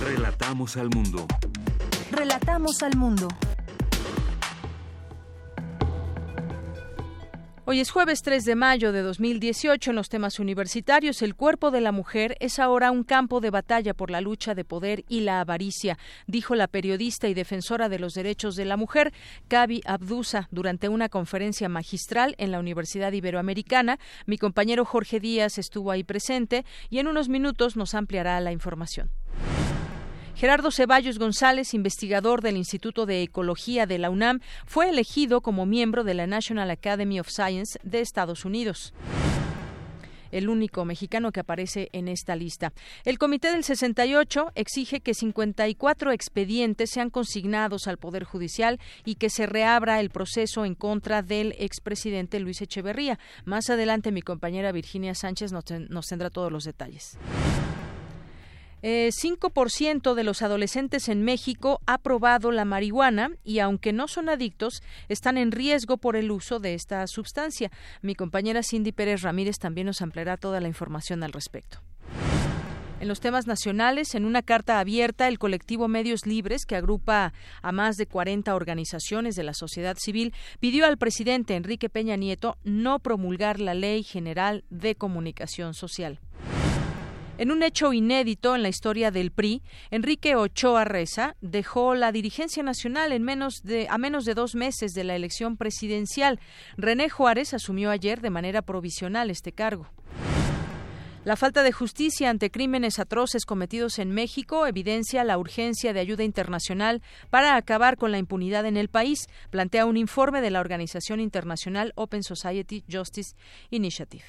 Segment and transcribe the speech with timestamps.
[0.00, 1.26] Relatamos al mundo.
[2.12, 3.26] Relatamos al mundo
[7.68, 11.20] Hoy es jueves 3 de mayo de 2018 en los temas universitarios.
[11.20, 14.64] El cuerpo de la mujer es ahora un campo de batalla por la lucha de
[14.64, 15.98] poder y la avaricia,
[16.28, 19.12] dijo la periodista y defensora de los derechos de la mujer,
[19.48, 23.98] Kabi Abdusa, durante una conferencia magistral en la Universidad Iberoamericana.
[24.26, 29.10] Mi compañero Jorge Díaz estuvo ahí presente y en unos minutos nos ampliará la información.
[30.36, 36.04] Gerardo Ceballos González, investigador del Instituto de Ecología de la UNAM, fue elegido como miembro
[36.04, 38.92] de la National Academy of Science de Estados Unidos.
[40.32, 42.72] el único mexicano que aparece en esta lista.
[43.04, 49.30] El Comité del 68 exige que 54 expedientes sean consignados al Poder Judicial y que
[49.30, 53.18] se reabra el proceso en contra del expresidente Luis Echeverría.
[53.46, 57.16] Más adelante mi compañera Virginia Sánchez nos, nos tendrá todos los detalles.
[58.82, 64.28] 5% eh, de los adolescentes en México ha probado la marihuana y aunque no son
[64.28, 67.70] adictos, están en riesgo por el uso de esta sustancia.
[68.02, 71.80] Mi compañera Cindy Pérez Ramírez también nos ampliará toda la información al respecto.
[72.98, 77.72] En los temas nacionales, en una carta abierta, el colectivo Medios Libres, que agrupa a
[77.72, 82.98] más de 40 organizaciones de la sociedad civil, pidió al presidente Enrique Peña Nieto no
[82.98, 86.20] promulgar la Ley General de Comunicación Social.
[87.38, 92.62] En un hecho inédito en la historia del PRI, Enrique Ochoa Reza dejó la dirigencia
[92.62, 96.40] nacional en menos de, a menos de dos meses de la elección presidencial.
[96.78, 99.86] René Juárez asumió ayer de manera provisional este cargo.
[101.24, 106.24] La falta de justicia ante crímenes atroces cometidos en México evidencia la urgencia de ayuda
[106.24, 111.20] internacional para acabar con la impunidad en el país, plantea un informe de la organización
[111.20, 113.34] internacional Open Society Justice
[113.68, 114.24] Initiative.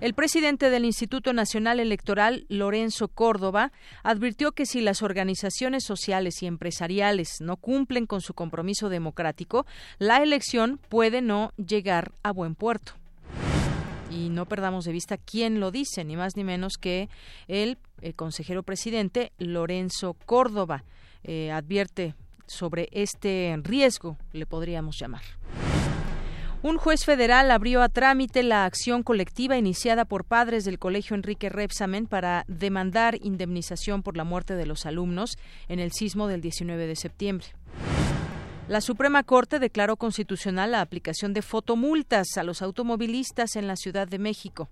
[0.00, 3.72] El presidente del Instituto Nacional Electoral, Lorenzo Córdoba,
[4.04, 9.66] advirtió que si las organizaciones sociales y empresariales no cumplen con su compromiso democrático,
[9.98, 12.92] la elección puede no llegar a buen puerto.
[14.08, 17.08] Y no perdamos de vista quién lo dice, ni más ni menos que
[17.48, 20.84] el, eh, consejero presidente Lorenzo Córdoba.
[21.24, 22.14] Eh, advierte
[22.46, 25.22] sobre este riesgo, le podríamos llamar.
[26.60, 31.48] Un juez federal abrió a trámite la acción colectiva iniciada por padres del Colegio Enrique
[31.48, 35.38] Repsamen para demandar indemnización por la muerte de los alumnos
[35.68, 37.46] en el sismo del 19 de septiembre.
[38.66, 44.08] La Suprema Corte declaró constitucional la aplicación de fotomultas a los automovilistas en la Ciudad
[44.08, 44.68] de México.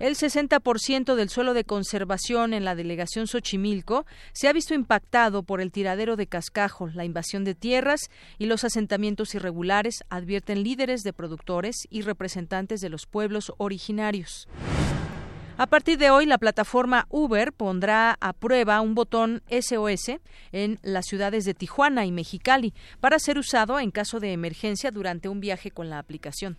[0.00, 5.60] El 60% del suelo de conservación en la delegación Xochimilco se ha visto impactado por
[5.60, 8.08] el tiradero de cascajo, la invasión de tierras
[8.38, 14.48] y los asentamientos irregulares, advierten líderes de productores y representantes de los pueblos originarios.
[15.58, 20.18] A partir de hoy, la plataforma Uber pondrá a prueba un botón SOS
[20.52, 25.28] en las ciudades de Tijuana y Mexicali para ser usado en caso de emergencia durante
[25.28, 26.56] un viaje con la aplicación.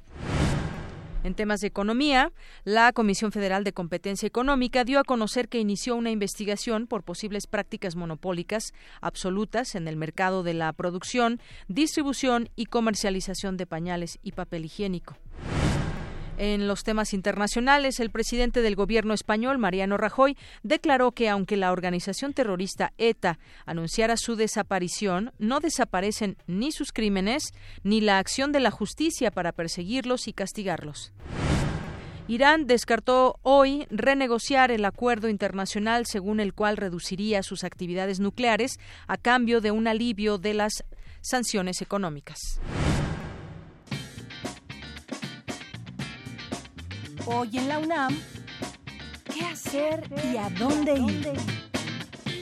[1.23, 2.31] En temas de economía,
[2.63, 7.45] la Comisión Federal de Competencia Económica dio a conocer que inició una investigación por posibles
[7.45, 14.31] prácticas monopólicas absolutas en el mercado de la producción, distribución y comercialización de pañales y
[14.31, 15.15] papel higiénico.
[16.43, 21.71] En los temas internacionales, el presidente del gobierno español, Mariano Rajoy, declaró que aunque la
[21.71, 27.53] organización terrorista ETA anunciara su desaparición, no desaparecen ni sus crímenes
[27.83, 31.13] ni la acción de la justicia para perseguirlos y castigarlos.
[32.27, 39.17] Irán descartó hoy renegociar el acuerdo internacional según el cual reduciría sus actividades nucleares a
[39.17, 40.83] cambio de un alivio de las
[41.21, 42.59] sanciones económicas.
[47.33, 48.17] Hoy en la UNAM,
[49.33, 51.31] ¿qué hacer y a dónde ir?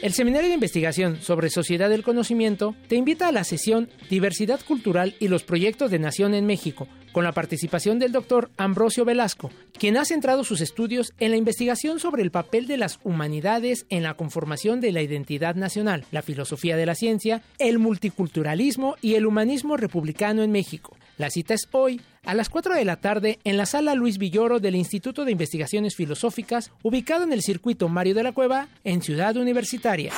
[0.01, 5.15] El Seminario de Investigación sobre Sociedad del Conocimiento te invita a la sesión Diversidad Cultural
[5.19, 9.97] y los Proyectos de Nación en México, con la participación del doctor Ambrosio Velasco, quien
[9.97, 14.15] ha centrado sus estudios en la investigación sobre el papel de las humanidades en la
[14.15, 19.77] conformación de la identidad nacional, la filosofía de la ciencia, el multiculturalismo y el humanismo
[19.77, 20.95] republicano en México.
[21.17, 24.59] La cita es hoy a las 4 de la tarde en la sala Luis Villoro
[24.59, 29.35] del Instituto de Investigaciones Filosóficas, ubicado en el circuito Mario de la Cueva, en Ciudad
[29.37, 30.11] Universitaria.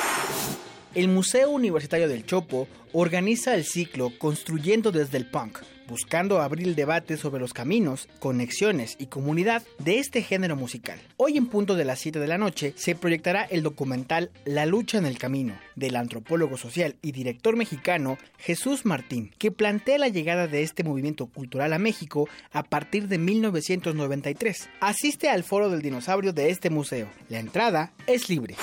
[0.93, 5.59] El Museo Universitario del Chopo organiza el ciclo Construyendo desde el Punk,
[5.91, 10.97] buscando abrir el debate sobre los caminos, conexiones y comunidad de este género musical.
[11.17, 14.97] Hoy en punto de las 7 de la noche se proyectará el documental La lucha
[14.99, 20.47] en el camino del antropólogo social y director mexicano Jesús Martín, que plantea la llegada
[20.47, 24.69] de este movimiento cultural a México a partir de 1993.
[24.79, 27.09] Asiste al foro del dinosaurio de este museo.
[27.27, 28.55] La entrada es libre.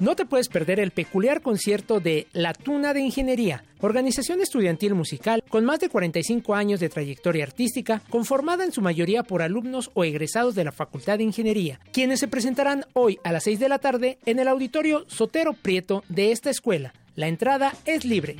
[0.00, 5.44] No te puedes perder el peculiar concierto de La Tuna de Ingeniería, organización estudiantil musical
[5.48, 10.02] con más de 45 años de trayectoria artística, conformada en su mayoría por alumnos o
[10.02, 13.78] egresados de la Facultad de Ingeniería, quienes se presentarán hoy a las 6 de la
[13.78, 16.92] tarde en el auditorio Sotero Prieto de esta escuela.
[17.14, 18.36] La entrada es libre.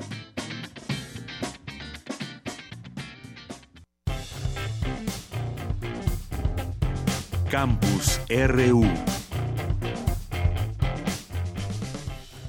[7.48, 8.84] Campus RU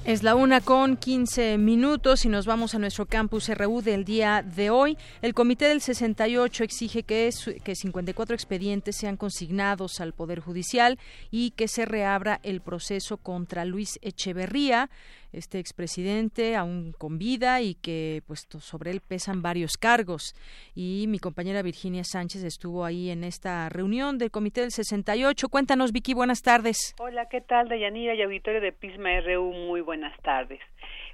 [0.06, 4.40] Es la una con 15 minutos y nos vamos a nuestro campus RU del día
[4.40, 4.96] de hoy.
[5.20, 7.28] El Comité del 68 exige que,
[7.64, 11.00] que 54 expedientes sean consignados al Poder Judicial
[11.32, 14.90] y que se reabra el proceso contra Luis Echeverría
[15.36, 20.34] este expresidente aún con vida y que pues sobre él pesan varios cargos
[20.74, 25.48] y mi compañera Virginia Sánchez estuvo ahí en esta reunión del Comité del 68.
[25.48, 26.94] Cuéntanos Vicky, buenas tardes.
[26.98, 29.52] Hola, ¿qué tal Dayanira y auditorio de Pisma RU?
[29.52, 30.60] Muy buenas tardes.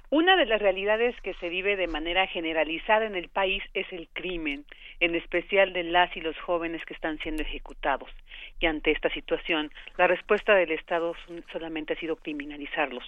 [0.09, 4.07] Una de las realidades que se vive de manera generalizada en el país es el
[4.13, 4.63] crimen,
[5.03, 8.09] en especial de las y los jóvenes que están siendo ejecutados.
[8.61, 11.13] Y ante esta situación, la respuesta del Estado
[11.51, 13.03] solamente ha sido criminalizarlos,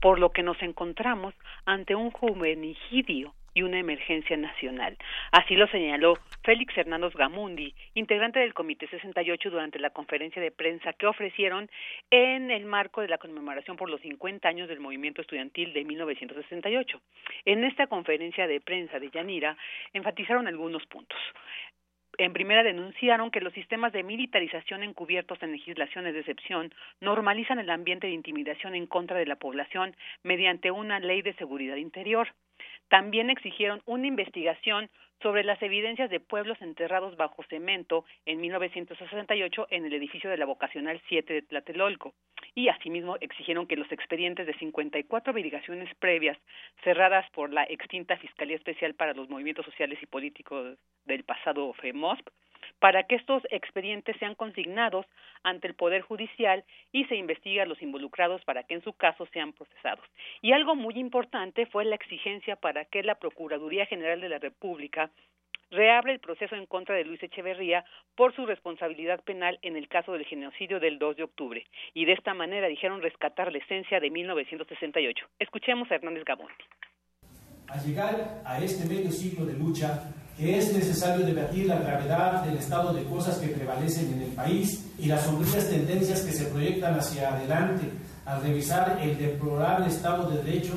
[0.00, 1.34] por lo que nos encontramos
[1.64, 4.98] ante un juvenicidio y una emergencia nacional.
[5.32, 10.92] Así lo señaló Félix Hernández Gamundi, integrante del Comité 68 durante la conferencia de prensa
[10.92, 11.70] que ofrecieron
[12.10, 17.00] en el marco de la conmemoración por los 50 años del movimiento estudiantil de 1968.
[17.46, 19.56] En esta conferencia de prensa de Yanira
[19.94, 21.18] enfatizaron algunos puntos
[22.18, 27.68] en primera denunciaron que los sistemas de militarización encubiertos en legislaciones de excepción normalizan el
[27.68, 32.28] ambiente de intimidación en contra de la población mediante una ley de seguridad interior.
[32.88, 34.90] También exigieron una investigación
[35.22, 40.44] sobre las evidencias de pueblos enterrados bajo cemento en 1968 en el edificio de la
[40.44, 42.14] Vocacional 7 de Tlatelolco.
[42.54, 46.38] Y asimismo exigieron que los expedientes de 54 verificaciones previas
[46.84, 52.28] cerradas por la extinta Fiscalía Especial para los Movimientos Sociales y Políticos del pasado FEMOSP
[52.78, 55.06] para que estos expedientes sean consignados
[55.42, 59.26] ante el Poder Judicial y se investigue a los involucrados para que en su caso
[59.32, 60.04] sean procesados.
[60.42, 65.10] Y algo muy importante fue la exigencia para que la Procuraduría General de la República
[65.70, 67.84] reabre el proceso en contra de Luis Echeverría
[68.14, 71.66] por su responsabilidad penal en el caso del genocidio del 2 de octubre.
[71.94, 75.26] Y de esta manera dijeron rescatar la esencia de 1968.
[75.38, 76.52] Escuchemos a Hernández Gabón.
[77.68, 80.00] Al llegar a este medio siglo de lucha,
[80.38, 85.06] es necesario debatir la gravedad del estado de cosas que prevalecen en el país y
[85.06, 87.90] las sombrías tendencias que se proyectan hacia adelante
[88.24, 90.74] al revisar el deplorable estado de derecho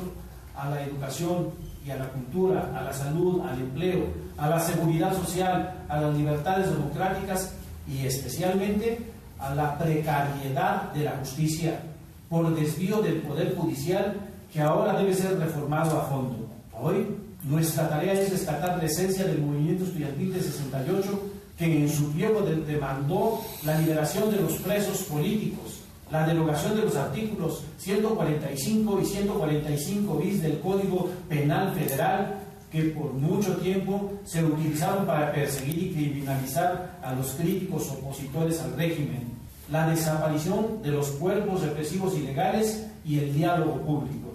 [0.56, 1.50] a la educación
[1.84, 4.06] y a la cultura, a la salud, al empleo,
[4.36, 7.54] a la seguridad social, a las libertades democráticas
[7.86, 8.98] y especialmente
[9.38, 11.80] a la precariedad de la justicia
[12.28, 14.16] por desvío del poder judicial
[14.52, 16.39] que ahora debe ser reformado a fondo.
[16.82, 17.06] Hoy
[17.44, 21.22] nuestra tarea es rescatar la esencia del movimiento estudiantil de 68
[21.58, 26.96] que en su tiempo demandó la liberación de los presos políticos, la derogación de los
[26.96, 32.38] artículos 145 y 145 bis del Código Penal Federal
[32.72, 38.74] que por mucho tiempo se utilizaron para perseguir y criminalizar a los críticos opositores al
[38.76, 39.28] régimen,
[39.70, 44.29] la desaparición de los cuerpos represivos ilegales y el diálogo público.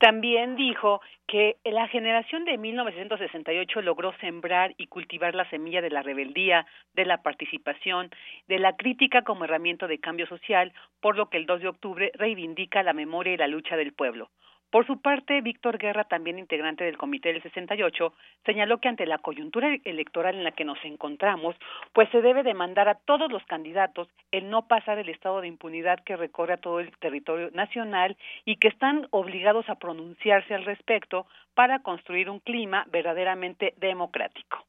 [0.00, 6.02] También dijo que la generación de 1968 logró sembrar y cultivar la semilla de la
[6.02, 8.08] rebeldía, de la participación,
[8.48, 12.12] de la crítica como herramienta de cambio social, por lo que el 2 de octubre
[12.14, 14.30] reivindica la memoria y la lucha del pueblo.
[14.70, 18.12] Por su parte, Víctor Guerra, también integrante del Comité del 68,
[18.46, 21.56] señaló que ante la coyuntura electoral en la que nos encontramos,
[21.92, 25.98] pues se debe demandar a todos los candidatos el no pasar el estado de impunidad
[26.04, 31.26] que recorre a todo el territorio nacional y que están obligados a pronunciarse al respecto
[31.54, 34.64] para construir un clima verdaderamente democrático.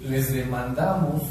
[0.00, 1.22] Les demandamos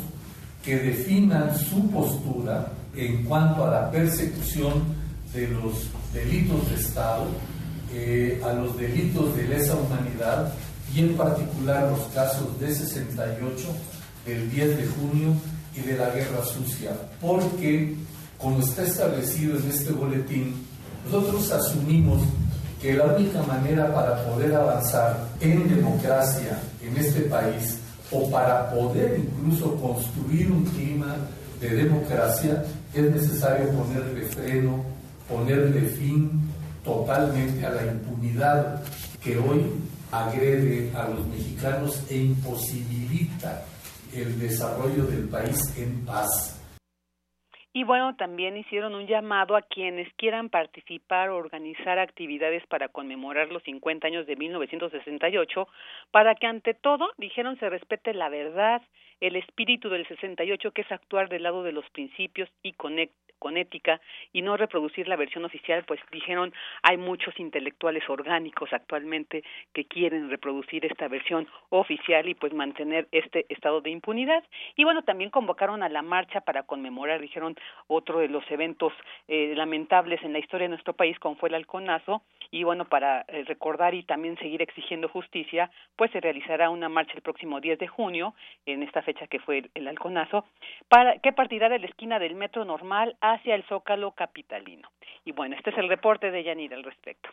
[0.63, 4.95] que definan su postura en cuanto a la persecución
[5.33, 7.56] de los delitos de Estado
[7.93, 10.53] eh, a los delitos de lesa humanidad
[10.93, 13.67] y en particular los casos de 68,
[14.25, 15.33] del 10 de junio
[15.75, 16.91] y de la guerra sucia,
[17.21, 17.95] porque
[18.37, 20.53] como está establecido en este boletín,
[21.05, 22.21] nosotros asumimos
[22.81, 27.79] que la única manera para poder avanzar en democracia en este país
[28.11, 31.15] o para poder incluso construir un clima
[31.59, 32.63] de democracia
[32.93, 34.83] es necesario ponerle freno,
[35.27, 36.46] ponerle fin
[36.87, 38.81] totalmente a la impunidad
[39.21, 39.61] que hoy
[40.11, 43.65] agrede a los mexicanos e imposibilita
[44.15, 46.53] el desarrollo del país en paz.
[47.73, 53.49] Y bueno, también hicieron un llamado a quienes quieran participar o organizar actividades para conmemorar
[53.49, 55.67] los 50 años de 1968,
[56.09, 58.81] para que ante todo, dijeron, se respete la verdad,
[59.21, 63.57] el espíritu del 68, que es actuar del lado de los principios y conectar con
[63.57, 64.01] ética
[64.33, 69.43] y no reproducir la versión oficial, pues dijeron hay muchos intelectuales orgánicos actualmente
[69.73, 74.43] que quieren reproducir esta versión oficial y pues mantener este estado de impunidad.
[74.75, 77.55] Y bueno, también convocaron a la marcha para conmemorar, dijeron,
[77.87, 78.93] otro de los eventos
[79.27, 83.25] eh, lamentables en la historia de nuestro país, como fue el halconazo, y bueno, para
[83.27, 87.79] eh, recordar y también seguir exigiendo justicia, pues se realizará una marcha el próximo 10
[87.79, 88.33] de junio,
[88.65, 90.45] en esta fecha que fue el, el halconazo,
[90.87, 94.89] para que partirá de la esquina del metro normal hacia el Zócalo capitalino.
[95.25, 97.29] Y bueno, este es el reporte de Yanira al respecto.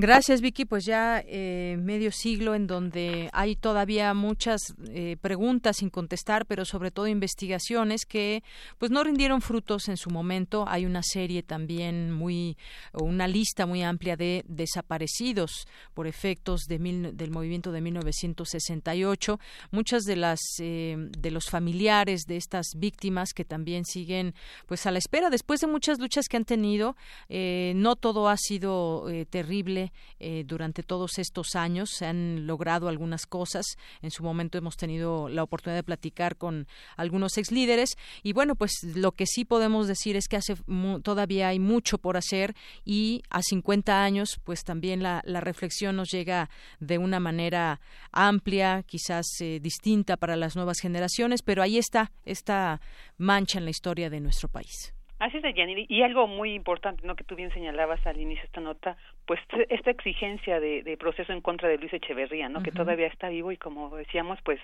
[0.00, 0.64] Gracias, Vicky.
[0.64, 6.64] Pues ya eh, medio siglo en donde hay todavía muchas eh, preguntas sin contestar, pero
[6.64, 8.44] sobre todo investigaciones que
[8.78, 10.66] pues no rindieron frutos en su momento.
[10.68, 12.56] Hay una serie también muy,
[12.92, 19.40] una lista muy amplia de desaparecidos por efectos de del movimiento de 1968.
[19.72, 24.36] Muchas de las eh, de los familiares de estas víctimas que también siguen
[24.66, 26.94] pues a la espera después de muchas luchas que han tenido.
[27.28, 29.87] no todo ha sido terrible
[30.18, 31.90] eh, durante todos estos años.
[31.90, 33.64] Se han logrado algunas cosas.
[34.02, 36.66] En su momento hemos tenido la oportunidad de platicar con
[36.96, 40.56] algunos ex líderes y bueno, pues lo que sí podemos decir es que hace
[41.02, 42.54] todavía hay mucho por hacer
[42.84, 47.80] y a 50 años pues también la, reflexión nos llega de una manera
[48.12, 52.80] amplia, quizás eh, distinta para las nuevas generaciones, pero ahí está esta
[53.16, 54.97] mancha en la historia de nuestro país.
[55.18, 55.86] Así es, Yaniri.
[55.88, 57.16] Y algo muy importante, ¿no?
[57.16, 58.96] Que tú bien señalabas al inicio de esta nota,
[59.26, 62.62] pues esta exigencia de, de proceso en contra de Luis Echeverría, ¿no?
[62.62, 64.60] Que todavía está vivo y como decíamos, pues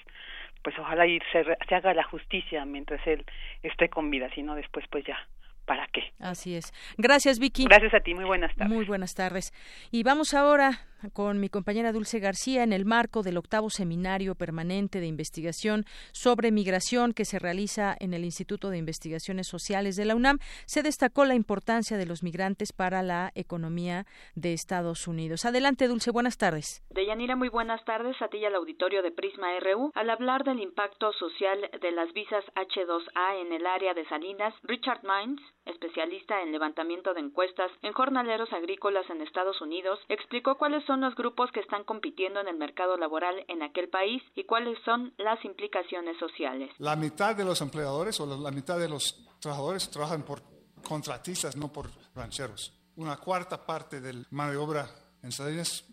[0.62, 3.24] pues ojalá y se, se haga la justicia mientras él
[3.62, 5.18] esté con vida, si no después pues ya
[5.66, 6.12] ¿para qué?
[6.18, 6.72] Así es.
[6.96, 7.64] Gracias, Vicky.
[7.64, 8.74] Gracias a ti, muy buenas tardes.
[8.74, 9.52] Muy buenas tardes.
[9.90, 10.80] Y vamos ahora
[11.12, 16.50] con mi compañera Dulce García en el marco del octavo seminario permanente de investigación sobre
[16.50, 20.38] migración que se realiza en el Instituto de Investigaciones Sociales de la UNAM.
[20.66, 25.44] Se destacó la importancia de los migrantes para la economía de Estados Unidos.
[25.44, 26.82] Adelante, Dulce, buenas tardes.
[26.90, 29.92] Deyanira, muy buenas tardes a ti y al auditorio de Prisma RU.
[29.94, 35.02] Al hablar del impacto social de las visas H2A en el área de Salinas, Richard
[35.02, 41.00] Mines, especialista en levantamiento de encuestas en jornaleros agrícolas en Estados Unidos, explicó cuáles son
[41.00, 45.14] los grupos que están compitiendo en el mercado laboral en aquel país y cuáles son
[45.18, 46.70] las implicaciones sociales.
[46.78, 50.42] La mitad de los empleadores o la mitad de los trabajadores trabajan por
[50.82, 52.72] contratistas, no por rancheros.
[52.96, 54.88] Una cuarta parte del mano de obra
[55.22, 55.84] en Salinas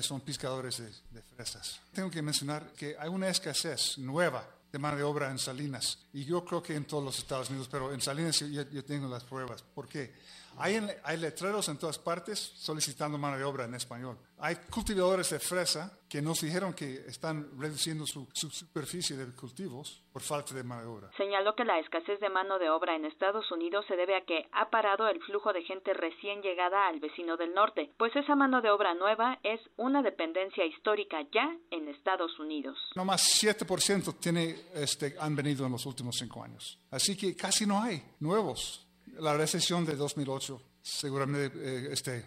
[0.00, 1.82] son pescadores de, de fresas.
[1.92, 6.06] Tengo que mencionar que hay una escasez nueva de mano de obra en Salinas.
[6.12, 9.24] Y yo creo que en todos los Estados Unidos, pero en Salinas yo, tengo las
[9.24, 9.62] pruebas.
[9.62, 10.14] ¿Por qué?
[10.58, 14.18] Hay, hay letreros en todas partes solicitando mano de obra en español.
[14.40, 20.22] Hay cultivadores de fresa que nos dijeron que están reduciendo su, superficie de cultivos por
[20.22, 21.10] falta de mano de obra.
[21.16, 24.48] Señaló que la escasez de mano de obra en Estados Unidos se debe a que
[24.52, 28.62] ha parado el flujo de gente recién llegada al vecino del norte, pues esa mano
[28.62, 32.78] de obra nueva es una dependencia histórica ya en Estados Unidos.
[32.94, 36.78] No más 7% tiene, este, han venido en los últimos cinco años.
[36.90, 38.87] Así que casi no hay nuevos.
[39.20, 42.24] La recesión de 2008 seguramente eh, este,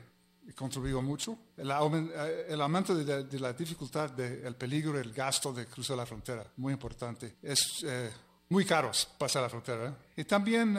[0.56, 1.38] contribuyó mucho.
[1.58, 6.46] El, eh, el aumento de, la dificultad, del peligro, el gasto de cruzar la frontera,
[6.58, 7.36] muy importante.
[7.42, 8.10] Es eh,
[8.50, 9.96] muy caro pasar la frontera.
[10.16, 10.78] Y también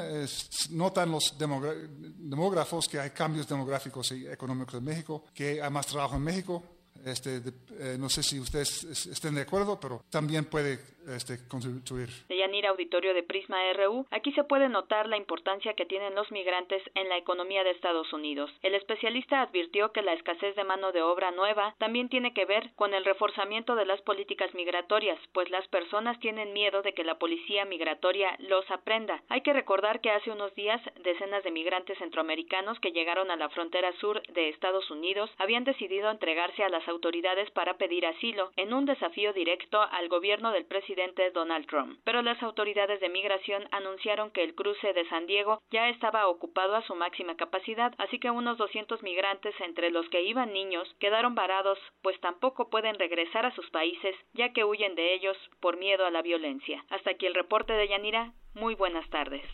[0.70, 6.16] notan los demógrafos que hay cambios demográficos y económicos en México, que hay más trabajo
[6.16, 6.62] en México,
[7.04, 7.42] este,
[7.78, 12.10] eh, no sé si ustedes estén de acuerdo, pero también puede este, contribuir.
[12.52, 17.08] Auditorio de Prisma RU, aquí se puede notar la importancia que tienen los migrantes en
[17.08, 18.50] la economía de Estados Unidos.
[18.62, 22.70] El especialista advirtió que la escasez de mano de obra nueva también tiene que ver
[22.76, 27.18] con el reforzamiento de las políticas migratorias, pues las personas tienen miedo de que la
[27.18, 29.22] policía migratoria los aprenda.
[29.28, 33.48] Hay que recordar que hace unos días decenas de migrantes centroamericanos que llegaron a la
[33.48, 38.74] frontera sur de Estados Unidos habían decidido entregarse a las autoridades para pedir asilo, en
[38.74, 41.98] un desafío directo al gobierno del presidente Donald Trump.
[42.04, 46.76] Pero las autoridades de migración anunciaron que el cruce de San Diego ya estaba ocupado
[46.76, 51.34] a su máxima capacidad, así que unos 200 migrantes, entre los que iban niños, quedaron
[51.34, 56.06] varados, pues tampoco pueden regresar a sus países, ya que huyen de ellos por miedo
[56.06, 56.84] a la violencia.
[56.90, 58.32] Hasta aquí el reporte de Yanira.
[58.54, 59.44] Muy buenas tardes.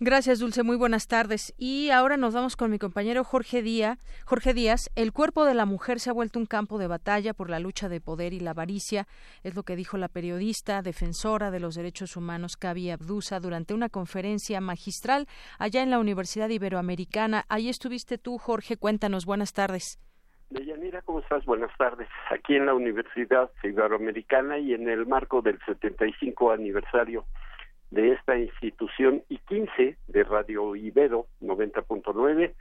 [0.00, 0.62] Gracias, Dulce.
[0.62, 1.52] Muy buenas tardes.
[1.58, 3.98] Y ahora nos vamos con mi compañero Jorge Díaz.
[4.26, 7.50] Jorge Díaz, el cuerpo de la mujer se ha vuelto un campo de batalla por
[7.50, 9.08] la lucha de poder y la avaricia,
[9.42, 13.88] es lo que dijo la periodista defensora de los derechos humanos Kavi Abdusa durante una
[13.88, 15.26] conferencia magistral
[15.58, 17.44] allá en la Universidad Iberoamericana.
[17.48, 18.76] Ahí estuviste tú, Jorge.
[18.76, 19.26] Cuéntanos.
[19.26, 19.98] Buenas tardes.
[20.50, 21.44] Deyanira, ¿cómo estás?
[21.44, 22.06] Buenas tardes.
[22.30, 27.24] Aquí en la Universidad Iberoamericana y en el marco del 75 aniversario
[27.90, 32.54] de esta institución y 15 de Radio Ibero 90.9.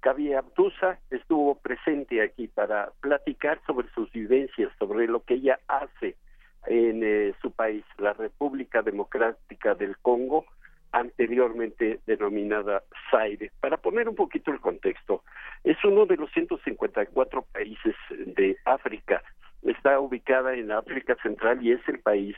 [0.00, 6.16] Cavi Abdusa estuvo presente aquí para platicar sobre sus vivencias, sobre lo que ella hace
[6.66, 10.44] en eh, su país, la República Democrática del Congo,
[10.92, 13.52] anteriormente denominada Zaire.
[13.60, 15.22] Para poner un poquito el contexto,
[15.64, 19.22] es uno de los 154 países de África.
[19.62, 22.36] Está ubicada en África Central y es el país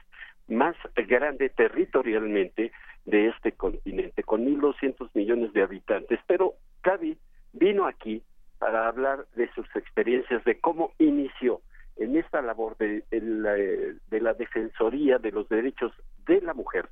[0.48, 2.72] más grande territorialmente
[3.04, 6.20] de este continente, con 1.200 millones de habitantes.
[6.26, 7.16] Pero Gaby
[7.52, 8.22] vino aquí
[8.58, 11.61] para hablar de sus experiencias, de cómo inició
[11.96, 15.92] en esta labor de, de la Defensoría de los Derechos
[16.26, 16.88] de la Mujer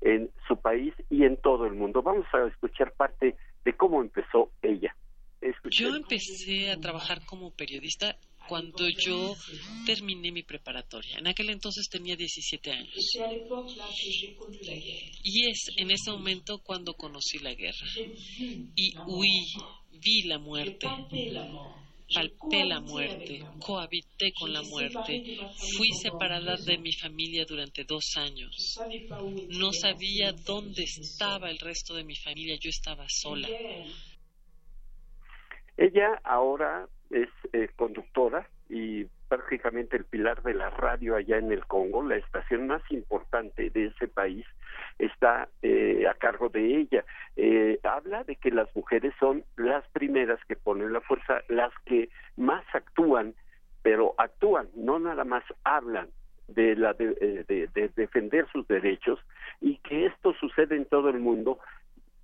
[0.00, 2.02] en su país y en todo el mundo.
[2.02, 4.94] Vamos a escuchar parte de cómo empezó ella.
[5.70, 8.16] Yo empecé a trabajar como periodista
[8.48, 9.34] cuando yo
[9.84, 11.18] terminé mi preparatoria.
[11.18, 12.94] En aquel entonces tenía 17 años.
[15.22, 17.86] Y es en ese momento cuando conocí la guerra.
[18.74, 19.44] Y huí,
[19.92, 20.86] vi la muerte
[22.14, 25.38] palpé la muerte, cohabité con la muerte,
[25.76, 28.78] fui separada de mi familia durante dos años.
[29.50, 33.48] No sabía dónde estaba el resto de mi familia, yo estaba sola.
[35.76, 41.66] Ella ahora es eh, conductora y prácticamente el pilar de la radio allá en el
[41.66, 44.46] Congo, la estación más importante de ese país,
[44.98, 47.04] está eh, a cargo de ella.
[47.36, 52.08] Eh, habla de que las mujeres son las primeras que ponen la fuerza, las que
[52.36, 53.34] más actúan,
[53.82, 56.08] pero actúan, no nada más hablan
[56.48, 59.20] de, la de, de defender sus derechos
[59.60, 61.58] y que esto sucede en todo el mundo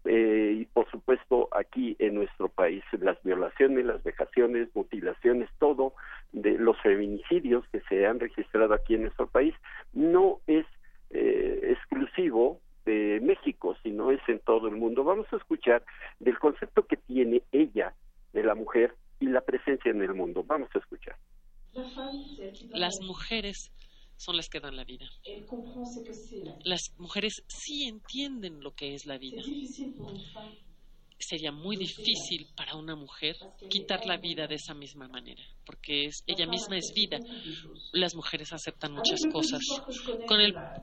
[0.05, 5.95] eh, y por supuesto aquí en nuestro país las violaciones, las vejaciones, mutilaciones, todo
[6.33, 9.55] de los feminicidios que se han registrado aquí en nuestro país
[9.93, 10.67] no es
[11.11, 15.05] eh, exclusivo de México, sino es en todo el mundo.
[15.05, 15.83] Vamos a escuchar
[16.19, 17.95] del concepto que tiene ella
[18.33, 20.45] de la mujer y la presencia en el mundo.
[20.45, 21.17] Vamos a escuchar.
[22.73, 23.73] Las mujeres
[24.17, 25.07] son las que dan la vida.
[26.65, 29.43] Las mujeres sí entienden lo que es la vida.
[31.19, 33.37] Sería muy difícil para una mujer
[33.71, 37.19] quitar la vida de esa misma manera, porque es, ella misma es vida.
[37.93, 39.61] Las mujeres aceptan muchas cosas.
[40.27, 40.41] Con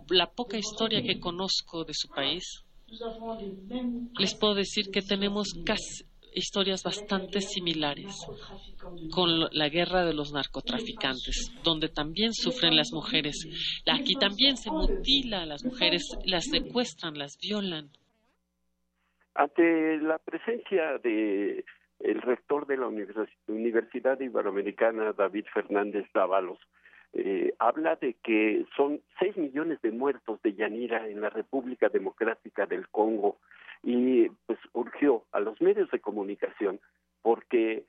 [0.09, 2.43] la poca historia que conozco de su país,
[4.19, 8.25] les puedo decir que tenemos casi, historias bastante similares
[9.13, 13.35] con la guerra de los narcotraficantes, donde también sufren las mujeres.
[13.91, 17.89] Aquí también se mutila a las mujeres, las secuestran, las violan.
[19.33, 21.63] Ante la presencia de
[21.99, 26.59] el rector de la Universidad Iberoamericana, David Fernández Dávalos,
[27.13, 32.65] eh, habla de que son seis millones de muertos de Yanira en la República Democrática
[32.65, 33.37] del Congo
[33.83, 36.79] y pues urgió a los medios de comunicación
[37.21, 37.85] porque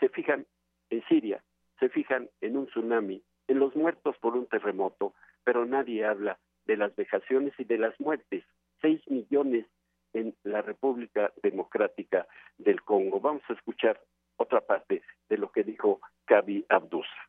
[0.00, 0.46] se fijan
[0.90, 1.42] en Siria,
[1.80, 6.76] se fijan en un tsunami, en los muertos por un terremoto, pero nadie habla de
[6.76, 8.44] las vejaciones y de las muertes.
[8.80, 9.66] Seis millones
[10.12, 12.26] en la República Democrática
[12.58, 13.20] del Congo.
[13.20, 14.00] Vamos a escuchar
[14.36, 17.28] otra parte de lo que dijo Kabi Abdusa.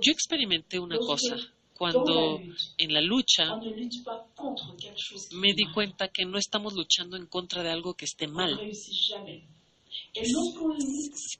[0.00, 1.36] Yo experimenté una cosa
[1.76, 2.40] cuando
[2.78, 3.56] en la lucha
[5.32, 8.58] me di cuenta que no estamos luchando en contra de algo que esté mal.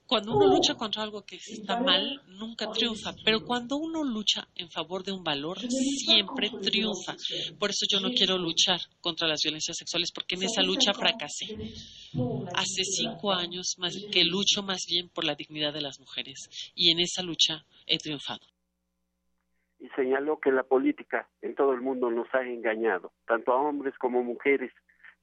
[0.05, 4.69] Cuando uno lucha contra algo que está mal, nunca triunfa, pero cuando uno lucha en
[4.69, 7.15] favor de un valor, siempre triunfa.
[7.57, 11.47] Por eso yo no quiero luchar contra las violencias sexuales, porque en esa lucha fracasé.
[12.53, 16.91] Hace cinco años más que lucho más bien por la dignidad de las mujeres, y
[16.91, 18.52] en esa lucha he triunfado
[19.83, 23.93] y señaló que la política en todo el mundo nos ha engañado, tanto a hombres
[23.97, 24.71] como mujeres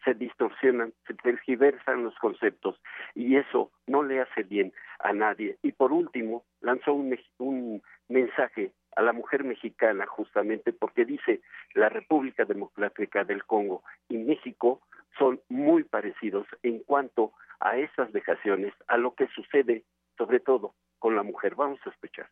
[0.04, 2.78] se distorsionan, se tergiversan los conceptos
[3.14, 5.56] y eso no le hace bien a nadie.
[5.62, 11.40] Y por último, lanzó un, un mensaje a la mujer mexicana justamente porque dice
[11.72, 14.82] la República Democrática del Congo y México
[15.18, 19.84] son muy parecidos en cuanto a esas vejaciones, a lo que sucede
[20.18, 21.54] sobre todo con la mujer.
[21.54, 22.28] Vamos a escuchar.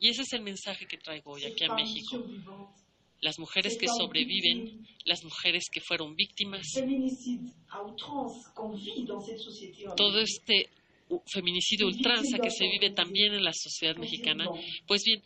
[0.00, 2.24] Y ese es el mensaje que traigo hoy aquí a México.
[3.20, 6.66] Las mujeres que sobreviven, las mujeres que fueron víctimas.
[9.96, 10.68] Todo este
[11.26, 14.46] feminicidio ultranza que se vive también en la sociedad mexicana,
[14.86, 15.22] pues bien,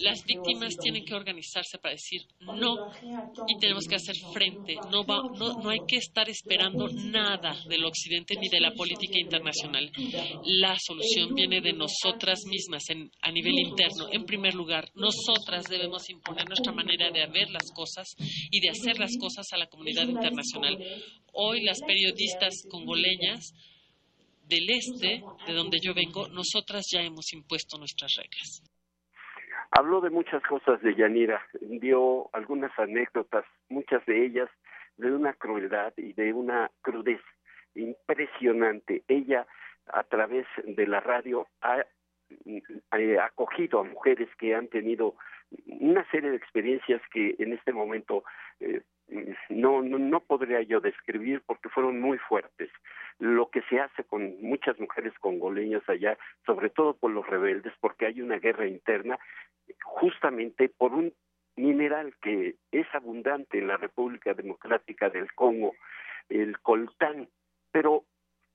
[0.00, 2.90] las víctimas tienen que organizarse para decir no
[3.48, 4.76] y tenemos que hacer frente.
[4.90, 9.18] No, va, no, no hay que estar esperando nada del occidente ni de la política
[9.18, 9.90] internacional.
[10.44, 14.08] La solución viene de nosotras mismas en, a nivel interno.
[14.12, 18.06] En primer lugar, nosotras debemos imponer nuestra manera de ver las cosas
[18.50, 20.78] y de hacer las cosas a la comunidad internacional.
[21.32, 23.52] Hoy las periodistas congoleñas
[24.50, 28.62] del este, de donde yo vengo, nosotras ya hemos impuesto nuestras reglas.
[29.70, 34.50] Habló de muchas cosas de Yanira, dio algunas anécdotas, muchas de ellas
[34.96, 37.20] de una crueldad y de una crudez
[37.76, 39.04] impresionante.
[39.06, 39.46] Ella,
[39.86, 41.86] a través de la radio, ha
[42.46, 45.14] eh, acogido a mujeres que han tenido
[45.66, 48.24] una serie de experiencias que en este momento
[48.58, 48.82] eh,
[49.48, 52.70] no, no, no podría yo describir porque fueron muy fuertes.
[53.18, 58.06] Lo que se hace con muchas mujeres congoleñas allá, sobre todo por los rebeldes, porque
[58.06, 59.18] hay una guerra interna,
[59.84, 61.12] justamente por un
[61.56, 65.74] mineral que es abundante en la República Democrática del Congo,
[66.28, 67.28] el coltán.
[67.72, 68.04] Pero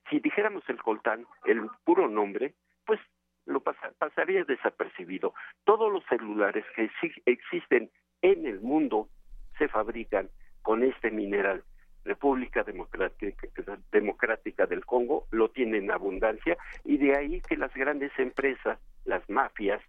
[0.09, 2.53] si dijéramos el coltán, el puro nombre,
[2.85, 2.99] pues
[3.45, 5.33] lo pasaría desapercibido.
[5.65, 6.89] Todos los celulares que
[7.25, 7.91] existen
[8.21, 9.09] en el mundo
[9.57, 10.29] se fabrican
[10.65, 11.63] con este mineral.
[12.03, 13.47] República Democrática,
[13.91, 19.27] Democrática del Congo lo tiene en abundancia y de ahí que las grandes empresas, las
[19.29, 19.81] mafias,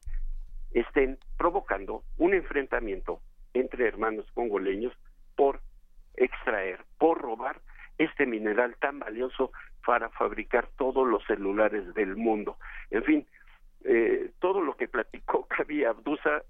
[0.73, 3.21] estén provocando un enfrentamiento
[3.55, 4.93] entre hermanos congoleños
[5.35, 5.61] por
[6.15, 7.61] extraer, por robar
[7.97, 9.51] este mineral tan valioso
[9.85, 12.59] para fabricar todos los celulares del mundo.
[12.91, 13.27] En fin,
[13.85, 16.43] eh, todo lo que platicó Kabi Abdusa,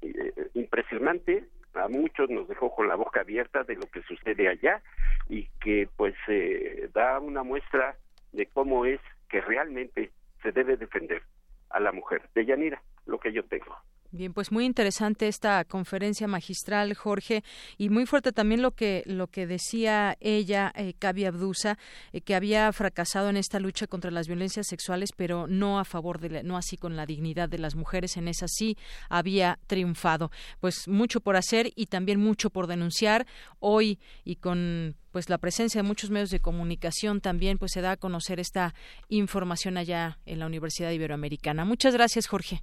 [0.00, 1.44] eh, impresionante,
[1.78, 4.82] a muchos nos dejó con la boca abierta de lo que sucede allá
[5.28, 7.96] y que pues eh, da una muestra
[8.32, 10.10] de cómo es que realmente
[10.42, 11.22] se debe defender
[11.70, 12.22] a la mujer.
[12.34, 13.76] De Yanira, lo que yo tengo.
[14.10, 17.44] Bien, pues muy interesante esta conferencia magistral, Jorge,
[17.76, 21.76] y muy fuerte también lo que lo que decía ella, eh, Kabi Abdusa,
[22.14, 26.20] eh, que había fracasado en esta lucha contra las violencias sexuales, pero no a favor
[26.20, 28.16] de, no así con la dignidad de las mujeres.
[28.16, 28.78] En esa sí
[29.10, 30.30] había triunfado.
[30.58, 33.26] Pues mucho por hacer y también mucho por denunciar
[33.60, 37.92] hoy y con pues la presencia de muchos medios de comunicación también pues se da
[37.92, 38.74] a conocer esta
[39.10, 41.66] información allá en la Universidad Iberoamericana.
[41.66, 42.62] Muchas gracias, Jorge.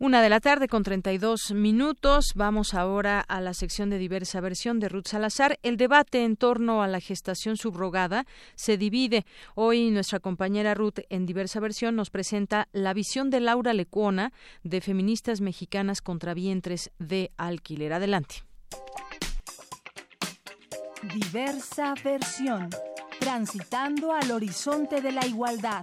[0.00, 2.34] Una de la tarde con 32 minutos.
[2.36, 5.58] Vamos ahora a la sección de diversa versión de Ruth Salazar.
[5.64, 9.26] El debate en torno a la gestación subrogada se divide.
[9.56, 14.32] Hoy nuestra compañera Ruth en diversa versión nos presenta la visión de Laura Lecuona
[14.62, 17.92] de feministas mexicanas contra vientres de alquiler.
[17.92, 18.44] Adelante.
[21.12, 22.70] Diversa versión.
[23.18, 25.82] Transitando al horizonte de la igualdad.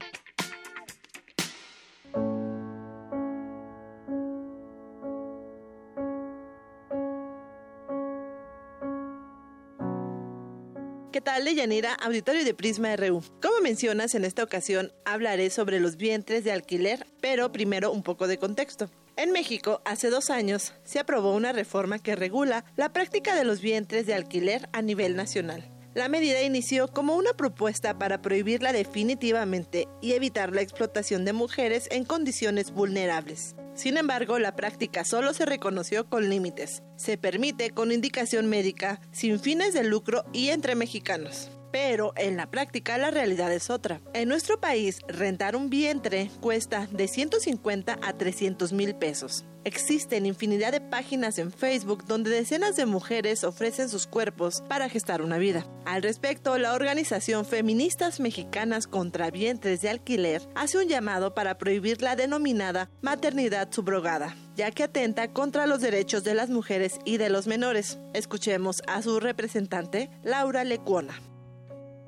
[11.15, 13.23] ¿Qué tal, Deyanira, auditorio de Prisma RU?
[13.41, 18.28] Como mencionas, en esta ocasión hablaré sobre los vientres de alquiler, pero primero un poco
[18.28, 18.91] de contexto.
[19.15, 23.62] En México, hace dos años, se aprobó una reforma que regula la práctica de los
[23.62, 25.71] vientres de alquiler a nivel nacional.
[25.93, 31.88] La medida inició como una propuesta para prohibirla definitivamente y evitar la explotación de mujeres
[31.91, 33.56] en condiciones vulnerables.
[33.75, 36.81] Sin embargo, la práctica solo se reconoció con límites.
[36.95, 41.51] Se permite con indicación médica, sin fines de lucro y entre mexicanos.
[41.75, 43.99] Pero en la práctica la realidad es otra.
[44.13, 49.43] En nuestro país, rentar un vientre cuesta de 150 a 300 mil pesos.
[49.65, 55.21] Existen infinidad de páginas en Facebook donde decenas de mujeres ofrecen sus cuerpos para gestar
[55.21, 55.67] una vida.
[55.85, 62.01] Al respecto, la organización Feministas Mexicanas contra Vientres de Alquiler hace un llamado para prohibir
[62.01, 67.29] la denominada maternidad subrogada, ya que atenta contra los derechos de las mujeres y de
[67.29, 67.99] los menores.
[68.13, 71.19] Escuchemos a su representante, Laura Lecuona.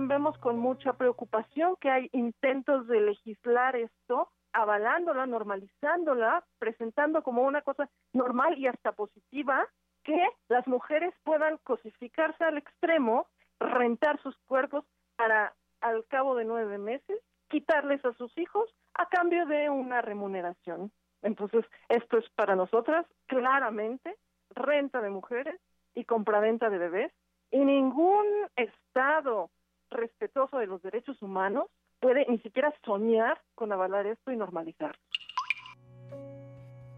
[0.00, 7.62] Vemos con mucha preocupación que hay intentos de legislar esto avalándola, normalizándola, presentando como una
[7.62, 9.66] cosa normal y hasta positiva,
[10.04, 13.26] que las mujeres puedan cosificarse al extremo,
[13.60, 14.84] rentar sus cuerpos
[15.16, 20.90] para al cabo de nueve meses, quitarles a sus hijos a cambio de una remuneración.
[21.22, 24.16] Entonces, esto es para nosotras claramente
[24.50, 25.60] renta de mujeres
[25.94, 27.12] y compraventa de bebés
[27.50, 29.50] y ningún Estado
[29.90, 31.66] respetuoso de los derechos humanos
[32.00, 34.96] puede ni siquiera soñar con avalar esto y normalizar.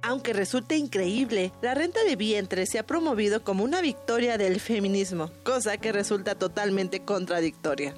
[0.02, 5.28] Aunque resulte increíble, la renta de vientre se ha promovido como una victoria del feminismo,
[5.44, 7.94] cosa que resulta totalmente contradictoria.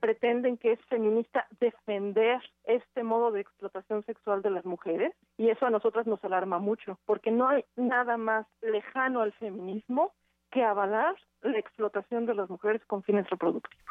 [0.00, 5.66] Pretenden que es feminista defender este modo de explotación sexual de las mujeres y eso
[5.66, 10.12] a nosotras nos alarma mucho, porque no hay nada más lejano al feminismo
[10.52, 13.84] que avalar la explotación de las mujeres con fines reproductivos.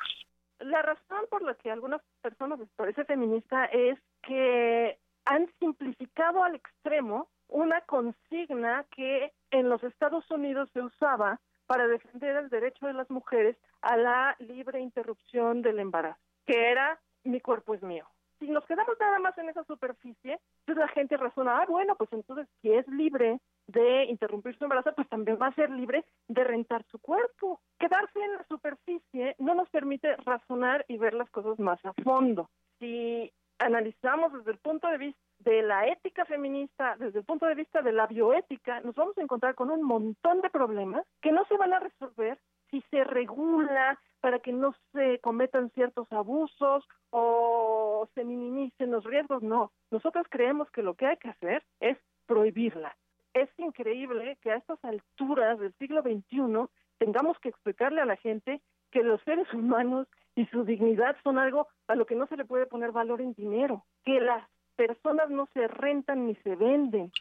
[0.59, 6.55] la razón por la que algunas personas les parece feminista es que han simplificado al
[6.55, 12.93] extremo una consigna que en los Estados Unidos se usaba para defender el derecho de
[12.93, 18.05] las mujeres a la libre interrupción del embarazo, que era mi cuerpo es mío.
[18.41, 22.11] Si nos quedamos nada más en esa superficie, pues la gente razona, ah, bueno, pues
[22.11, 26.43] entonces si es libre de interrumpir su embarazo, pues también va a ser libre de
[26.43, 27.61] rentar su cuerpo.
[27.77, 32.49] Quedarse en la superficie no nos permite razonar y ver las cosas más a fondo.
[32.79, 37.53] Si analizamos desde el punto de vista de la ética feminista, desde el punto de
[37.53, 41.45] vista de la bioética, nos vamos a encontrar con un montón de problemas que no
[41.45, 42.39] se van a resolver
[42.71, 49.43] si se regula para que no se cometan ciertos abusos o se minimicen los riesgos.
[49.43, 52.95] No, nosotros creemos que lo que hay que hacer es prohibirla.
[53.33, 58.61] Es increíble que a estas alturas del siglo XXI tengamos que explicarle a la gente
[58.91, 62.45] que los seres humanos y su dignidad son algo a lo que no se le
[62.45, 67.11] puede poner valor en dinero, que las personas no se rentan ni se venden.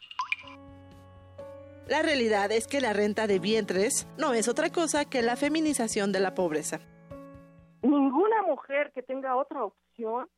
[1.91, 6.13] La realidad es que la renta de vientres no es otra cosa que la feminización
[6.13, 6.79] de la pobreza.
[7.81, 10.29] Ninguna mujer que tenga otra opción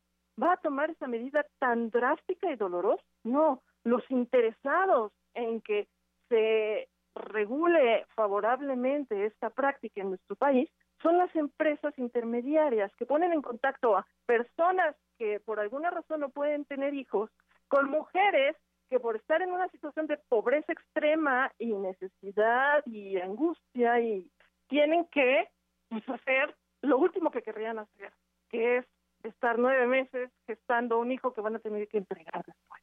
[0.42, 3.04] va a tomar esa medida tan drástica y dolorosa.
[3.22, 5.86] No, los interesados en que
[6.28, 10.68] se regule favorablemente esta práctica en nuestro país
[11.04, 16.30] son las empresas intermediarias que ponen en contacto a personas que por alguna razón no
[16.30, 17.30] pueden tener hijos
[17.68, 18.56] con mujeres
[18.88, 24.30] que por estar en una situación de pobreza extrema y necesidad y angustia y
[24.68, 25.48] tienen que
[25.88, 28.12] pues, hacer lo último que querrían hacer,
[28.48, 28.86] que es
[29.22, 32.82] estar nueve meses gestando un hijo que van a tener que entregar después.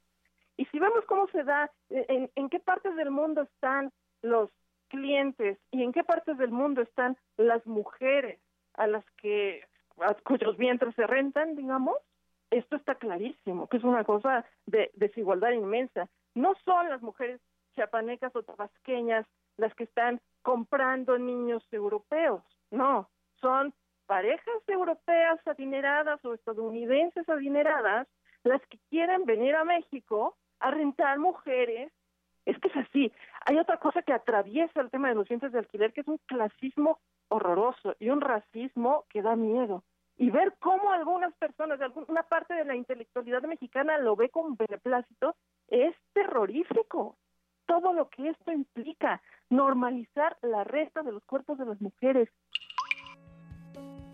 [0.58, 4.50] Y si vemos cómo se da, en, en qué partes del mundo están los
[4.90, 8.40] clientes y en qué partes del mundo están las mujeres
[8.74, 9.64] a las que
[10.00, 11.98] a cuyos vientres se rentan, digamos,
[12.52, 16.08] esto está clarísimo, que es una cosa de desigualdad inmensa.
[16.36, 17.42] No son las mujeres
[17.76, 19.26] chapanecas o tabasqueñas
[19.58, 23.10] las que están comprando niños europeos, no,
[23.42, 23.74] son
[24.06, 28.08] parejas europeas adineradas o estadounidenses adineradas
[28.44, 31.92] las que quieren venir a México a rentar mujeres
[32.46, 33.12] es que es así.
[33.46, 36.20] Hay otra cosa que atraviesa el tema de los dientes de alquiler, que es un
[36.26, 39.84] clasismo horroroso y un racismo que da miedo.
[40.22, 44.56] Y ver cómo algunas personas, de alguna parte de la intelectualidad mexicana lo ve con
[44.56, 45.36] beneplácito,
[45.68, 47.18] es terrorífico.
[47.66, 52.30] Todo lo que esto implica, normalizar la resta de los cuerpos de las mujeres,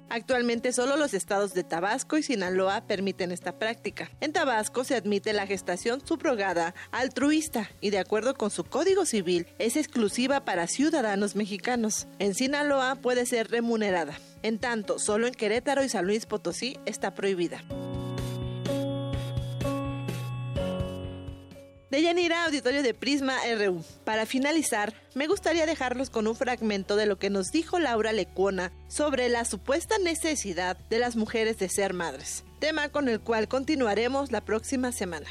[0.10, 4.10] Actualmente solo los estados de Tabasco y Sinaloa permiten esta práctica.
[4.22, 9.48] En Tabasco se admite la gestación subrogada altruista y de acuerdo con su código civil
[9.60, 12.08] es exclusiva para ciudadanos mexicanos.
[12.20, 14.14] En Sinaloa puede ser remunerada.
[14.44, 17.62] En tanto, solo en Querétaro y San Luis Potosí está prohibida.
[21.90, 23.82] de Yanira, auditorio de Prisma RU.
[24.04, 28.72] Para finalizar, me gustaría dejarlos con un fragmento de lo que nos dijo Laura Lecuona
[28.88, 34.32] sobre la supuesta necesidad de las mujeres de ser madres, tema con el cual continuaremos
[34.32, 35.28] la próxima semana.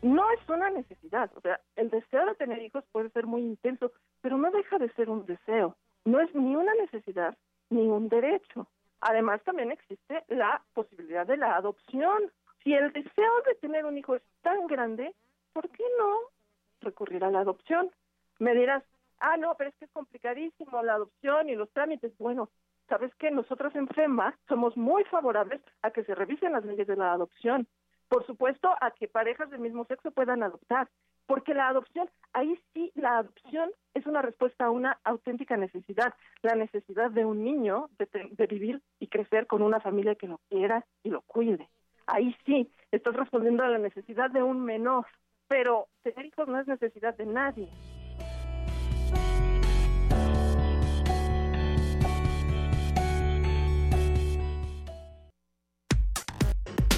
[0.00, 3.90] No es una necesidad, o sea, el deseo de tener hijos puede ser muy intenso,
[4.20, 5.76] pero no deja de ser un deseo.
[6.04, 7.36] No es ni una necesidad
[7.70, 8.66] ni un derecho.
[9.00, 12.30] Además, también existe la posibilidad de la adopción
[12.66, 15.14] si el deseo de tener un hijo es tan grande,
[15.52, 16.18] ¿por qué no
[16.80, 17.92] recurrir a la adopción?
[18.40, 18.82] Me dirás,
[19.20, 22.18] ah, no, pero es que es complicadísimo la adopción y los trámites.
[22.18, 22.50] Bueno,
[22.88, 23.30] ¿sabes qué?
[23.30, 27.68] Nosotros en FEMA somos muy favorables a que se revisen las leyes de la adopción.
[28.08, 30.88] Por supuesto, a que parejas del mismo sexo puedan adoptar,
[31.26, 36.54] porque la adopción, ahí sí, la adopción es una respuesta a una auténtica necesidad, la
[36.54, 40.84] necesidad de un niño de, de vivir y crecer con una familia que lo quiera
[41.02, 41.68] y lo cuide
[42.06, 45.06] ahí sí estás respondiendo a la necesidad de un menor,
[45.48, 47.68] pero tener hijos no es necesidad de nadie.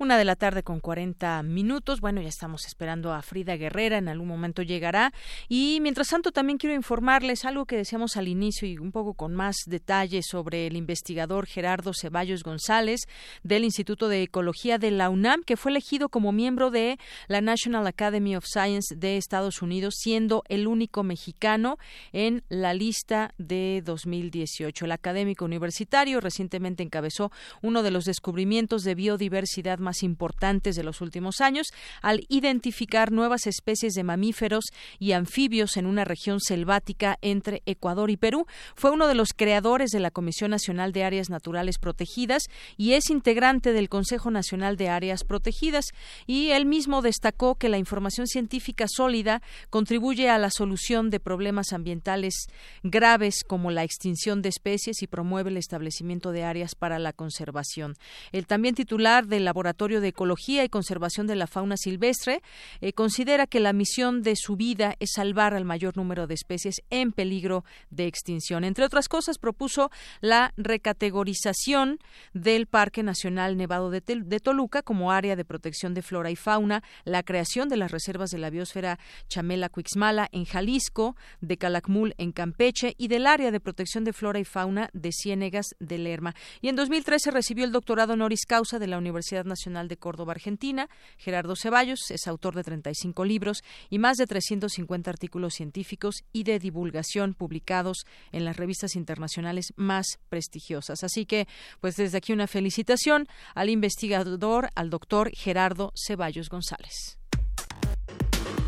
[0.00, 2.00] Una de la tarde con 40 minutos.
[2.00, 5.12] Bueno, ya estamos esperando a Frida Guerrera, en algún momento llegará.
[5.48, 9.34] Y mientras tanto, también quiero informarles algo que decíamos al inicio y un poco con
[9.34, 13.08] más detalles sobre el investigador Gerardo Ceballos González
[13.42, 16.96] del Instituto de Ecología de la UNAM, que fue elegido como miembro de
[17.26, 21.76] la National Academy of Science de Estados Unidos, siendo el único mexicano
[22.12, 24.84] en la lista de 2018.
[24.84, 27.32] El académico universitario recientemente encabezó
[27.62, 31.68] uno de los descubrimientos de biodiversidad más importantes de los últimos años
[32.02, 34.66] al identificar nuevas especies de mamíferos
[34.98, 38.46] y anfibios en una región selvática entre Ecuador y Perú.
[38.76, 42.42] Fue uno de los creadores de la Comisión Nacional de Áreas Naturales Protegidas
[42.76, 45.86] y es integrante del Consejo Nacional de Áreas Protegidas
[46.26, 51.72] y él mismo destacó que la información científica sólida contribuye a la solución de problemas
[51.72, 52.34] ambientales
[52.82, 57.94] graves como la extinción de especies y promueve el establecimiento de áreas para la conservación.
[58.32, 62.42] El también titular del Laboratorio de Ecología y Conservación de la Fauna Silvestre
[62.80, 66.82] eh, considera que la misión de su vida es salvar al mayor número de especies
[66.90, 68.64] en peligro de extinción.
[68.64, 72.00] Entre otras cosas, propuso la recategorización
[72.34, 76.82] del Parque Nacional Nevado de, de Toluca como área de protección de flora y fauna,
[77.04, 78.98] la creación de las reservas de la biosfera
[79.28, 84.44] Chamela-Cuixmala en Jalisco, de Calakmul en Campeche y del área de protección de flora y
[84.44, 86.34] fauna de Ciénegas de Lerma.
[86.60, 90.88] Y en 2013 recibió el doctorado honoris causa de la Universidad Nacional de Córdoba, Argentina.
[91.18, 96.58] Gerardo Ceballos es autor de 35 libros y más de 350 artículos científicos y de
[96.58, 101.04] divulgación publicados en las revistas internacionales más prestigiosas.
[101.04, 101.46] Así que,
[101.80, 107.18] pues desde aquí una felicitación al investigador, al doctor Gerardo Ceballos González.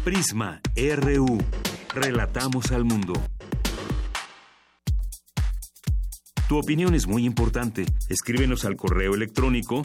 [0.05, 1.39] Prisma RU.
[1.95, 3.15] Relatamos al mundo.
[6.51, 7.87] Tu opinión es muy importante.
[8.09, 9.85] Escríbenos al correo electrónico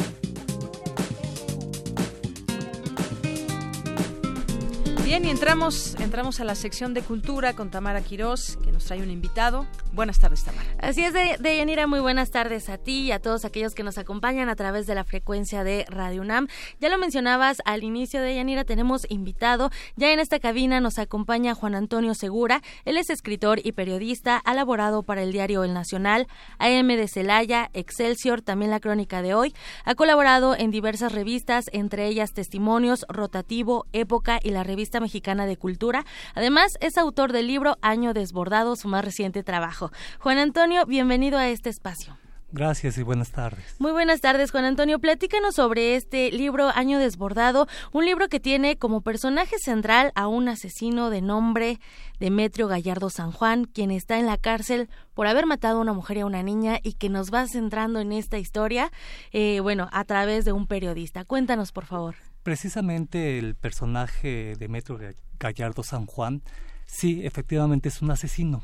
[5.11, 9.03] Bien, y entramos, entramos a la sección de cultura con Tamara Quirós, que nos trae
[9.03, 9.67] un invitado.
[9.91, 10.69] Buenas tardes, Tamara.
[10.79, 13.97] Así es, de, Deyanira, muy buenas tardes a ti y a todos aquellos que nos
[13.97, 16.47] acompañan a través de la frecuencia de Radio UNAM.
[16.79, 19.69] Ya lo mencionabas al inicio de Yanira, tenemos invitado.
[19.97, 22.61] Ya en esta cabina nos acompaña Juan Antonio Segura.
[22.85, 27.69] Él es escritor y periodista, ha laborado para el diario El Nacional, AM de Celaya,
[27.73, 29.53] Excelsior, también la crónica de hoy.
[29.83, 35.57] Ha colaborado en diversas revistas, entre ellas Testimonios, Rotativo, Época y la revista Mexicana de
[35.57, 36.05] Cultura.
[36.35, 39.91] Además, es autor del libro Año Desbordado, su más reciente trabajo.
[40.19, 42.17] Juan Antonio, bienvenido a este espacio.
[42.53, 43.75] Gracias y buenas tardes.
[43.79, 44.99] Muy buenas tardes, Juan Antonio.
[44.99, 50.49] Platícanos sobre este libro Año Desbordado, un libro que tiene como personaje central a un
[50.49, 51.79] asesino de nombre
[52.19, 56.17] Demetrio Gallardo San Juan, quien está en la cárcel por haber matado a una mujer
[56.17, 58.91] y a una niña y que nos va centrando en esta historia,
[59.31, 61.23] eh, bueno, a través de un periodista.
[61.23, 62.15] Cuéntanos, por favor.
[62.43, 64.97] Precisamente el personaje de Metro
[65.39, 66.41] Gallardo San Juan,
[66.85, 68.63] sí, efectivamente es un asesino.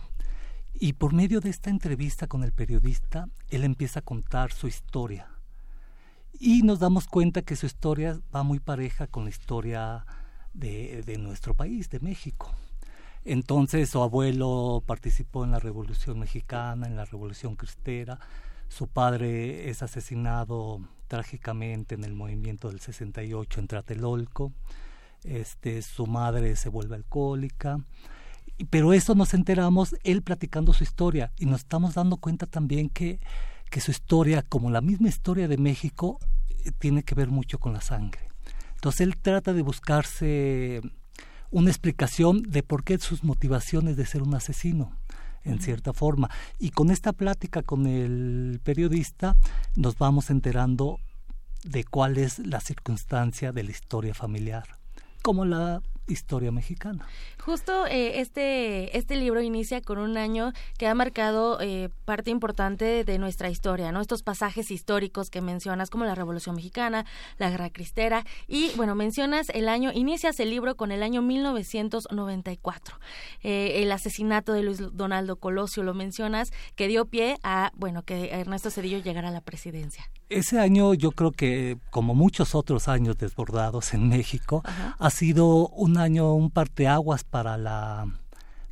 [0.80, 5.28] Y por medio de esta entrevista con el periodista, él empieza a contar su historia.
[6.39, 10.05] Y nos damos cuenta que su historia va muy pareja con la historia
[10.53, 12.53] de, nuestro país, de México.
[13.25, 18.19] Entonces su abuelo participó en la Revolución Mexicana, en la Revolución Cristera,
[18.69, 24.53] su padre es asesinado trágicamente en el movimiento del 68 en Tlatelolco.
[25.24, 27.80] Este, su madre se vuelve alcohólica.
[28.70, 33.20] Pero eso nos enteramos él platicando su historia y nos estamos dando cuenta también que,
[33.70, 36.20] que su historia, como la misma historia de México,
[36.66, 38.22] eh, tiene que ver mucho con la sangre.
[38.76, 40.82] Entonces él trata de buscarse
[41.51, 44.97] una explicación de por qué sus motivaciones de ser un asesino
[45.48, 46.30] en cierta forma.
[46.60, 49.36] Y con esta plática con el periodista
[49.76, 51.00] nos vamos enterando
[51.64, 54.78] de cuál es la circunstancia de la historia familiar,
[55.22, 57.05] como la historia mexicana.
[57.43, 63.03] Justo eh, este, este libro inicia con un año que ha marcado eh, parte importante
[63.03, 64.01] de nuestra historia, ¿no?
[64.01, 67.05] Estos pasajes históricos que mencionas, como la Revolución Mexicana,
[67.38, 72.99] la Guerra Cristera, y bueno, mencionas el año, inicias el libro con el año 1994.
[73.43, 78.32] Eh, el asesinato de Luis Donaldo Colosio, lo mencionas, que dio pie a, bueno, que
[78.32, 80.10] Ernesto Cedillo llegara a la presidencia.
[80.30, 84.62] Ese año yo creo que, como muchos otros años desbordados en México,
[84.99, 88.08] ha sido un año, un parteaguas para la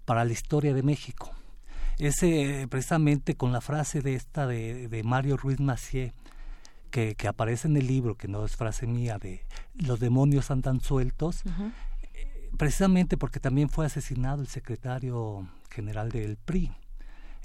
[0.06, 1.32] para la historia de México.
[1.98, 6.14] Ese precisamente con la frase de esta de, Mario Ruiz Macié,
[6.92, 11.44] que, aparece en el libro, que no es frase mía, de los demonios andan sueltos,
[12.14, 16.72] eh, precisamente porque también fue asesinado el secretario general del PRI.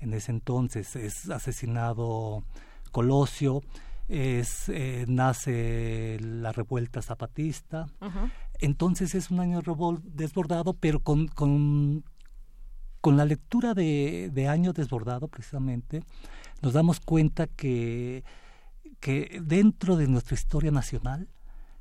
[0.01, 2.45] En ese entonces es asesinado
[2.93, 3.62] Colosio,
[4.11, 7.86] es, eh, nace la revuelta zapatista.
[8.58, 9.62] Entonces es un año
[10.02, 12.04] desbordado, pero con, con,
[13.00, 16.02] con la lectura de, de, Año Desbordado, precisamente,
[16.61, 18.24] nos damos cuenta que,
[18.98, 21.28] que dentro de nuestra historia nacional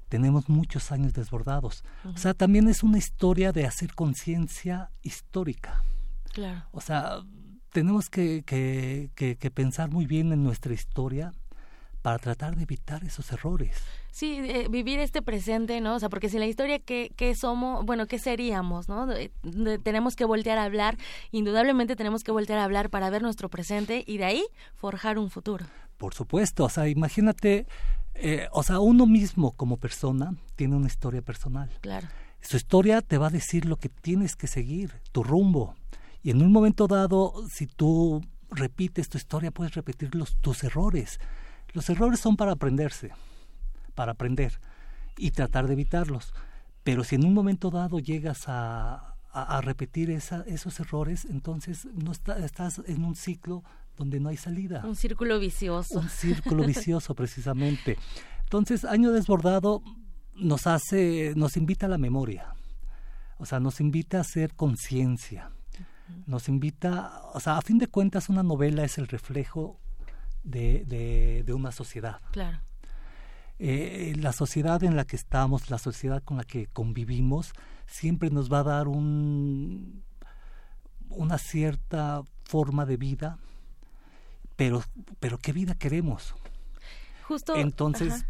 [0.07, 1.83] tenemos muchos años desbordados.
[2.05, 5.83] O sea, también es una historia de hacer conciencia histórica.
[6.31, 6.63] Claro.
[6.71, 7.23] O sea,
[7.71, 11.31] tenemos que, que, que, pensar muy bien en nuestra historia
[12.01, 13.75] para tratar de evitar esos errores.
[14.11, 15.95] Sí, vivir este presente, ¿no?
[15.95, 19.07] O sea, porque si la historia que, que somos, bueno, ¿qué seríamos, no?
[19.83, 20.97] tenemos que voltear a hablar,
[21.31, 24.45] indudablemente tenemos que voltear a hablar para ver nuestro presente y de ahí
[24.75, 25.65] forjar un futuro.
[25.97, 27.67] Por supuesto, o sea, imagínate,
[28.15, 31.69] eh, o sea, uno mismo como persona tiene una historia personal.
[31.81, 32.07] Claro.
[32.41, 35.75] Su historia te va a decir lo que tienes que seguir, tu rumbo.
[36.23, 41.19] Y en un momento dado, si tú repites tu historia, puedes repetir los, tus errores.
[41.73, 43.11] Los errores son para aprenderse,
[43.95, 44.59] para aprender
[45.17, 46.33] y tratar de evitarlos.
[46.83, 52.11] Pero si en un momento dado llegas a, a, repetir esa, esos errores, entonces no
[52.11, 53.63] estás en un ciclo
[53.97, 54.83] donde no hay salida.
[54.85, 55.99] Un círculo vicioso.
[55.99, 57.97] Un círculo vicioso, precisamente.
[58.43, 59.83] Entonces, Año Desbordado
[60.35, 62.55] nos hace, nos invita a la memoria.
[63.37, 65.51] O sea, nos invita a hacer conciencia.
[66.25, 69.79] Nos invita, o sea, a fin de cuentas, una novela es el reflejo
[70.43, 72.21] de, de, una sociedad.
[72.31, 72.59] Claro.
[73.59, 77.53] Eh, la sociedad en la que estamos, la sociedad con la que convivimos,
[77.87, 80.03] siempre nos va a dar un,
[81.09, 83.37] una cierta forma de vida,
[84.55, 84.83] pero,
[85.19, 86.35] pero ¿qué vida queremos?
[87.23, 87.55] Justo.
[87.55, 88.25] Entonces,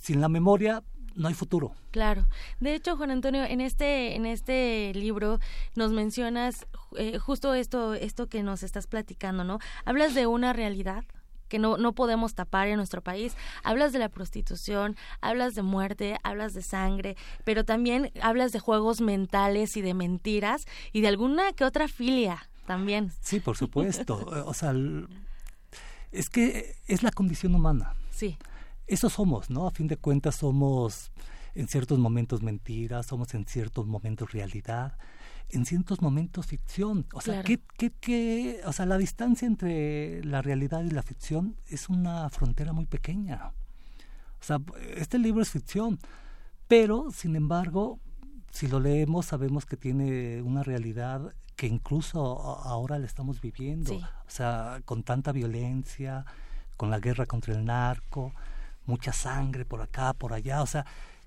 [0.00, 0.82] sin la memoria
[1.14, 1.74] no hay futuro.
[1.90, 2.26] Claro.
[2.60, 5.40] De hecho, Juan Antonio, en este en este libro
[5.74, 6.66] nos mencionas
[6.96, 9.58] eh, justo esto esto que nos estás platicando, ¿no?
[9.84, 11.04] Hablas de una realidad
[11.50, 13.36] que no, no podemos tapar en nuestro país.
[13.62, 19.02] Hablas de la prostitución, hablas de muerte, hablas de sangre, pero también hablas de juegos
[19.02, 23.12] mentales y de mentiras y de alguna que otra filia también.
[23.20, 24.16] Sí, por supuesto.
[24.46, 24.72] o sea,
[26.12, 27.94] es que es la condición humana.
[28.10, 28.38] Sí.
[28.86, 29.66] Eso somos, ¿no?
[29.66, 31.12] A fin de cuentas somos
[31.54, 34.96] en ciertos momentos mentiras, somos en ciertos momentos realidad,
[35.52, 37.06] en ciertos momentos ficción.
[37.12, 41.56] O sea, ¿qué, qué, qué, o sea, la distancia entre la realidad y la ficción
[41.66, 43.52] es una frontera muy pequeña.
[44.40, 44.60] O sea,
[44.96, 45.98] este libro es ficción,
[46.66, 47.98] pero sin embargo,
[48.50, 53.94] si lo leemos sabemos que tiene una realidad que incluso ahora la estamos viviendo.
[53.94, 56.24] O sea, con tanta violencia,
[56.78, 58.32] con la guerra contra el narco,
[58.86, 60.86] mucha sangre por acá, por allá, o sea,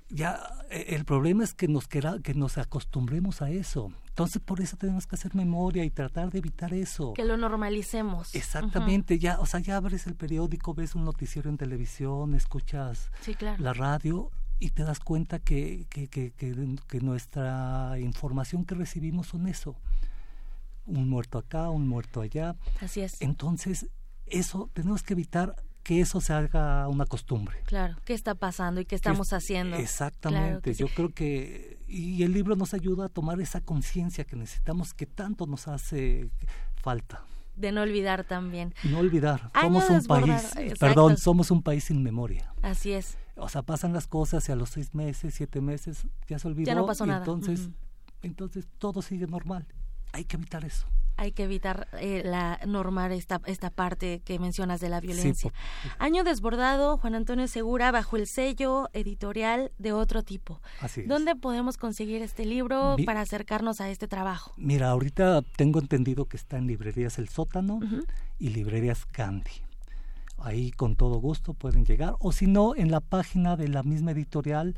[0.10, 0.40] ya
[0.70, 3.92] e, el problema es que nos queda, que nos acostumbremos a eso.
[4.08, 7.14] Entonces por eso tenemos que hacer memoria y tratar de evitar eso.
[7.14, 8.36] Que lo normalicemos.
[8.36, 13.10] Exactamente, ya, o sea, ya abres el periódico, ves un noticiero en televisión, escuchas
[13.58, 14.30] la radio
[14.60, 19.76] y te das cuenta que, que, que, que, nuestra información que recibimos son eso.
[20.86, 22.56] Un muerto acá, un muerto allá.
[22.80, 23.22] Así es.
[23.22, 23.90] Entonces,
[24.26, 27.58] eso tenemos que evitar que eso se haga una costumbre.
[27.66, 29.76] Claro, ¿qué está pasando y qué estamos haciendo?
[29.76, 34.94] Exactamente, yo creo que, y el libro nos ayuda a tomar esa conciencia que necesitamos,
[34.94, 36.30] que tanto nos hace
[36.76, 37.26] falta.
[37.56, 38.74] De no olvidar también.
[38.84, 42.52] No olvidar, somos un país, perdón, somos un país sin memoria.
[42.62, 43.18] Así es.
[43.36, 46.66] O sea, pasan las cosas y a los seis meses, siete meses, ya se olvidó.
[46.66, 47.20] Ya no pasó nada.
[47.20, 47.70] Entonces,
[48.22, 49.68] entonces todo sigue normal.
[50.14, 50.88] Hay que evitar eso
[51.24, 55.52] hay que evitar eh, la normar esta esta parte que mencionas de la violencia.
[55.98, 60.62] Año desbordado, Juan Antonio Segura, bajo el sello editorial de otro tipo.
[60.82, 64.54] Así ¿Dónde podemos conseguir este libro para acercarnos a este trabajo?
[64.58, 67.80] Mira, ahorita tengo entendido que está en librerías El Sótano
[68.38, 69.52] y librerías Candy.
[70.38, 74.12] Ahí con todo gusto pueden llegar o si no en la página de la misma
[74.12, 74.76] editorial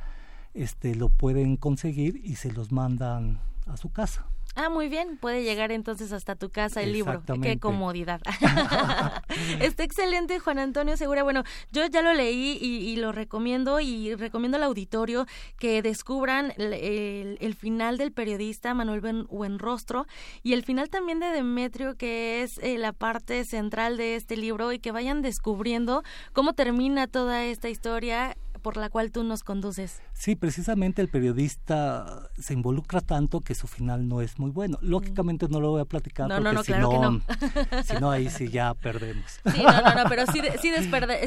[0.54, 4.28] este lo pueden conseguir y se los mandan a su casa.
[4.56, 7.22] Ah, muy bien, puede llegar entonces hasta tu casa el libro.
[7.42, 8.22] Qué comodidad.
[9.60, 11.24] Está excelente, Juan Antonio Segura.
[11.24, 11.44] Bueno,
[11.74, 15.26] yo ya lo leí y, lo recomiendo y recomiendo al auditorio
[15.60, 20.08] que descubran el, final del periodista Manuel Buenrostro
[20.42, 24.72] y el final también de Demetrio, que es eh, la parte central de este libro
[24.72, 30.02] y que vayan descubriendo cómo termina toda esta historia por la cual tú nos conduces.
[30.14, 34.80] Sí, precisamente el periodista se involucra tanto que su final no es muy bueno.
[34.82, 37.84] Lógicamente no lo voy a platicar no, porque no, no, si, claro no, que no.
[37.84, 39.40] si no ahí sí ya perdemos.
[39.54, 40.72] Sí, no, no, no, pero sí, sí,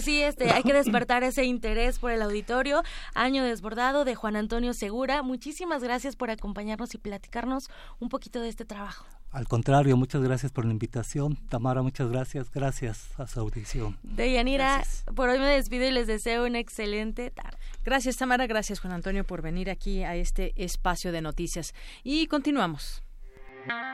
[0.01, 2.83] sí este, hay que despertar ese interés por el auditorio.
[3.15, 5.23] Año desbordado de Juan Antonio Segura.
[5.23, 7.71] Muchísimas gracias por acompañarnos y platicarnos
[8.01, 9.07] un poquito de este trabajo.
[9.31, 11.37] Al contrario, muchas gracias por la invitación.
[11.49, 12.51] Tamara, muchas gracias.
[12.51, 13.97] Gracias a su audición.
[14.03, 14.83] Deyanira,
[15.15, 17.59] por hoy me despido y les deseo una excelente tarde.
[17.85, 18.47] Gracias, Tamara.
[18.47, 21.75] Gracias, Juan Antonio, por venir aquí a este espacio de noticias.
[22.05, 23.03] Y continuamos.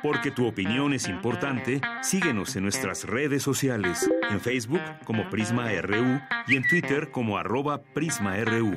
[0.03, 6.20] Porque tu opinión es importante, síguenos en nuestras redes sociales, en Facebook como Prisma RU
[6.47, 8.76] y en Twitter como arroba PrismaRU.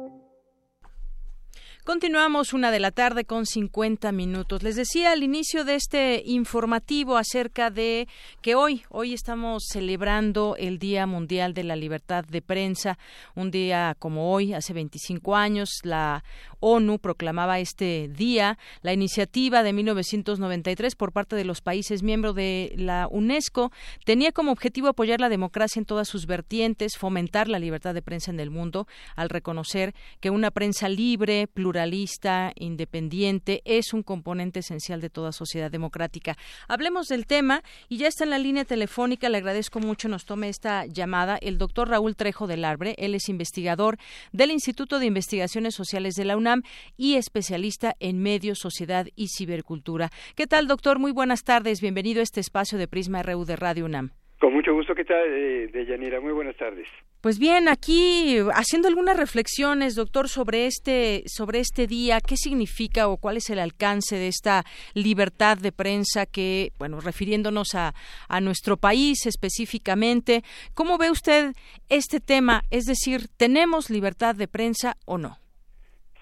[1.83, 4.61] Continuamos una de la tarde con 50 minutos.
[4.61, 8.07] Les decía al inicio de este informativo acerca de
[8.43, 12.99] que hoy, hoy estamos celebrando el Día Mundial de la Libertad de Prensa.
[13.33, 16.23] Un día como hoy, hace 25 años, la
[16.59, 18.59] ONU proclamaba este día.
[18.83, 23.71] La iniciativa de 1993 por parte de los países miembros de la UNESCO
[24.05, 28.29] tenía como objetivo apoyar la democracia en todas sus vertientes, fomentar la libertad de prensa
[28.29, 34.99] en el mundo, al reconocer que una prensa libre, pluralista, independiente, es un componente esencial
[34.99, 36.35] de toda sociedad democrática.
[36.67, 40.49] Hablemos del tema y ya está en la línea telefónica, le agradezco mucho nos tome
[40.49, 43.95] esta llamada el doctor Raúl Trejo del Arbre, él es investigador
[44.33, 46.63] del Instituto de Investigaciones Sociales de la UNAM
[46.97, 50.09] y especialista en medios, sociedad y cibercultura.
[50.35, 50.99] ¿Qué tal, doctor?
[50.99, 54.09] Muy buenas tardes, bienvenido a este espacio de Prisma RU de Radio UNAM.
[54.41, 56.19] Con mucho gusto, ¿qué tal, eh, Deyanira?
[56.19, 56.89] Muy buenas tardes.
[57.21, 63.17] Pues bien, aquí haciendo algunas reflexiones, doctor, sobre este sobre este día, qué significa o
[63.17, 64.63] cuál es el alcance de esta
[64.95, 67.93] libertad de prensa que, bueno, refiriéndonos a,
[68.27, 70.41] a nuestro país específicamente,
[70.73, 71.53] ¿cómo ve usted
[71.89, 72.63] este tema?
[72.71, 75.37] Es decir, ¿tenemos libertad de prensa o no?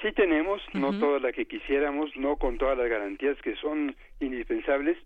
[0.02, 4.97] Sí tenemos, no toda la que quisiéramos, no con todas las garantías que son indispensables,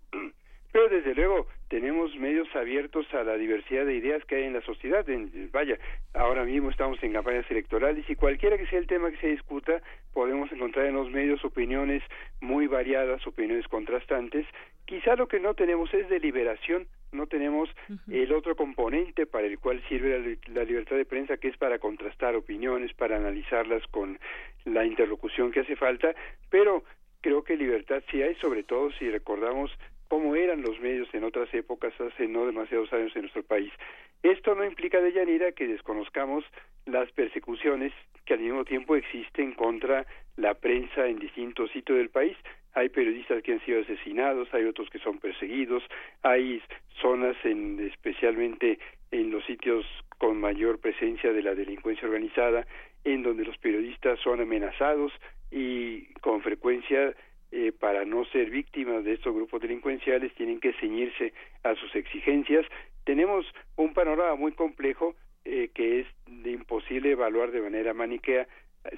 [0.74, 4.60] pero desde luego tenemos medios abiertos a la diversidad de ideas que hay en la
[4.62, 5.06] sociedad.
[5.52, 5.78] vaya,
[6.14, 9.80] ahora mismo estamos en campañas electorales y cualquiera que sea el tema que se discuta,
[10.12, 12.02] podemos encontrar en los medios opiniones
[12.40, 14.48] muy variadas, opiniones contrastantes.
[14.84, 17.70] Quizá lo que no tenemos es deliberación, no tenemos
[18.10, 22.34] el otro componente para el cual sirve la libertad de prensa, que es para contrastar
[22.34, 24.18] opiniones, para analizarlas con
[24.64, 26.16] la interlocución que hace falta,
[26.50, 26.82] pero
[27.20, 29.70] creo que libertad sí hay, sobre todo si recordamos
[30.08, 33.72] cómo eran los medios en otras épocas hace no demasiados años en nuestro país.
[34.22, 36.44] Esto no implica de Yanira que desconozcamos
[36.86, 37.92] las persecuciones
[38.24, 42.36] que al mismo tiempo existen contra la prensa en distintos sitios del país.
[42.74, 45.82] Hay periodistas que han sido asesinados, hay otros que son perseguidos,
[46.22, 46.62] hay
[47.00, 48.78] zonas en, especialmente
[49.10, 49.84] en los sitios
[50.18, 52.66] con mayor presencia de la delincuencia organizada
[53.04, 55.12] en donde los periodistas son amenazados
[55.50, 57.14] y con frecuencia
[57.56, 61.32] eh, para no ser víctimas de estos grupos delincuenciales tienen que ceñirse
[61.62, 62.66] a sus exigencias.
[63.04, 63.46] Tenemos
[63.76, 68.48] un panorama muy complejo eh, que es de imposible evaluar de manera maniquea.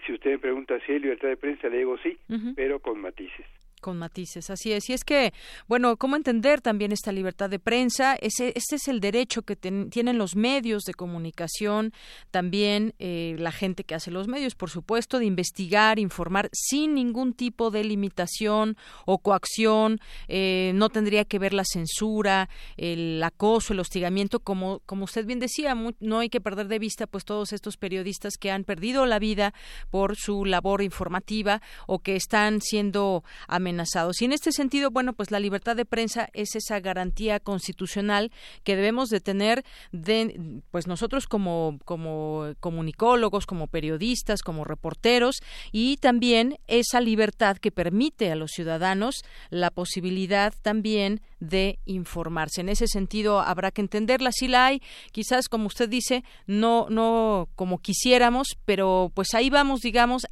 [0.07, 2.16] Si usted me pregunta si hay libertad de prensa, le digo sí,
[2.57, 3.44] pero con matices
[3.87, 4.91] con matices, así es.
[4.91, 5.32] Y es que,
[5.68, 8.16] bueno, ¿cómo entender también esta libertad de prensa?
[8.16, 11.93] Ese, este es el derecho que tienen los medios de comunicación,
[12.32, 17.32] también eh, la gente que hace los medios, por supuesto, de investigar, informar sin ningún
[17.32, 20.01] tipo de limitación o coacción.
[20.26, 25.39] Eh, no tendría que ver la censura, el acoso, el hostigamiento, como, como usted bien
[25.39, 29.20] decía, no hay que perder de vista pues todos estos periodistas que han perdido la
[29.20, 29.55] vida
[29.91, 33.76] por su labor informativa o que están siendo amenazados
[34.20, 38.31] y en este sentido, bueno, pues la libertad de prensa es esa garantía constitucional
[38.64, 45.37] que debemos de tener de, pues nosotros como, como comunicólogos, como periodistas, como reporteros
[45.72, 52.61] y también esa libertad que permite a los ciudadanos la posibilidad también de informarse.
[52.61, 57.49] En ese sentido habrá que entenderla, si la hay, quizás como usted dice, no no
[57.57, 60.27] como quisiéramos, pero pues ahí vamos, digamos,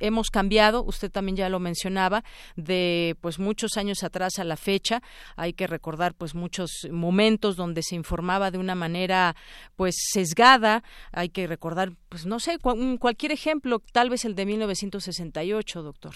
[0.00, 2.22] hemos cambiado, usted también ya lo mencionaba,
[2.56, 5.00] de pues muchos años atrás a la fecha,
[5.36, 9.34] hay que recordar pues muchos momentos donde se informaba de una manera
[9.76, 15.82] pues sesgada, hay que recordar pues no sé, cualquier ejemplo, tal vez el de 1968,
[15.82, 16.14] doctor.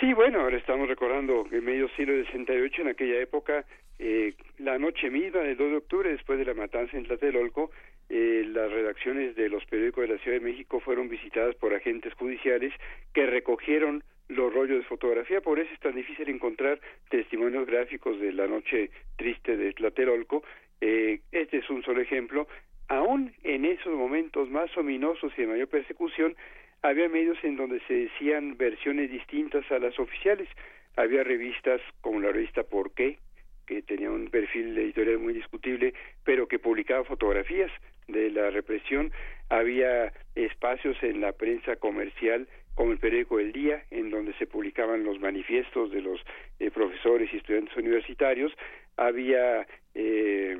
[0.00, 3.64] Sí, bueno, ahora estamos recordando el medio siglo de 68, en aquella época,
[3.98, 7.72] eh, la noche misma del 2 de octubre, después de la matanza en Tlatelolco,
[8.10, 12.14] eh, las redacciones de los periódicos de la Ciudad de México fueron visitadas por agentes
[12.14, 12.72] judiciales
[13.12, 18.32] que recogieron los rollos de fotografía, por eso es tan difícil encontrar testimonios gráficos de
[18.32, 20.42] la noche triste de Tlatelolco.
[20.80, 22.46] Eh, este es un solo ejemplo.
[22.88, 26.36] Aún en esos momentos más ominosos y de mayor persecución,
[26.82, 30.48] había medios en donde se decían versiones distintas a las oficiales.
[30.96, 33.18] Había revistas como la revista Por qué,
[33.68, 35.92] que tenía un perfil editorial muy discutible,
[36.24, 37.70] pero que publicaba fotografías
[38.08, 39.12] de la represión.
[39.50, 45.04] Había espacios en la prensa comercial como el periódico El Día, en donde se publicaban
[45.04, 46.18] los manifiestos de los
[46.60, 48.52] eh, profesores y estudiantes universitarios.
[48.96, 50.56] Había eh,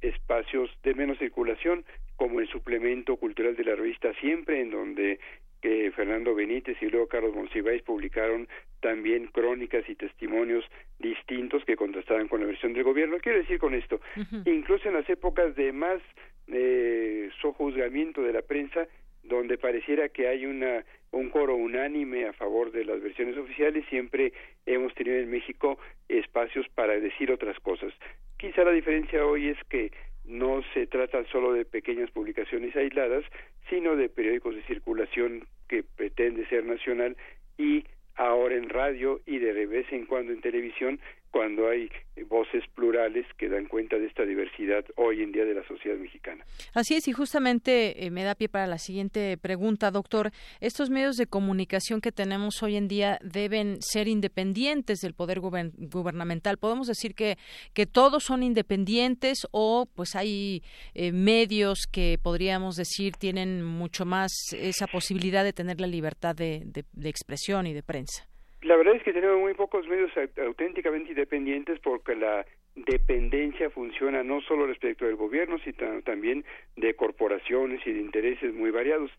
[0.00, 1.84] espacios de menos circulación,
[2.16, 5.18] como el suplemento cultural de la revista Siempre, en donde
[5.60, 8.48] que Fernando Benítez y luego Carlos Monsiváis publicaron
[8.80, 10.64] también crónicas y testimonios
[10.98, 13.18] distintos que contrastaban con la versión del gobierno.
[13.18, 14.00] Quiero decir con esto,
[14.44, 16.00] incluso en las épocas de más
[16.48, 18.86] eh, sojuzgamiento de la prensa,
[19.22, 24.32] donde pareciera que hay una un coro unánime a favor de las versiones oficiales, siempre
[24.66, 25.78] hemos tenido en México
[26.08, 27.92] espacios para decir otras cosas.
[28.36, 29.92] Quizá la diferencia hoy es que
[30.26, 33.24] no se trata solo de pequeñas publicaciones aisladas,
[33.68, 37.16] sino de periódicos de circulación que pretende ser nacional
[37.58, 37.84] y
[38.16, 40.98] ahora en radio y de vez en cuando en televisión
[41.30, 41.90] cuando hay
[42.28, 46.44] voces plurales que dan cuenta de esta diversidad hoy en día de la sociedad mexicana.
[46.74, 50.30] Así es, y justamente eh, me da pie para la siguiente pregunta, doctor.
[50.60, 56.58] Estos medios de comunicación que tenemos hoy en día deben ser independientes del poder gubernamental.
[56.58, 57.36] ¿Podemos decir que,
[57.74, 60.62] que todos son independientes o pues hay
[60.94, 66.84] eh, medios que podríamos decir tienen mucho más esa posibilidad de tener la libertad de
[67.04, 68.26] expresión y de prensa?
[68.62, 70.10] La verdad es que tenemos muy pocos medios
[70.44, 76.44] auténticamente independientes porque la dependencia funciona no solo respecto del gobierno, sino también
[76.76, 79.10] de corporaciones y de intereses muy variados.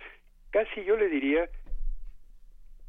[0.52, 1.50] Casi yo le diría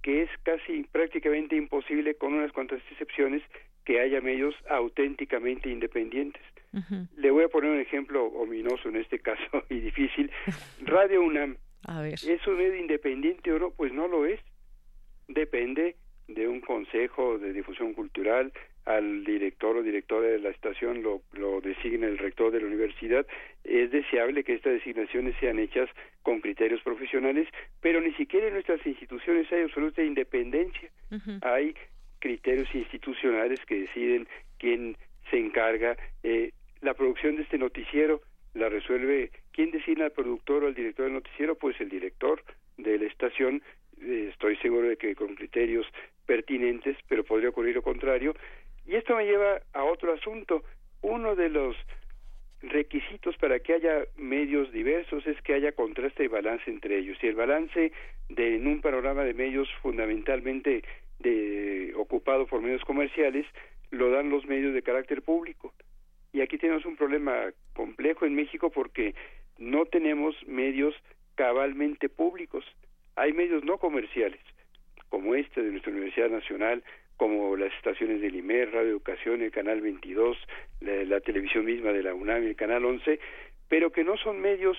[0.03, 3.43] que es casi prácticamente imposible, con unas cuantas excepciones,
[3.85, 6.43] que haya medios auténticamente independientes.
[7.17, 10.31] Le voy a poner un ejemplo ominoso en este caso y difícil.
[10.83, 11.57] Radio UNAM.
[12.13, 13.71] ¿Es un medio independiente o no?
[13.71, 14.41] Pues no lo es.
[15.29, 15.97] Depende
[16.29, 18.53] de un consejo de difusión cultural,
[18.85, 23.27] al director o directora de la estación lo, lo designa el rector de la universidad,
[23.65, 25.91] es deseable que estas designaciones sean hechas
[26.23, 27.49] con criterios profesionales,
[27.81, 30.91] pero ni siquiera en nuestras instituciones hay absoluta independencia.
[31.43, 31.75] Hay
[32.19, 34.27] criterios institucionales que deciden
[34.59, 34.97] quién
[35.31, 35.97] se encarga.
[36.23, 38.23] Eh, la producción de este noticiero
[38.55, 42.43] la resuelve quién designa al productor o al director del noticiero, pues el director
[42.77, 43.63] de la estación
[44.01, 45.87] eh, estoy seguro de que con criterios
[46.29, 48.35] pertinentes, pero podría ocurrir lo contrario.
[48.87, 50.63] Y esto me lleva a otro asunto.
[51.01, 51.75] Uno de los
[52.61, 57.17] requisitos para que haya medios diversos es que haya contraste y balance entre ellos.
[57.23, 57.93] Y el balance
[58.29, 60.85] de, en un panorama de medios fundamentalmente
[61.21, 63.47] de, ocupado por medios comerciales
[63.91, 65.73] lo dan los medios de carácter público.
[66.35, 69.15] Y aquí tenemos un problema complejo en México porque
[69.57, 70.95] no tenemos medios
[71.37, 72.65] cabalmente públicos.
[73.17, 74.41] Hay medios no comerciales,
[75.09, 76.83] como este de nuestra Universidad Nacional,
[77.17, 80.39] como las estaciones del IMER, Radio Educación, el Canal 22,
[80.81, 83.19] la, televisión misma de la UNAM el Canal 11,
[83.69, 84.79] pero que no son medios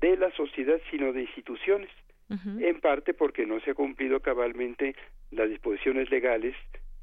[0.00, 1.90] de la sociedad, sino de instituciones,
[2.28, 4.96] en parte porque no se ha cumplido cabalmente
[5.30, 6.54] las disposiciones legales.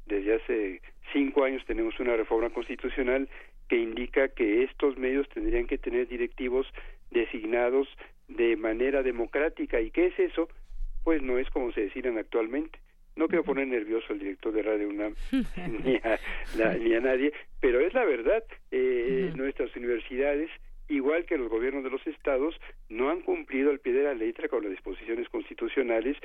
[0.06, 0.82] Desde hace
[1.12, 3.28] cinco años tenemos una reforma constitucional
[3.68, 6.66] que indica que estos medios tendrían que tener directivos
[7.10, 7.88] designados
[8.28, 9.80] de manera democrática.
[9.80, 10.48] ¿Y qué es eso?
[11.04, 12.78] Pues no es como se deciden actualmente.
[13.16, 15.14] No quiero poner nervioso al director de Radio UNAM
[15.84, 16.18] ni, a,
[16.78, 18.42] ni a nadie, pero es la verdad.
[18.72, 20.50] Eh, Nuestras universidades,
[20.88, 22.56] igual que los gobiernos de los estados,
[22.88, 26.16] no han cumplido al pie de la letra con las disposiciones constitucionales.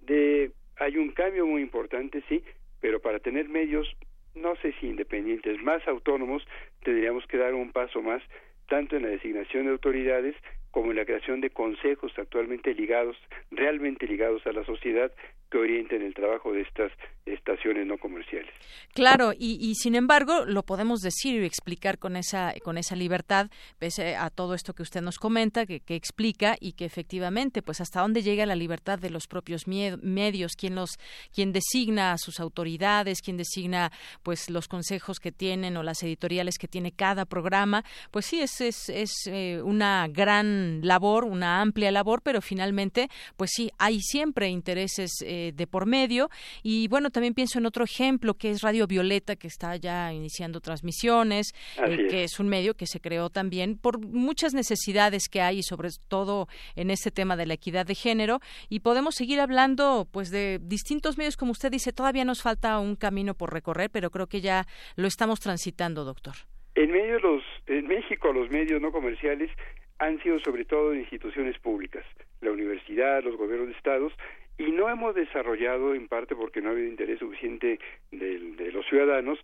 [0.00, 2.42] De, hay un cambio muy importante, sí,
[2.80, 3.94] pero para tener medios,
[4.34, 6.46] no sé si independientes, más autónomos,
[6.82, 8.22] tendríamos que dar un paso más
[8.68, 10.34] tanto en la designación de autoridades
[10.70, 13.16] como en la creación de consejos actualmente ligados,
[13.50, 15.12] realmente ligados a la sociedad,
[15.50, 16.92] que orienten el trabajo de estas
[17.24, 18.52] estaciones no comerciales.
[18.94, 24.16] Claro, y, sin embargo lo podemos decir y explicar con esa con esa libertad, pese
[24.16, 28.22] a todo esto que usted nos comenta, que, explica y que efectivamente, pues hasta dónde
[28.22, 30.98] llega la libertad de los propios medios, quién los
[31.34, 33.90] quién designa a sus autoridades, quién designa
[34.22, 38.60] pues los consejos que tienen o las editoriales que tiene cada programa, pues sí es
[38.60, 44.48] es, es eh, una gran labor, una amplia labor, pero finalmente, pues sí hay siempre
[44.48, 46.30] intereses eh, de por medio.
[46.62, 50.60] Y bueno también pienso en otro ejemplo que es Radio Violeta, que está ya iniciando
[50.60, 51.54] transmisiones,
[51.86, 55.88] eh, que es un medio que se creó también por muchas necesidades que hay, sobre
[56.08, 60.58] todo en este tema de la equidad de género, y podemos seguir hablando pues de
[60.62, 64.40] distintos medios, como usted dice, todavía nos falta un camino por recorrer, pero creo que
[64.40, 66.34] ya lo estamos transitando, doctor.
[66.74, 69.50] En medio los, en México los medios no comerciales
[69.98, 72.04] han sido sobre todo instituciones públicas,
[72.40, 74.12] la universidad, los gobiernos de estados,
[74.58, 77.78] y no hemos desarrollado, en parte porque no ha habido interés suficiente
[78.10, 79.38] de, los ciudadanos,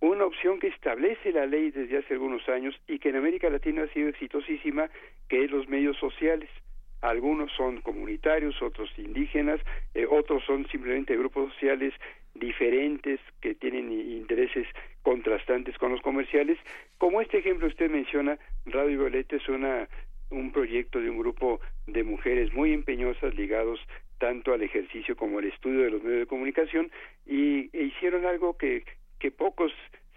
[0.00, 3.84] una opción que establece la ley desde hace algunos años y que en América Latina
[3.84, 4.90] ha sido exitosísima,
[5.28, 6.50] que es los medios sociales.
[7.00, 9.60] Algunos son comunitarios, otros indígenas,
[9.94, 11.94] eh, otros son simplemente grupos sociales
[12.34, 14.66] diferentes que tienen intereses
[15.02, 16.58] contrastantes con los comerciales.
[16.98, 19.88] Como este ejemplo usted menciona, Radio Violeta es una
[20.30, 23.80] un proyecto de un grupo de mujeres muy empeñosas ligados
[24.18, 26.90] tanto al ejercicio como al estudio de los medios de comunicación
[27.26, 28.84] y e hicieron algo que,
[29.18, 29.72] que pocos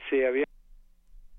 [0.09, 0.45] se habían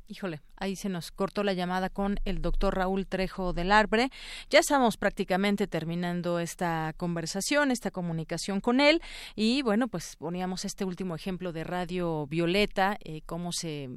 [0.06, 4.10] Híjole, ahí se nos cortó la llamada con el doctor Raúl Trejo del Arbre.
[4.50, 9.00] Ya estamos prácticamente terminando esta conversación, esta comunicación con él.
[9.34, 13.88] Y bueno, pues poníamos este último ejemplo de Radio Violeta, eh, cómo se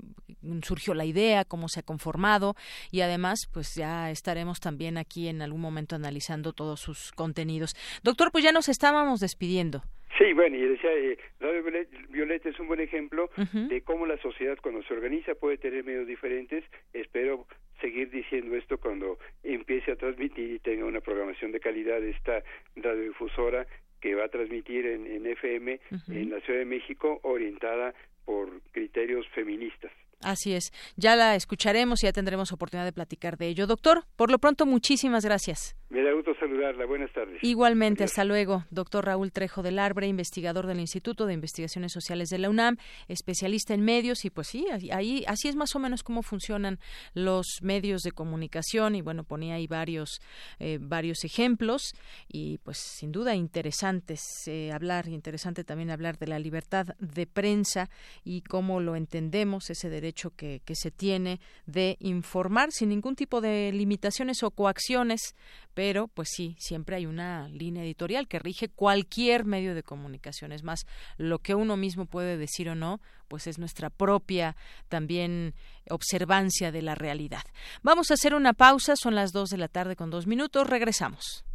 [0.64, 2.56] surgió la idea, cómo se ha conformado.
[2.90, 7.76] Y además, pues ya estaremos también aquí en algún momento analizando todos sus contenidos.
[8.02, 9.84] Doctor, pues ya nos estábamos despidiendo.
[10.18, 11.64] Sí, bueno, y decía, eh, Radio
[12.10, 16.08] Violeta es un buen ejemplo de cómo la sociedad cuando se organiza puede tener medios
[16.08, 16.64] diferentes.
[16.94, 17.46] Espero
[17.82, 22.42] seguir diciendo esto cuando empiece a transmitir y tenga una programación de calidad esta
[22.76, 23.68] radiodifusora
[24.02, 25.80] que va a transmitir en, en FM
[26.10, 27.94] en la Ciudad de México orientada
[28.26, 29.92] por criterios feministas.
[30.22, 30.72] Así es.
[30.96, 33.68] Ya la escucharemos y ya tendremos oportunidad de platicar de ello.
[33.68, 35.76] Doctor, por lo pronto, muchísimas gracias.
[35.90, 36.86] Me da gusto saludarla.
[36.86, 37.44] Buenas tardes.
[37.44, 38.66] Igualmente, hasta luego.
[38.72, 42.78] Doctor Raúl Trejo del Arbre, investigador del Instituto de Investigaciones Sociales de la UNAM,
[43.08, 46.80] especialista en medios y pues sí, ahí así es más o menos cómo funcionan
[47.14, 50.22] los medios de comunicación y bueno, ponía ahí varios
[50.60, 51.94] eh, varios ejemplos
[52.28, 57.90] y pues sin duda interesantes eh, hablar, interesante también hablar de la libertad de prensa
[58.24, 63.16] y cómo lo entendemos ese derecho derecho que, que se tiene de informar sin ningún
[63.16, 65.36] tipo de limitaciones o coacciones,
[65.78, 70.52] pero pues sí, siempre hay una línea editorial que rige cualquier medio de comunicación.
[70.52, 74.56] Es más, lo que uno mismo puede decir o no, pues es nuestra propia
[74.90, 75.54] también
[75.92, 77.44] observancia de la realidad.
[77.84, 81.46] Vamos a hacer una pausa, son las dos de la tarde con dos minutos, regresamos.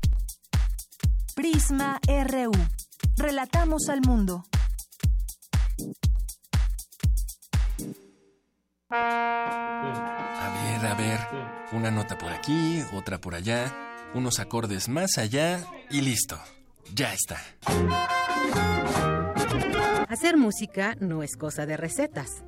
[1.35, 2.53] Prisma RU.
[3.17, 4.45] Relatamos al mundo.
[8.89, 11.19] A ver, a ver.
[11.73, 16.39] Una nota por aquí, otra por allá, unos acordes más allá y listo.
[16.95, 17.39] Ya está.
[20.09, 22.45] Hacer música no es cosa de recetas.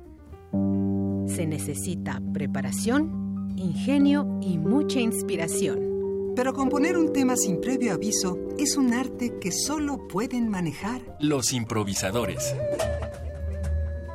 [1.27, 6.33] Se necesita preparación, ingenio y mucha inspiración.
[6.35, 11.53] Pero componer un tema sin previo aviso es un arte que solo pueden manejar los
[11.53, 12.53] improvisadores.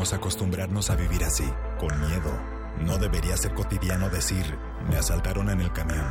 [0.00, 1.48] Acostumbrarnos a vivir así,
[1.78, 2.32] con miedo.
[2.80, 6.06] No debería ser cotidiano decir, me asaltaron en el camión,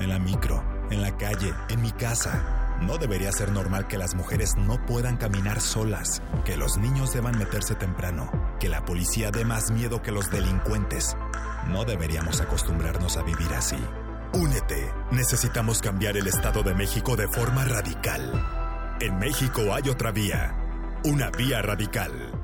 [0.00, 2.78] en la micro, en la calle, en mi casa.
[2.80, 7.38] No debería ser normal que las mujeres no puedan caminar solas, que los niños deban
[7.38, 11.16] meterse temprano, que la policía dé más miedo que los delincuentes.
[11.68, 13.78] No deberíamos acostumbrarnos a vivir así.
[14.32, 14.92] Únete.
[15.12, 18.32] Necesitamos cambiar el Estado de México de forma radical.
[19.00, 20.54] En México hay otra vía.
[21.04, 22.43] Una vía radical.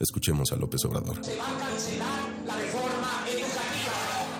[0.00, 1.20] Escuchemos a López Obrador.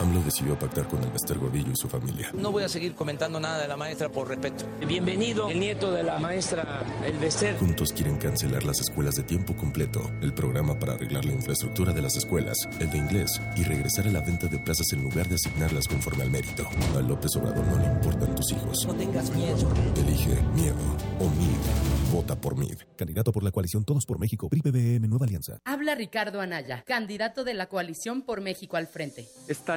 [0.00, 2.30] AMLO decidió pactar con el Bester Gordillo y su familia.
[2.32, 4.64] No voy a seguir comentando nada de la maestra por respeto.
[4.86, 7.58] Bienvenido, el nieto de la maestra El Bester.
[7.58, 12.00] Juntos quieren cancelar las escuelas de tiempo completo, el programa para arreglar la infraestructura de
[12.00, 15.34] las escuelas, el de inglés y regresar a la venta de plazas en lugar de
[15.34, 16.66] asignarlas conforme al mérito.
[16.96, 18.86] A López Obrador no le importan tus hijos.
[18.86, 19.70] No tengas miedo.
[19.96, 20.76] Elige miedo
[21.18, 22.10] o MID.
[22.12, 22.78] Vota por MID.
[22.96, 25.58] Candidato por la coalición Todos por México, PRI PBM Nueva Alianza.
[25.64, 29.28] Habla Ricardo Anaya, candidato de la coalición por México al frente.
[29.46, 29.76] Esta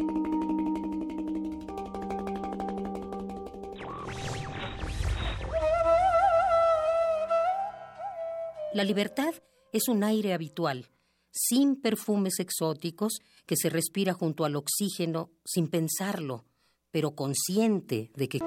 [8.73, 9.33] La libertad
[9.73, 10.87] es un aire habitual,
[11.29, 16.45] sin perfumes exóticos, que se respira junto al oxígeno sin pensarlo,
[16.89, 18.39] pero consciente de que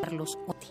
[0.00, 0.68] Carlos Oti.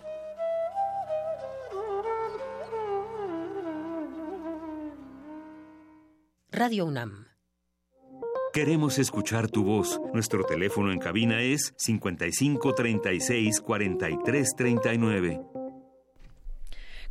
[6.49, 7.27] Radio UNAM.
[8.53, 10.01] Queremos escuchar tu voz.
[10.13, 15.64] Nuestro teléfono en cabina es 55 36 43 39.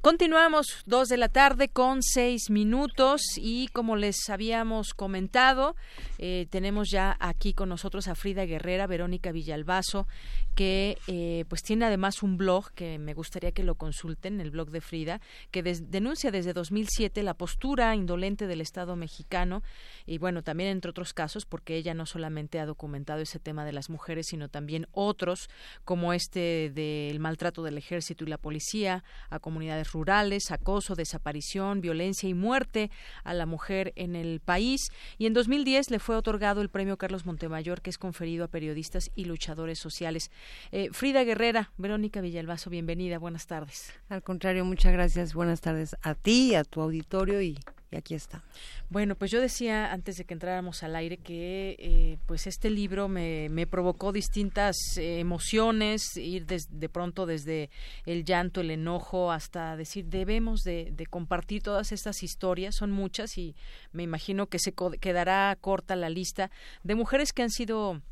[0.05, 5.77] Continuamos dos de la tarde con seis minutos y como les habíamos comentado,
[6.19, 10.07] eh, tenemos ya aquí con nosotros a Frida Guerrera, Verónica Villalbazo,
[10.55, 14.71] que eh, pues tiene además un blog que me gustaría que lo consulten, el blog
[14.71, 19.63] de Frida, que denuncia desde 2007 la postura indolente del Estado mexicano
[20.05, 23.73] y bueno, también entre otros casos, porque ella no solamente ha documentado ese tema de
[23.73, 25.49] las mujeres, sino también otros,
[25.87, 32.29] como este del maltrato del ejército y la policía a comunidades rurales, acoso, desaparición, violencia
[32.29, 32.91] y muerte
[33.23, 34.91] a la mujer en el país.
[35.17, 39.11] Y en 2010 le fue otorgado el premio Carlos Montemayor, que es conferido a periodistas
[39.15, 40.31] y luchadores sociales.
[40.73, 43.93] Eh, Frida Guerrera, Verónica Villalbazo, bienvenida, buenas tardes.
[44.09, 47.59] Al contrario, muchas gracias, buenas tardes a ti, a tu auditorio y
[47.97, 48.43] aquí está.
[48.91, 53.09] Bueno, pues yo decía antes de que entráramos al aire que eh, pues este libro
[53.09, 57.71] me, provocó distintas eh, emociones, ir de pronto desde
[58.07, 63.37] el llanto, el enojo, hasta decir debemos de, de, compartir todas estas historias, son muchas
[63.39, 63.55] y
[63.93, 66.51] me imagino que se quedará corta la lista
[66.83, 68.03] de mujeres que han sido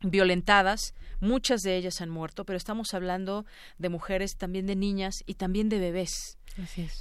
[0.00, 3.44] violentadas, muchas de ellas han muerto, pero estamos hablando
[3.78, 6.38] de mujeres, también de niñas y también de bebés.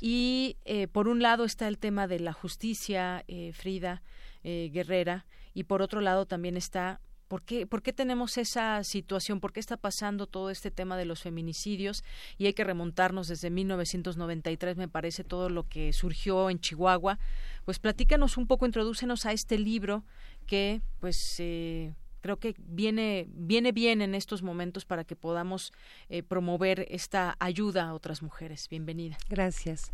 [0.02, 4.04] Y eh, por un lado está el tema de la justicia, eh, Frida
[4.44, 9.42] eh, Guerrera, y por otro lado también está ¿Por qué, ¿Por qué tenemos esa situación?
[9.42, 12.06] ¿Por qué está pasando todo este tema de los feminicidios?
[12.38, 17.20] Y hay que remontarnos desde 1993, me parece, todo lo que surgió en Chihuahua.
[17.66, 20.06] Pues platícanos un poco, introdúcenos a este libro
[20.46, 25.74] que, pues, eh, creo que viene, viene bien en estos momentos para que podamos
[26.10, 28.68] eh, promover esta ayuda a otras mujeres.
[28.70, 29.18] Bienvenida.
[29.30, 29.92] Gracias.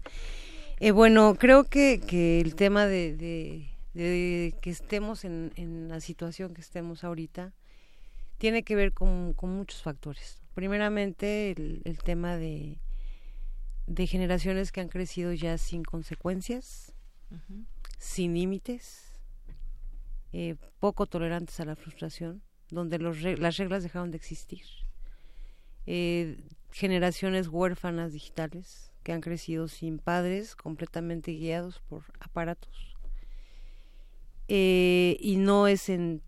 [0.80, 3.16] Eh, bueno, creo que, que el tema de,
[3.94, 7.54] de, que estemos en, en, la situación que estemos ahorita
[8.38, 10.42] tiene que ver con, con muchos factores.
[10.56, 12.80] Primeramente, el, el tema de,
[13.88, 16.94] de generaciones que han crecido ya sin consecuencias,
[17.98, 19.13] sin límites,
[20.36, 24.64] eh, poco tolerantes a la frustración, donde los las reglas dejaron de existir.
[25.86, 32.96] Eh, generaciones huérfanas digitales que han crecido sin padres, completamente guiados por aparatos.
[34.48, 36.24] Eh, y no es en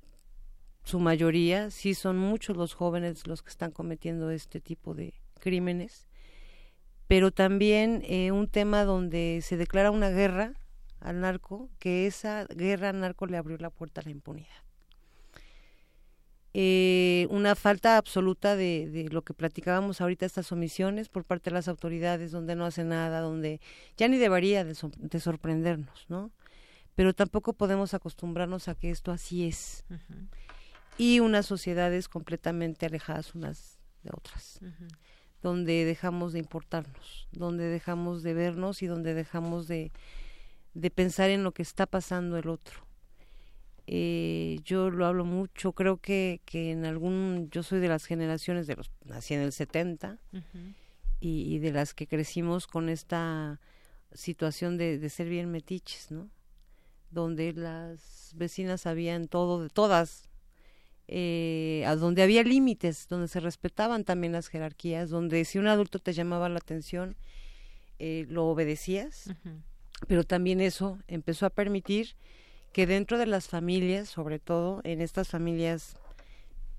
[0.83, 6.07] su mayoría, sí son muchos los jóvenes los que están cometiendo este tipo de crímenes,
[7.07, 10.53] pero también un tema donde se declara una guerra
[11.05, 14.65] al narco, que esa guerra al narco le abrió la puerta a la impunidad.
[16.55, 21.53] Eh, una falta absoluta de, de, lo que platicábamos ahorita, estas omisiones por parte de
[21.53, 23.61] las autoridades, donde no hace nada, donde
[23.97, 26.31] ya ni debería de, de sorprendernos, ¿no?
[26.95, 29.83] Pero tampoco podemos acostumbrarnos a que esto así es.
[30.97, 34.61] Y unas sociedades completamente alejadas unas de otras,
[35.43, 39.91] donde dejamos de importarnos, donde dejamos de vernos y donde dejamos de,
[40.75, 42.85] de pensar en lo que está pasando el otro.
[43.87, 48.67] Eh, yo lo hablo mucho, creo que, que en algún, yo soy de las generaciones
[48.67, 50.19] de los, nací en el 70
[51.19, 53.59] y, de las que crecimos con esta
[54.11, 56.29] situación de, de ser bien metiches, ¿no?
[57.11, 60.29] Donde las vecinas sabían todo de todas,
[61.07, 65.99] eh, a donde había límites, donde se respetaban también las jerarquías, donde si un adulto
[65.99, 67.15] te llamaba la atención,
[67.99, 69.29] eh, lo obedecías,
[70.07, 72.15] pero también eso empezó a permitir
[72.73, 75.97] que dentro de las familias, sobre todo en estas familias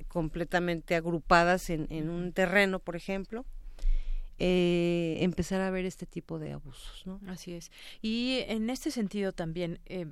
[0.09, 3.45] completamente agrupadas en, un terreno, por ejemplo,
[4.39, 7.21] eh, empezar a ver este tipo de abusos, ¿no?
[7.27, 7.71] Así es.
[8.03, 10.07] Y en este sentido también, eh,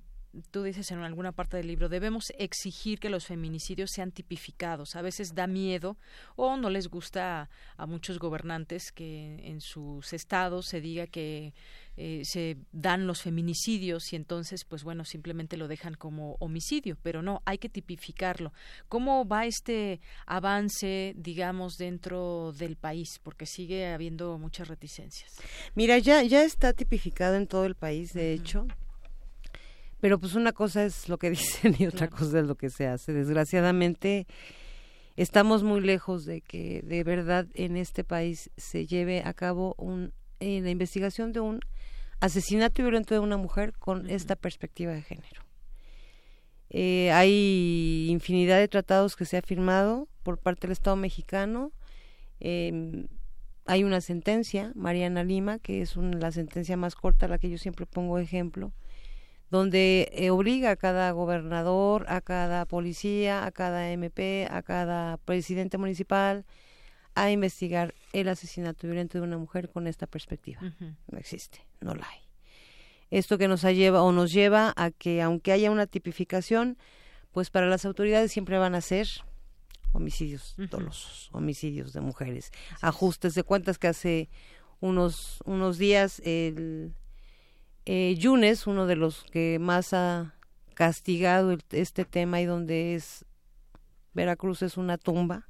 [0.50, 4.96] tú dices en alguna parte del libro, debemos exigir que los feminicidios sean tipificados.
[4.96, 5.96] A veces da miedo
[6.36, 11.54] o no les gusta a, muchos gobernantes que en sus estados se diga que
[11.96, 17.22] eh, se dan los feminicidios y entonces, pues bueno, simplemente lo dejan como homicidio, pero
[17.22, 18.52] no, hay que tipificarlo.
[18.88, 23.20] ¿Cómo va este avance, digamos, dentro del país?
[23.22, 25.36] Porque sigue habiendo muchas reticencias.
[25.74, 28.66] Mira, ya, ya está tipificado en todo el país, de hecho.
[30.04, 32.86] Pero pues una cosa es lo que dicen y otra cosa es lo que se
[32.86, 33.14] hace.
[33.14, 34.26] Desgraciadamente
[35.16, 40.12] estamos muy lejos de que de verdad en este país se lleve a cabo un,
[40.40, 41.60] eh, la investigación de un
[42.20, 45.42] asesinato violento de una mujer con esta perspectiva de género.
[46.68, 51.72] Eh, hay infinidad de tratados que se ha firmado por parte del Estado mexicano.
[52.40, 53.06] Em,
[53.64, 57.86] hay una sentencia, Mariana Lima, que es la sentencia más corta, la que yo siempre
[57.86, 58.74] pongo ejemplo,
[59.50, 65.78] donde eh, obliga a cada gobernador, a cada policía, a cada MP, a cada presidente
[65.78, 66.44] municipal
[67.14, 70.60] a investigar el asesinato violento de una mujer con esta perspectiva.
[71.10, 72.18] No existe, no la hay.
[73.10, 76.76] Esto que nos lleva o nos lleva a que aunque haya una tipificación,
[77.30, 79.06] pues para las autoridades siempre van a ser
[79.92, 84.28] homicidios dolosos, homicidios de mujeres, ajustes de cuentas que hace
[84.80, 86.92] unos unos días el
[87.86, 90.34] eh, Yunes, uno de los que más ha
[90.74, 93.24] castigado este tema y donde es
[94.14, 95.48] Veracruz es una tumba,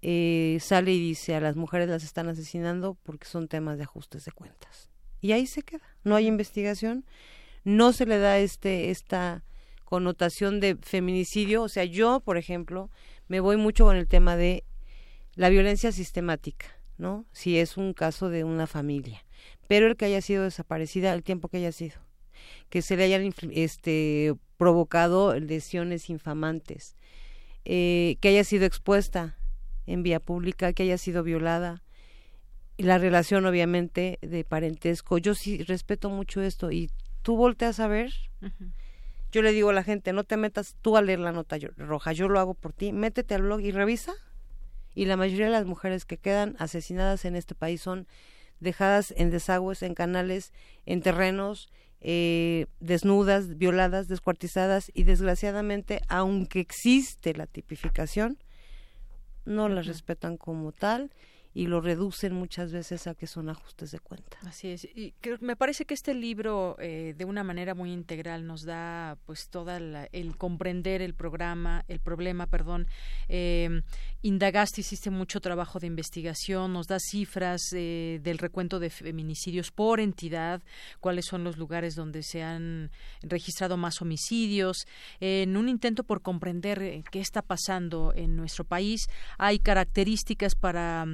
[0.00, 4.24] eh, sale y dice a las mujeres las están asesinando porque son temas de ajustes
[4.24, 4.90] de cuentas.
[5.20, 7.04] Y ahí se queda, no hay investigación,
[7.64, 9.44] no se le da este esta
[9.84, 12.90] connotación de feminicidio, o sea, yo, por ejemplo,
[13.28, 14.64] me voy mucho con el tema de
[15.34, 16.66] la violencia sistemática,
[16.96, 17.26] ¿no?
[17.32, 19.25] Si es un caso de una familia
[19.68, 21.96] pero el que haya sido desaparecida el tiempo que haya sido,
[22.70, 26.96] que se le hayan este, provocado lesiones infamantes,
[27.64, 29.38] eh, que haya sido expuesta
[29.86, 31.82] en vía pública, que haya sido violada,
[32.76, 35.18] y la relación obviamente de parentesco.
[35.18, 36.90] Yo sí respeto mucho esto y
[37.22, 38.12] tú volteas a ver.
[39.32, 42.12] Yo le digo a la gente, no te metas tú a leer la nota roja,
[42.12, 44.12] yo lo hago por ti, métete al blog y revisa.
[44.94, 48.06] Y la mayoría de las mujeres que quedan asesinadas en este país son
[48.60, 50.52] dejadas en desagües, en canales,
[50.84, 58.38] en terrenos, eh, desnudas, violadas, descuartizadas y desgraciadamente, aunque existe la tipificación,
[59.44, 61.10] no las respetan como tal
[61.56, 64.36] y lo reducen muchas veces a que son ajustes de cuenta.
[64.46, 64.84] Así es.
[64.84, 69.48] Y me parece que este libro, eh, de una manera muy integral, nos da pues
[69.48, 72.88] toda el comprender el programa, el problema, perdón.
[73.30, 73.80] Eh,
[74.20, 80.00] indagaste, hiciste mucho trabajo de investigación, nos da cifras eh, del recuento de feminicidios por
[80.00, 80.62] entidad,
[81.00, 82.90] cuáles son los lugares donde se han
[83.22, 84.86] registrado más homicidios,
[85.20, 89.06] en un intento por comprender eh, qué está pasando en nuestro país.
[89.38, 91.06] Hay características para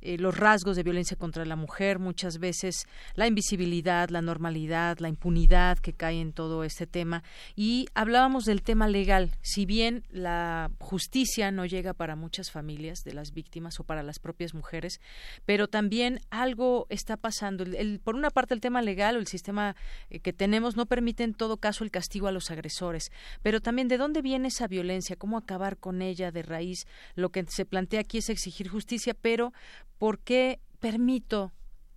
[0.00, 5.08] eh, los rasgos de violencia contra la mujer, muchas veces la invisibilidad, la normalidad, la
[5.08, 7.22] impunidad que cae en todo este tema.
[7.56, 9.30] Y hablábamos del tema legal.
[9.42, 14.18] Si bien la justicia no llega para muchas familias de las víctimas o para las
[14.18, 15.00] propias mujeres,
[15.44, 17.64] pero también algo está pasando.
[18.02, 19.76] por una parte, el tema legal o el sistema
[20.08, 23.88] eh, que tenemos no permite en todo caso el castigo a los agresores, pero también
[23.88, 26.86] de dónde viene esa violencia, cómo acabar con ella de raíz.
[27.14, 29.52] Lo que se plantea aquí es exigir justicia, pero
[30.00, 31.52] ¿Por qué permito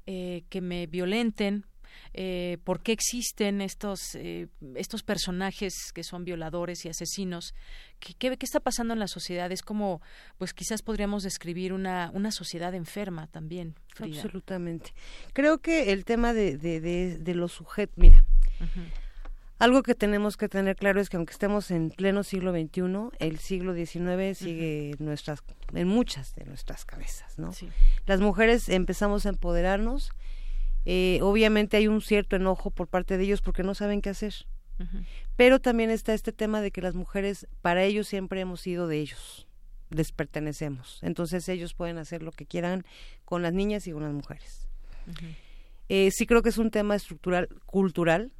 [0.07, 1.65] eh, que me violenten?
[2.13, 7.55] Eh, por qué existen estos, eh, estos personajes que son violadores y asesinos.
[8.01, 9.49] ¿Qué, ¿Qué, está pasando en la sociedad?
[9.53, 10.01] Es como,
[10.37, 13.75] pues quizás podríamos describir una, una sociedad enferma también.
[13.97, 14.93] Absolutamente.
[15.31, 18.25] Creo que el tema de, de, de, los sujetos, mira,
[19.63, 23.39] Algo que tenemos que tener claro es que aunque estemos en pleno siglo XXI, el
[23.39, 25.41] siglo XIX sigue en nuestras,
[25.73, 27.53] en muchas de nuestras cabezas, ¿no?
[28.05, 30.11] Las mujeres empezamos a empoderarnos.
[30.83, 34.33] Eh, obviamente hay un cierto enojo por parte de ellos porque no saben qué hacer.
[35.37, 38.99] Pero también está este tema de que las mujeres, para ellos siempre hemos sido de
[38.99, 39.47] ellos,
[39.91, 40.99] les pertenecemos.
[41.03, 42.83] Entonces ellos pueden hacer lo que quieran
[43.23, 44.67] con las niñas y con las mujeres.
[45.87, 48.33] Eh, sí creo que es un tema estructural, cultural,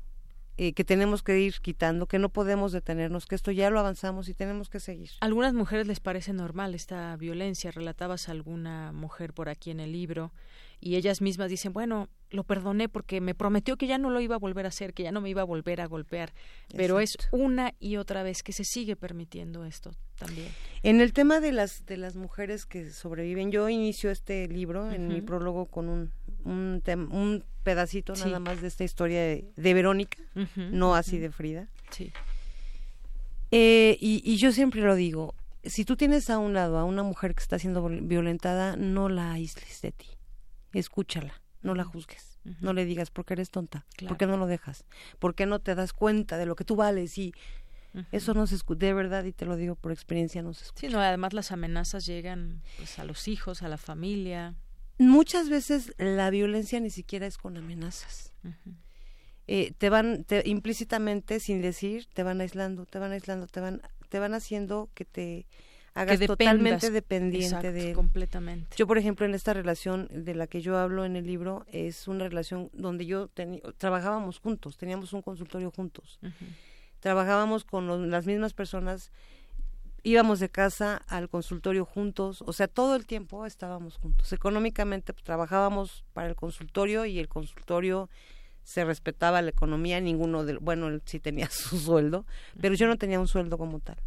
[0.58, 4.30] eh, que tenemos que ir quitando, que no podemos detenernos, que esto ya lo avanzamos
[4.30, 5.10] y tenemos que seguir.
[5.20, 7.72] algunas mujeres les parece normal esta violencia.
[7.72, 10.32] Relatabas a alguna mujer por aquí en el libro
[10.80, 14.36] y ellas mismas dicen, bueno, lo perdoné porque me prometió que ya no lo iba
[14.36, 16.34] a volver a hacer, que ya no me iba a volver a golpear,
[16.76, 20.50] pero es una y otra vez que se sigue permitiendo esto también.
[20.82, 25.08] En el tema de las de las mujeres que sobreviven, yo inicio este libro en
[25.08, 26.12] mi prólogo con un
[26.44, 30.18] un, un pedacito nada más de esta historia de, Verónica,
[30.56, 31.70] no así de Frida.
[31.90, 32.12] Sí.
[33.52, 37.04] Eh, y, y yo siempre lo digo, si tú tienes a un lado a una
[37.04, 40.08] mujer que está siendo violentada, no la aísles de ti
[40.80, 44.86] escúchala, no la juzgues, no le digas porque eres tonta, ¿por qué no lo dejas?
[45.20, 47.18] ¿Por qué no te das cuenta de lo que tú vales?
[47.18, 47.34] Y
[48.12, 50.88] eso no se escucha, de verdad, y te lo digo por experiencia, no se escucha.
[50.88, 54.56] Sí, no, además las amenazas llegan pues, a los hijos, a la familia.
[54.98, 58.32] Muchas veces la violencia ni siquiera es con amenazas.
[59.48, 63.82] Eh, te van te, implícitamente, sin decir, te van aislando, te van aislando, te van,
[64.10, 65.48] te van haciendo que te
[65.94, 67.96] hagas totalmente dependiente de él.
[67.96, 68.76] completamente.
[68.78, 72.08] Yo, por ejemplo, en esta relación de la que yo hablo en el libro, es
[72.08, 73.30] una relación donde yo
[73.78, 76.20] trabajábamos juntos, teníamos un consultorio juntos.
[77.00, 79.12] Trabajábamos con las mismas personas,
[80.04, 84.32] íbamos de casa al consultorio juntos, o sea, todo el tiempo estábamos juntos.
[84.34, 88.10] Económicamente pues, trabajábamos para el consultorio y el consultorio
[88.64, 92.26] se respetaba la economía, ninguno de, bueno, él sí tenía su sueldo,
[92.60, 93.98] pero yo no tenía un sueldo como tal.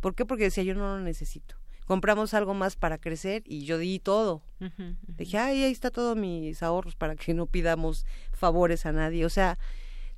[0.00, 0.24] ¿Por qué?
[0.24, 1.56] Porque decía, yo no lo necesito.
[1.86, 4.42] Compramos algo más para crecer y yo di todo.
[5.18, 9.26] Dije, ay, ahí está todos mis ahorros para que no pidamos favores a nadie.
[9.26, 9.58] O sea,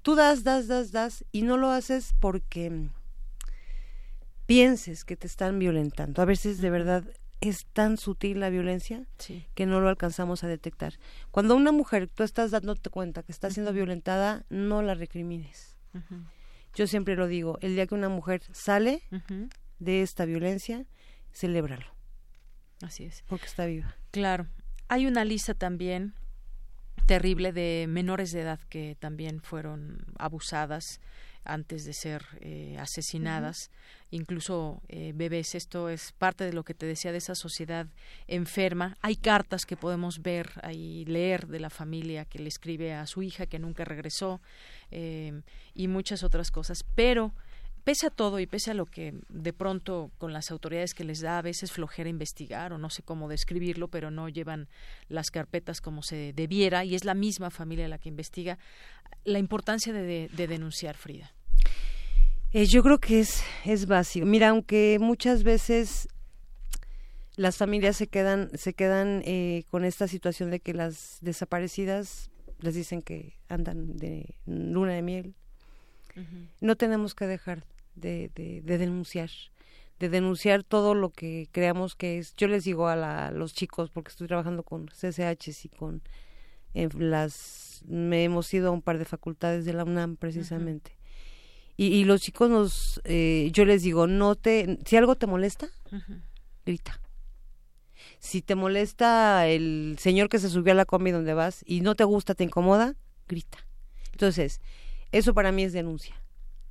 [0.03, 2.91] tú das, das, das, das y no lo haces porque
[4.47, 6.23] pienses que te están violentando.
[6.23, 7.05] A veces de verdad
[7.41, 9.05] es tan sutil la violencia
[9.55, 10.95] que no lo alcanzamos a detectar.
[11.31, 15.77] Cuando una mujer tú estás dándote cuenta que está siendo violentada, no la recrimines.
[16.75, 19.03] Yo siempre lo digo, el día que una mujer sale,
[19.79, 20.87] de esta violencia,
[21.33, 21.87] celébralo.
[22.81, 23.25] Así es.
[23.29, 23.97] Porque está viva.
[24.13, 24.47] Claro.
[24.89, 26.15] Hay una lista también
[27.07, 31.01] terrible de menores de edad que también fueron abusadas
[31.45, 33.71] antes de ser eh, asesinadas,
[34.11, 35.55] incluso eh, bebés.
[35.55, 37.87] Esto es parte de lo que te decía de esa sociedad
[38.29, 38.97] enferma.
[39.01, 43.23] Hay cartas que podemos ver y leer de la familia que le escribe a su
[43.23, 44.41] hija que nunca regresó
[44.91, 45.43] eh,
[45.75, 46.85] y muchas otras cosas.
[46.95, 47.33] Pero
[47.85, 51.21] pese a todo y pese a lo que de pronto con las autoridades que les
[51.21, 54.69] da a veces flojera investigar o no sé cómo describirlo, pero no llevan
[55.09, 58.59] las carpetas como se debiera y es la misma familia la que investiga,
[59.25, 61.33] la importancia de, denunciar, Frida.
[62.53, 64.27] Eh, yo creo que es, es básico.
[64.27, 66.09] Mira, aunque muchas veces
[67.37, 72.31] las familias se quedan, se quedan eh, con esta situación de que las desaparecidas
[72.61, 75.35] les dicen que andan de luna de miel,
[76.61, 77.65] no tenemos que dejar
[77.95, 79.31] de, de, denunciar,
[79.99, 82.35] de denunciar todo lo que creamos que es.
[82.37, 86.03] Yo les digo a, los chicos, porque estoy trabajando con CCH y con
[86.75, 90.97] las, me hemos ido a un par de facultades de la UNAM precisamente.
[91.77, 95.69] y, los chicos nos, eh, yo les digo, no te, si algo te molesta,
[96.65, 97.01] grita.
[98.19, 101.97] Si te molesta el señor que se subió a la combi donde vas y no
[101.97, 102.95] te gusta, te incomoda,
[103.27, 103.59] grita.
[104.13, 104.61] Entonces,
[105.13, 106.17] eso para mí es denuncia.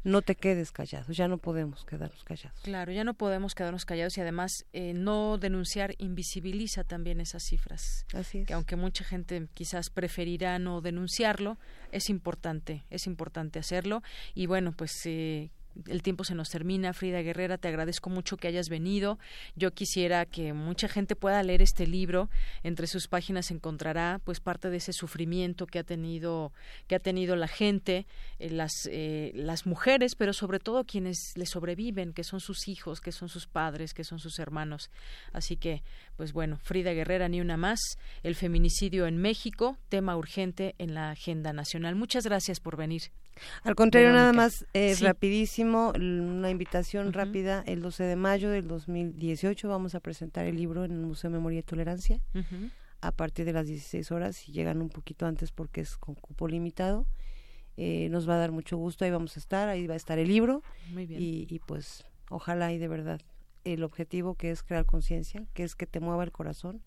[0.03, 2.59] No te quedes callado, ya no podemos quedarnos callados.
[2.63, 8.07] Claro, ya no podemos quedarnos callados y además eh, no denunciar invisibiliza también esas cifras.
[8.13, 8.47] Así es.
[8.47, 11.59] Que aunque mucha gente quizás preferirá no denunciarlo,
[11.91, 14.01] es importante, es importante hacerlo.
[14.33, 15.51] Y bueno, pues eh,
[15.87, 16.93] el tiempo se nos termina.
[16.93, 19.19] Frida Guerrera, te agradezco mucho que hayas venido.
[19.55, 22.29] Yo quisiera que mucha gente pueda leer este libro.
[22.63, 26.51] Entre sus páginas encontrará pues parte de ese sufrimiento que ha tenido
[26.87, 28.05] que ha tenido la gente,
[28.39, 33.01] eh, las eh, las mujeres, pero sobre todo quienes le sobreviven, que son sus hijos,
[33.01, 34.89] que son sus padres, que son sus hermanos.
[35.33, 35.83] Así que
[36.17, 37.79] pues bueno, Frida Guerrera ni una más.
[38.23, 41.95] El feminicidio en México, tema urgente en la agenda nacional.
[41.95, 43.11] Muchas gracias por venir.
[43.63, 47.63] Al contrario, nada más eh, rapidísimo, una invitación rápida.
[47.65, 51.37] El 12 de mayo del 2018 vamos a presentar el libro en el Museo de
[51.37, 52.19] Memoria y Tolerancia
[53.01, 54.35] a partir de las 16 horas.
[54.35, 57.05] Si llegan un poquito antes porque es con cupo limitado.
[57.77, 60.19] eh, nos va a dar mucho gusto, ahí vamos a estar, ahí va a estar
[60.19, 60.61] el libro.
[60.91, 61.21] Muy bien.
[61.21, 63.19] Y, y pues ojalá y de verdad
[63.63, 66.81] el objetivo que es crear conciencia, que es que te mueva el corazón,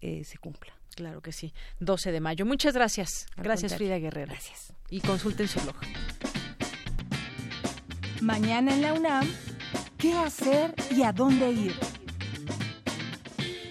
[0.00, 0.72] eh, se cumpla.
[0.94, 1.52] Claro que sí.
[1.80, 2.46] 12 de mayo.
[2.46, 3.26] Muchas gracias.
[3.36, 3.94] Al gracias, contrario.
[3.94, 4.32] Frida Guerrero.
[4.32, 4.72] Gracias.
[4.88, 5.76] Y consulten su blog.
[8.22, 9.28] Mañana en la UNAM,
[9.98, 11.74] ¿qué hacer y a dónde ir?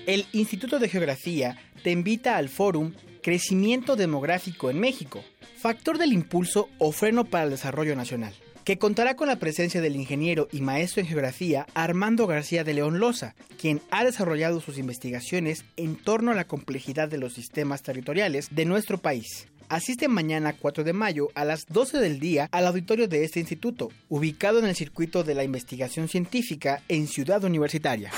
[0.06, 2.94] El Instituto de Geografía te invita al fórum
[3.24, 5.24] Crecimiento Demográfico en México,
[5.58, 8.36] factor del impulso o freno para el desarrollo nacional,
[8.66, 13.00] que contará con la presencia del ingeniero y maestro en geografía Armando García de León
[13.00, 18.48] Loza, quien ha desarrollado sus investigaciones en torno a la complejidad de los sistemas territoriales
[18.50, 19.48] de nuestro país.
[19.70, 23.90] Asiste mañana 4 de mayo a las 12 del día al auditorio de este instituto,
[24.10, 28.12] ubicado en el circuito de la investigación científica en Ciudad Universitaria.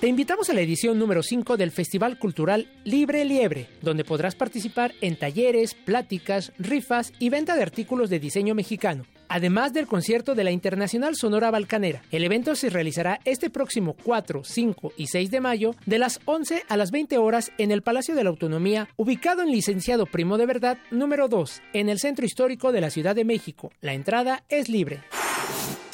[0.00, 4.94] Te invitamos a la edición número 5 del Festival Cultural Libre Liebre, donde podrás participar
[5.00, 9.04] en talleres, pláticas, rifas y venta de artículos de diseño mexicano.
[9.30, 12.02] Además del concierto de la Internacional Sonora Balcanera.
[12.10, 16.64] El evento se realizará este próximo 4, 5 y 6 de mayo de las 11
[16.68, 20.46] a las 20 horas en el Palacio de la Autonomía, ubicado en Licenciado Primo de
[20.46, 23.70] Verdad número 2, en el Centro Histórico de la Ciudad de México.
[23.80, 25.00] La entrada es libre.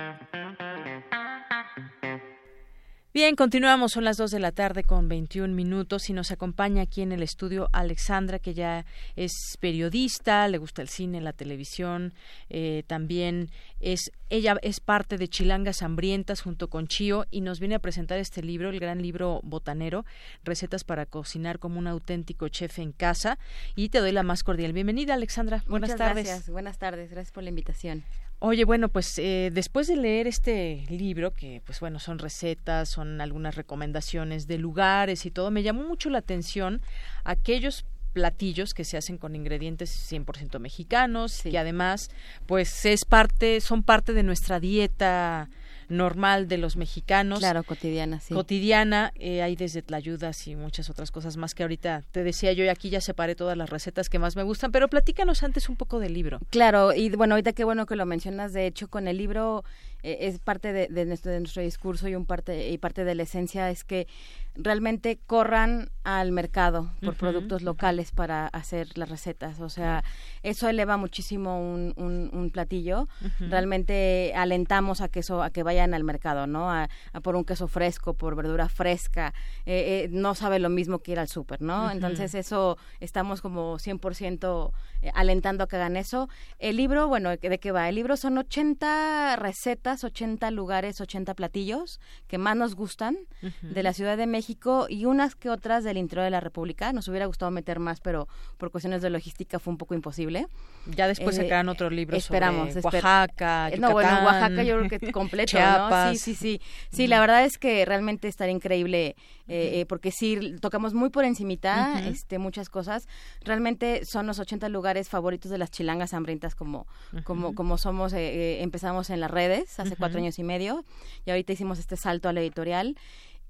[3.13, 7.01] Bien, continuamos, son las 2 de la tarde con 21 minutos y nos acompaña aquí
[7.01, 8.85] en el estudio Alexandra, que ya
[9.17, 12.13] es periodista, le gusta el cine, la televisión,
[12.49, 13.49] eh, también
[13.81, 18.17] es, ella es parte de Chilangas Hambrientas junto con Chío y nos viene a presentar
[18.17, 20.05] este libro, el gran libro botanero,
[20.45, 23.37] Recetas para cocinar como un auténtico chef en casa
[23.75, 25.65] y te doy la más cordial bienvenida, Alexandra.
[25.67, 26.27] Buenas Muchas tardes.
[26.27, 28.05] Gracias, buenas tardes, gracias por la invitación.
[28.43, 33.21] Oye, bueno, pues eh, después de leer este libro, que pues bueno, son recetas, son
[33.21, 36.81] algunas recomendaciones de lugares y todo, me llamó mucho la atención
[37.23, 42.09] aquellos platillos que se hacen con ingredientes 100% mexicanos y además
[42.47, 45.47] pues es parte son parte de nuestra dieta
[45.91, 47.39] normal de los mexicanos.
[47.39, 48.33] Claro, cotidiana, sí.
[48.33, 52.63] Cotidiana, eh, hay desde tlayudas y muchas otras cosas más que ahorita te decía yo
[52.63, 55.75] y aquí ya separé todas las recetas que más me gustan, pero platícanos antes un
[55.75, 56.39] poco del libro.
[56.49, 59.63] Claro, y bueno, ahorita qué bueno que lo mencionas, de hecho con el libro
[60.03, 63.15] eh, es parte de, de, nuestro, de nuestro discurso y un parte y parte de
[63.15, 64.07] la esencia es que
[64.55, 69.59] realmente corran al mercado por productos locales para hacer las recetas.
[69.59, 70.03] O sea,
[70.41, 73.07] eso eleva muchísimo un, un, un platillo.
[73.39, 76.71] Realmente alentamos a que eso, a que vayan al mercado, ¿no?
[76.71, 79.33] A, a por un queso fresco, por verdura fresca.
[79.65, 81.91] Eh, eh, no sabe lo mismo que ir al súper, ¿no?
[81.91, 84.71] Entonces eso estamos como 100%
[85.03, 86.29] eh, alentando a que hagan eso.
[86.57, 87.87] El libro, bueno, ¿de qué va?
[87.87, 93.17] El libro son 80 recetas, 80 lugares, 80 platillos que más nos gustan
[93.61, 94.40] de la Ciudad de México
[94.89, 96.91] y unas que otras del interior de la República.
[96.93, 98.27] Nos hubiera gustado meter más, pero
[98.57, 100.47] por cuestiones de logística fue un poco imposible.
[100.87, 104.77] Ya después Eh, sacarán otro libro esperamos, sobre Oaxaca, Eh, No, bueno, Yucatán, Oaxaca yo
[104.79, 106.05] creo que completo, Chiapas.
[106.07, 106.11] ¿no?
[106.13, 106.61] Sí, sí, sí.
[106.91, 109.15] Sí, la verdad es que realmente estaría increíble
[109.47, 112.09] eh, eh, porque sí, tocamos muy por encimita Ujú.
[112.09, 113.07] este, muchas cosas.
[113.43, 116.87] Realmente son los 80 lugares favoritos de las chilangas hambrientas como,
[117.25, 117.55] como, Ujú.
[117.55, 119.97] como somos, eh, eh, empezamos en las redes hace Ujú.
[119.99, 120.85] cuatro años y medio
[121.25, 122.95] y ahorita hicimos este salto a la editorial.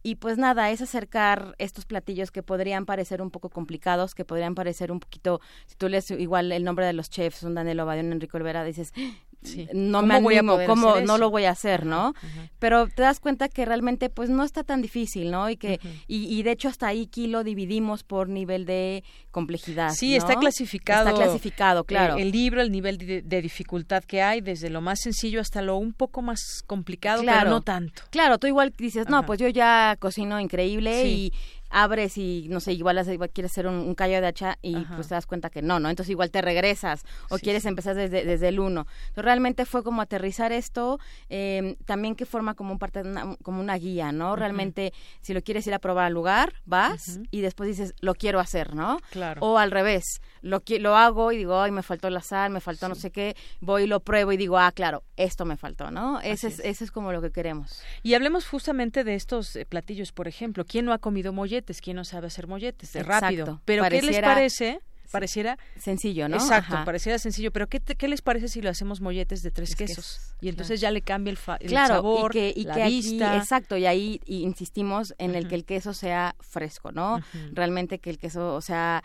[0.03, 4.55] Y pues nada, es acercar estos platillos que podrían parecer un poco complicados, que podrían
[4.55, 8.03] parecer un poquito, si tú lees igual el nombre de los chefs, un Daniel Ovadio,
[8.03, 8.93] un Enrico Olvera, dices,
[9.43, 9.67] Sí.
[9.73, 12.13] no ¿Cómo me voy a animo, ¿cómo no lo voy a hacer, no?
[12.59, 15.49] Pero te das cuenta que realmente pues no está tan difícil, ¿no?
[15.49, 19.91] Y que y, y de hecho hasta ahí lo dividimos por nivel de complejidad.
[19.93, 20.17] Sí, ¿no?
[20.17, 21.09] está clasificado.
[21.09, 22.15] Está clasificado, claro.
[22.15, 25.61] El, el libro, el nivel de, de dificultad que hay, desde lo más sencillo hasta
[25.61, 27.39] lo un poco más complicado, Claro.
[27.39, 28.03] pero no tanto.
[28.11, 31.07] Claro, tú igual dices, no, pues yo ya cocino increíble Sí.
[31.09, 31.33] y
[31.71, 33.03] abres y no sé, igual,
[33.33, 35.89] quieres hacer un, callo de hacha y pues te das cuenta que no, ¿no?
[35.89, 38.87] Entonces igual te regresas o quieres empezar desde, desde el uno.
[39.01, 40.99] Entonces realmente fue como aterrizar esto,
[41.29, 43.01] eh, también que forma como un parte
[43.43, 44.35] como una guía, ¿no?
[44.35, 48.39] Realmente si lo quieres ir a probar al lugar, vas y después dices, lo quiero
[48.39, 48.99] hacer, ¿no?
[49.11, 49.41] Claro.
[49.41, 52.89] O al revés, lo, lo hago y digo, ay, me faltó la sal, me faltó
[52.89, 56.19] no sé qué, voy y lo pruebo y digo, ah, claro, esto me faltó, ¿no?
[56.21, 57.81] Ese es, ese es como lo que queremos.
[58.03, 61.81] Y hablemos justamente de estos eh, platillos, por ejemplo, ¿quién no ha comido molletes?
[61.81, 62.93] ¿Quién no sabe hacer molletes?
[62.93, 63.61] De rápido.
[63.65, 64.79] Pero ¿qué les parece?
[65.11, 66.37] Pareciera sencillo, ¿no?
[66.37, 70.21] Exacto, pareciera sencillo, pero ¿qué, ¿qué, les parece si lo hacemos molletes de tres quesos?
[70.39, 73.35] y entonces ya le cambia el, sabor, y que, la vista.
[73.35, 77.19] exacto, y ahí insistimos en el que el queso sea fresco, ¿no?
[77.51, 79.03] Realmente que el queso, o sea,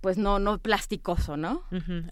[0.00, 1.62] pues no no plasticoso, ¿no?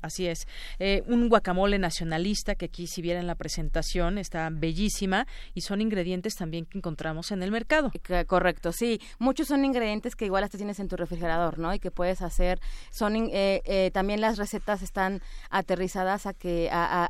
[0.02, 0.47] así es.
[0.78, 6.35] Eh, un guacamole nacionalista que aquí si vieran la presentación está bellísima y son ingredientes
[6.35, 7.90] también que encontramos en el mercado.
[8.27, 9.01] correcto, sí.
[9.19, 11.73] Muchos son ingredientes que igual hasta tienes en tu refrigerador, ¿no?
[11.74, 12.60] Y que puedes hacer.
[12.90, 17.09] Son eh, eh, también las recetas están aterrizadas a que a,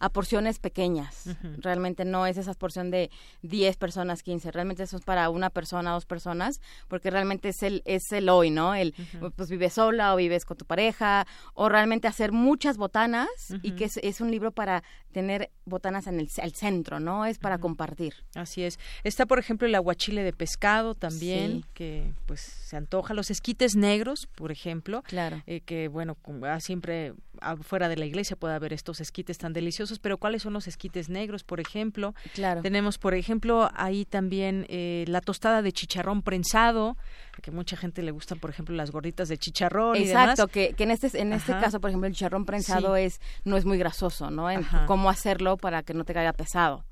[0.00, 1.28] a, porciones pequeñas.
[1.58, 3.10] Realmente no es esa porción de
[3.42, 4.50] 10 personas, 15.
[4.50, 8.50] Realmente eso es para una persona, dos personas, porque realmente es el es el hoy,
[8.50, 8.74] ¿no?
[8.74, 8.94] El
[9.36, 13.28] pues vive solo o vives con tu pareja o realmente hacer muchas botanas
[13.62, 14.82] y que es, un libro para
[15.12, 17.24] tener botanas en el centro, ¿no?
[17.26, 18.14] Es para compartir.
[18.34, 18.78] Así es.
[19.04, 23.14] Está, por ejemplo, el aguachile de pescado también, que pues se antoja.
[23.14, 25.02] Los esquites negros, por ejemplo.
[25.02, 25.42] Claro.
[25.46, 29.98] Eh, que, bueno, ah, siempre afuera de la iglesia puede haber estos esquites tan deliciosos,
[29.98, 32.14] pero ¿cuáles son los esquites negros, por ejemplo?
[32.34, 32.62] Claro.
[32.62, 36.96] Tenemos, por ejemplo, ahí también eh, la tostada de chicharrón prensado,
[37.42, 40.84] que mucha gente le gustan, por ejemplo, las gorditas de chicharrón Exacto, y que, que
[40.84, 44.30] en este en este caso, por ejemplo, el chicharrón prensado es no es muy grasoso,
[44.30, 44.50] ¿no?
[44.50, 46.84] En cómo hacerlo para que no te caiga pesado.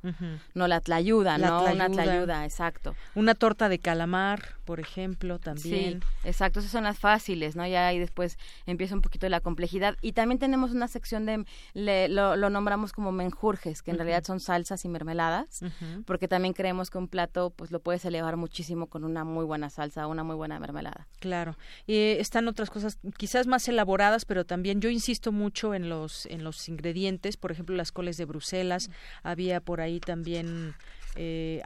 [0.55, 1.65] No la ayuda, ¿no?
[1.65, 2.95] Una ayuda, exacto.
[3.15, 6.03] Una torta de calamar, por ejemplo, también.
[6.03, 7.66] Sí, exacto, esas son las fáciles, ¿no?
[7.66, 8.36] Ya ahí después
[8.66, 13.81] empieza un poquito la complejidad y también tenemos una sección de lo, nombramos como menjurjes,
[13.81, 15.62] que en realidad son salsas y mermeladas,
[16.05, 19.70] porque también creemos que un plato pues lo puedes elevar muchísimo con una muy buena
[19.70, 21.09] salsa, una muy buena mermelada.
[21.19, 21.57] Claro.
[21.86, 26.45] Y están otras cosas quizás más elaboradas, pero también yo insisto mucho en los en
[26.45, 28.90] los ingredientes, por ejemplo, las coles de Bruselas,
[29.23, 30.74] había por ahí también
[31.16, 31.62] eh,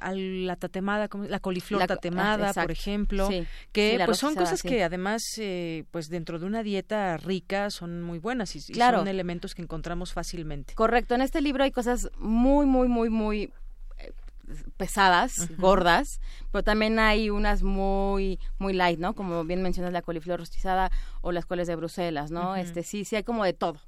[0.46, 3.28] la tatemada, la coliflor tatemada, por ejemplo,
[3.72, 8.18] que pues son cosas que además, eh, pues dentro de una dieta rica son muy
[8.18, 10.74] buenas y, son elementos que encontramos fácilmente.
[10.74, 13.52] Correcto, en este libro hay cosas muy, muy, muy, muy
[14.76, 16.20] pesadas, gordas,
[16.50, 19.14] pero también hay unas muy muy light, ¿no?
[19.14, 20.90] Como bien mencionas la coliflor rostizada
[21.20, 22.56] o las coles de Bruselas, ¿no?
[22.56, 23.80] Este sí, sí hay como de todo.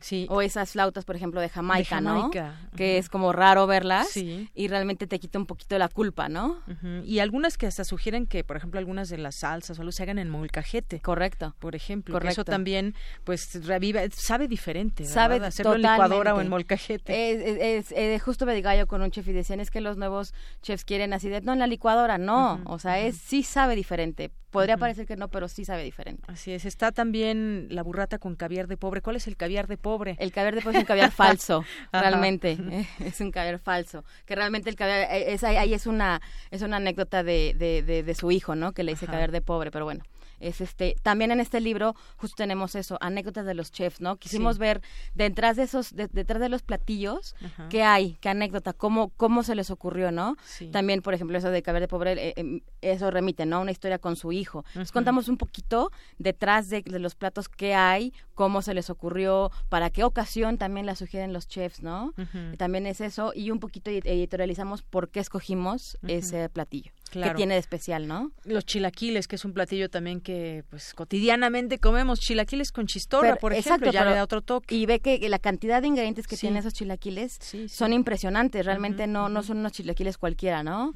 [0.00, 0.26] Sí.
[0.30, 2.30] O esas flautas, por ejemplo, de Jamaica, ¿no?
[2.76, 6.62] Que es como raro verlas y realmente te quita un poquito la culpa, ¿no?
[7.04, 10.18] Y algunas que hasta sugieren que, por ejemplo, algunas de las salsas solo se hagan
[10.18, 11.00] en molcajete.
[11.00, 11.54] Correcto.
[11.58, 12.18] Por ejemplo.
[12.20, 12.94] Eso también,
[13.24, 17.76] pues, reviva, sabe diferente, Sabe Hacerlo en licuadora o en molcajete.
[17.76, 20.34] Es, eh, justo me diga yo con un chef y decían, es que los nuevos
[20.62, 22.60] chefs quieren así de, no, en la licuadora, no.
[22.66, 24.30] O sea, es sí sabe diferente.
[24.50, 26.22] Podría parecer que no, pero sí sabe diferente.
[26.26, 26.64] Así es.
[26.64, 29.00] Está también la burrata con caviar de pobre.
[29.00, 30.16] ¿Cuál es el caviar de pobre?
[30.18, 32.58] El caviar de pobre es un caviar falso, realmente.
[32.98, 34.04] Es un caviar falso.
[34.26, 36.20] Que realmente el caviar, eh, es, ahí es una,
[36.50, 38.72] es una anécdota de, de, de, su hijo, ¿no?
[38.72, 40.02] Que le dice caviar de pobre, pero bueno
[40.40, 44.58] es este también en este libro justo tenemos eso anécdotas de los chefs no quisimos
[44.58, 44.82] ver
[45.14, 47.34] detrás de esos detrás de los platillos
[47.68, 50.36] qué hay qué anécdota cómo cómo se les ocurrió no
[50.72, 53.98] también por ejemplo eso de caber de pobre eh, em, eso remite no una historia
[53.98, 54.64] con su hijo.
[54.74, 59.90] Nos contamos un poquito detrás de, los platos qué hay cómo se les ocurrió para
[59.90, 62.14] qué ocasión también la sugieren los chefs no
[62.56, 67.60] también es eso y un poquito editorializamos por qué escogimos ese platillo ¿Qué tiene de
[67.60, 68.32] especial, no?
[68.44, 73.52] Los chilaquiles, que es un platillo también que pues cotidianamente comemos chilaquiles con chistorra, por
[73.52, 74.74] ejemplo, ya le da otro toque.
[74.74, 77.38] Y ve que la cantidad de ingredientes que tienen esos chilaquiles
[77.68, 80.92] son impresionantes, realmente no no son unos chilaquiles cualquiera, ¿no?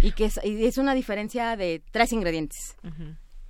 [0.00, 2.76] Y que es, es, una diferencia de tres ingredientes.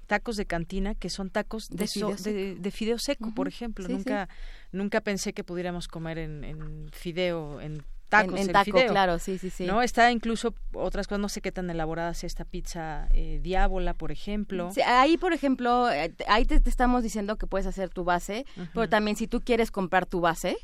[0.07, 3.87] Tacos de cantina, que son tacos de, de, fideo, seco, por ejemplo.
[3.89, 4.29] nunca
[4.73, 9.49] nunca pensé que pudiéramos comer en, en fideo, en tacos, en, taco, claro, sí, sí,
[9.49, 9.65] sí.
[9.65, 9.81] ¿No?
[9.81, 14.13] Está incluso otras cosas, no sé qué tan elaborada sea esta pizza eh, diábola, por
[14.13, 14.71] ejemplo.
[14.73, 18.89] Sí, ahí, por ejemplo, eh, ahí te, estamos diciendo que puedes hacer tu base, pero
[18.89, 20.59] también si tú quieres comprar tu base,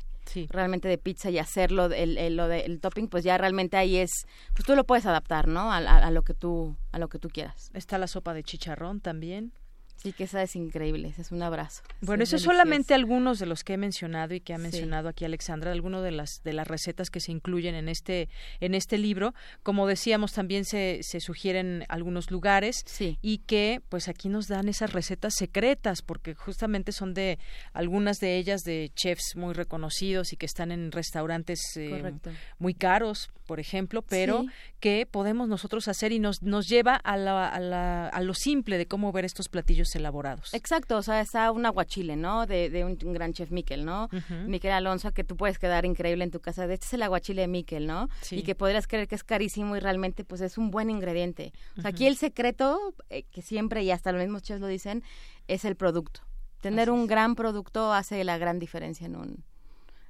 [0.49, 4.27] realmente de pizza y hacerlo el, el, lo del topping pues ya realmente ahí es
[4.53, 7.29] pues tú lo puedes adaptar no a, a, lo que tú a lo que tú
[7.29, 9.53] quieras está la sopa de chicharrón también
[9.97, 11.81] Sí, que esa es increíble, ese es un abrazo.
[12.01, 15.25] Bueno, eso es solamente algunos de los que he mencionado y que ha mencionado aquí
[15.25, 18.29] Alexandra, algunos de las de las recetas que se incluyen en este
[18.59, 19.33] en este libro.
[19.63, 22.85] Como decíamos, también se, se sugieren algunos lugares
[23.21, 27.39] y que pues aquí nos dan esas recetas secretas porque justamente son de
[27.73, 32.13] algunas de ellas de chefs muy reconocidos y que están en restaurantes eh,
[32.59, 34.45] muy caros, por ejemplo, pero
[34.79, 38.77] que podemos nosotros hacer y nos nos lleva a, la, a, la, a lo simple
[38.77, 40.53] de cómo ver estos platillos elaborados.
[40.53, 42.45] Exacto, o sea, está un aguachile, ¿no?
[42.45, 44.09] De, de un, gran chef Miquel, ¿no?
[44.45, 46.67] Miquel Alonso, que tú puedes quedar increíble en tu casa.
[46.67, 48.09] De este es el aguachile de Miquel, ¿no?
[48.31, 51.53] Y que podrías creer que es carísimo y realmente pues es un buen ingrediente.
[51.77, 55.03] O sea, aquí el secreto, eh, que siempre y hasta los mismos chefs lo dicen,
[55.47, 56.21] es el producto.
[56.61, 59.43] Tener un gran producto hace la gran diferencia en un,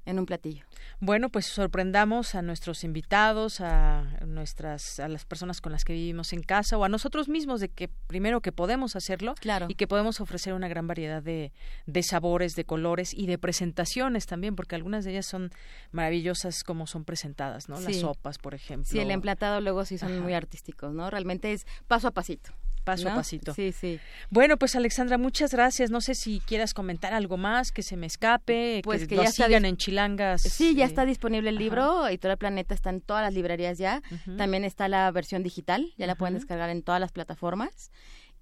[0.08, 0.64] en un platillo.
[1.00, 6.32] Bueno, pues sorprendamos a nuestros invitados, a nuestras, a las personas con las que vivimos
[6.32, 9.34] en casa o a nosotros mismos de que primero que podemos hacerlo
[9.68, 11.52] y que podemos ofrecer una gran variedad de,
[11.86, 15.50] de sabores, de colores y de presentaciones también, porque algunas de ellas son
[15.92, 17.78] maravillosas como son presentadas, ¿no?
[17.78, 18.90] Las sopas, por ejemplo.
[18.90, 21.10] Sí, el emplatado luego sí son muy artísticos, ¿no?
[21.10, 22.52] Realmente es paso a pasito
[22.92, 23.54] paso a pasito.
[23.54, 24.00] Sí, sí.
[24.30, 25.90] Bueno, pues Alexandra, muchas gracias.
[25.90, 29.64] No sé si quieras comentar algo más, que se me escape, pues que, ya sigan
[29.64, 30.42] en Chilangas.
[30.42, 33.78] Sí, ya está disponible el libro, y todo el Planeta está en todas las librerías
[33.78, 34.02] ya.
[34.36, 37.90] También está la versión digital, ya la pueden descargar en todas las plataformas.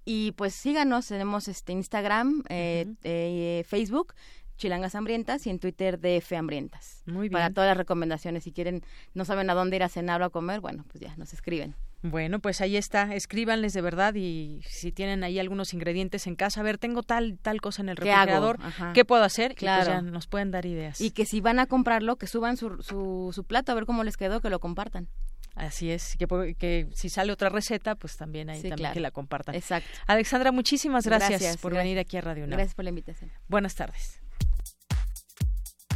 [0.05, 4.13] Y pues síganos, tenemos este Instagram, eh, eh, Facebook,
[4.57, 7.03] Chilangas Hambrientas y en Twitter DF Hambrientas.
[7.05, 7.33] Muy bien.
[7.33, 8.83] Para todas las recomendaciones, si quieren,
[9.13, 11.75] no saben a dónde ir a cenar o a comer, bueno, pues ya nos escriben.
[12.03, 16.59] Bueno, pues ahí está, escríbanles de verdad y si tienen ahí algunos ingredientes en casa,
[16.59, 18.59] a ver, tengo tal tal cosa en el refrigerador,
[18.93, 19.51] ¿qué, puedo hacer?
[19.51, 19.91] Pues claro.
[19.91, 21.01] ya nos pueden dar ideas.
[21.01, 24.15] Y que si van a comprarlo, que suban su, su, plato a ver cómo les
[24.15, 25.07] quedó, que lo compartan.
[25.55, 29.55] Así es, que, que, si sale otra receta, pues también ahí también que la compartan.
[29.55, 29.89] Exacto.
[30.05, 32.57] Alexandra, muchísimas gracias, por venir aquí a Radio UNAM.
[32.57, 33.31] Gracias por la invitación.
[33.47, 34.21] Buenas tardes.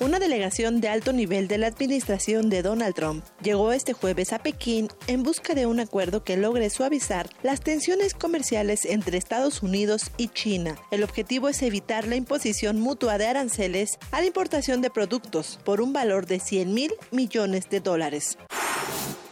[0.00, 4.38] Una delegación de alto nivel de la administración de Donald Trump llegó este jueves a
[4.38, 10.12] Pekín en busca de un acuerdo que logre suavizar las tensiones comerciales entre Estados Unidos
[10.16, 10.76] y China.
[10.92, 15.80] El objetivo es evitar la imposición mutua de aranceles a la importación de productos por
[15.80, 18.38] un valor de 100 mil millones de dólares.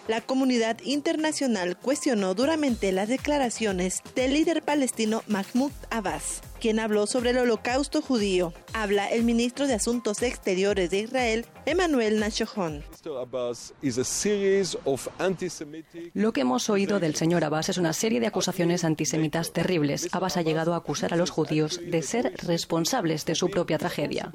[0.09, 7.31] La comunidad internacional cuestionó duramente las declaraciones del líder palestino Mahmoud Abbas, quien habló sobre
[7.31, 8.53] el holocausto judío.
[8.73, 12.85] Habla el ministro de Asuntos Exteriores de Israel, Emmanuel Nachahon.
[16.15, 20.09] Lo que hemos oído del señor Abbas es una serie de acusaciones antisemitas terribles.
[20.13, 24.33] Abbas ha llegado a acusar a los judíos de ser responsables de su propia tragedia.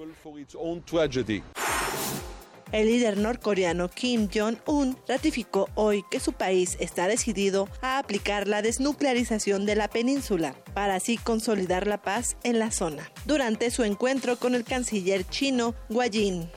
[2.71, 8.61] El líder norcoreano Kim Jong-un ratificó hoy que su país está decidido a aplicar la
[8.61, 13.11] desnuclearización de la península para así consolidar la paz en la zona.
[13.25, 16.49] Durante su encuentro con el canciller chino Guayin.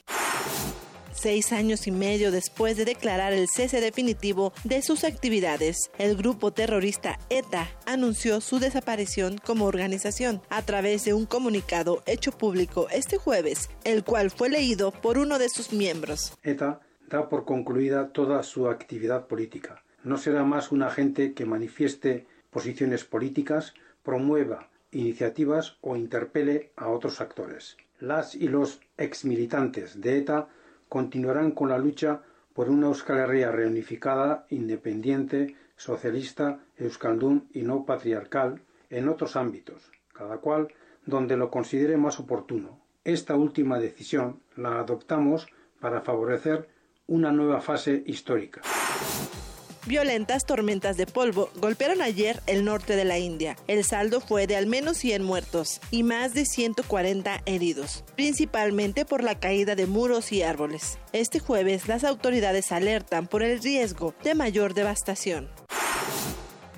[1.25, 6.53] Seis años y medio después de declarar el cese definitivo de sus actividades, el grupo
[6.53, 13.17] terrorista ETA anunció su desaparición como organización a través de un comunicado hecho público este
[13.17, 16.37] jueves, el cual fue leído por uno de sus miembros.
[16.43, 19.83] ETA da por concluida toda su actividad política.
[20.03, 23.73] No será más un agente que manifieste posiciones políticas,
[24.03, 27.79] promueva iniciativas o interpele a otros actores.
[27.99, 30.49] Las y los exmilitantes de ETA
[30.89, 38.62] continuarán con la lucha por una Euskal Herria reunificada, independiente, socialista, euskaldun y no patriarcal
[38.90, 40.69] en otros ámbitos, cada cual
[41.05, 42.81] donde lo considere más oportuno.
[43.05, 45.47] Esta última decisión la adoptamos
[45.81, 46.69] para favorecer
[47.06, 48.62] una nueva fase histórica.
[49.86, 53.56] Violentas tormentas de polvo golpearon ayer el norte de la India.
[53.69, 59.23] El saldo fue de al menos 100 muertos y más de 140 heridos, principalmente por
[59.23, 60.98] la caída de muros y árboles.
[61.12, 65.51] Este jueves las autoridades alertan por el riesgo de mayor devastación.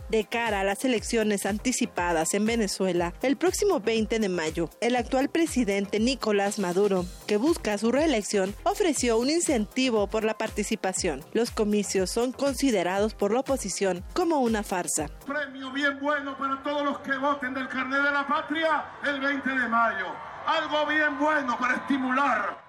[0.09, 5.29] De cara a las elecciones anticipadas en Venezuela el próximo 20 de mayo, el actual
[5.29, 11.25] presidente Nicolás Maduro, que busca su reelección, ofreció un incentivo por la participación.
[11.33, 15.09] Los comicios son considerados por la oposición como una farsa.
[15.27, 19.49] Premio bien bueno para todos los que voten del carnet de la patria el 20
[19.49, 20.07] de mayo.
[20.47, 22.67] Algo bien bueno para estimular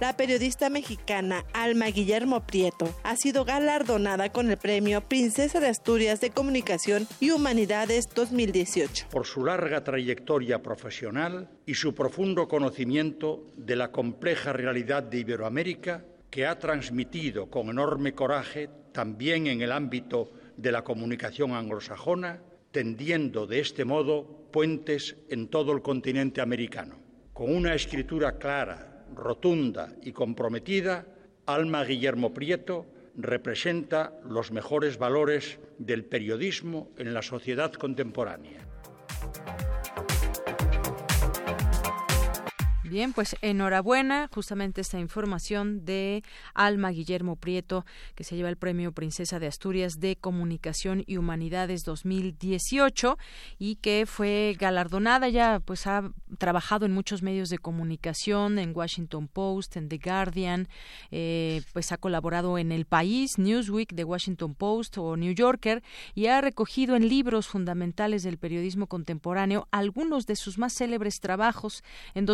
[0.00, 6.20] la periodista mexicana Alma Guillermo Prieto ha sido galardonada con el premio Princesa de Asturias
[6.20, 9.06] de Comunicación y Humanidades 2018.
[9.10, 16.04] Por su larga trayectoria profesional y su profundo conocimiento de la compleja realidad de Iberoamérica
[16.30, 23.46] que ha transmitido con enorme coraje también en el ámbito de la comunicación anglosajona, tendiendo
[23.46, 26.98] de este modo puentes en todo el continente americano.
[27.32, 31.06] Con una escritura clara, rotunda y comprometida,
[31.46, 32.86] Alma Guillermo Prieto
[33.16, 38.66] representa los mejores valores del periodismo en la sociedad contemporánea.
[42.88, 46.22] Bien, pues enhorabuena, justamente esta información de
[46.54, 47.84] Alma Guillermo Prieto,
[48.14, 53.18] que se lleva el premio Princesa de Asturias de Comunicación y Humanidades 2018
[53.58, 59.26] y que fue galardonada, ya pues ha trabajado en muchos medios de comunicación, en Washington
[59.26, 60.68] Post, en The Guardian,
[61.10, 65.82] eh, pues ha colaborado en El País, Newsweek, The Washington Post o New Yorker
[66.14, 71.82] y ha recogido en libros fundamentales del periodismo contemporáneo algunos de sus más célebres trabajos.
[72.14, 72.26] En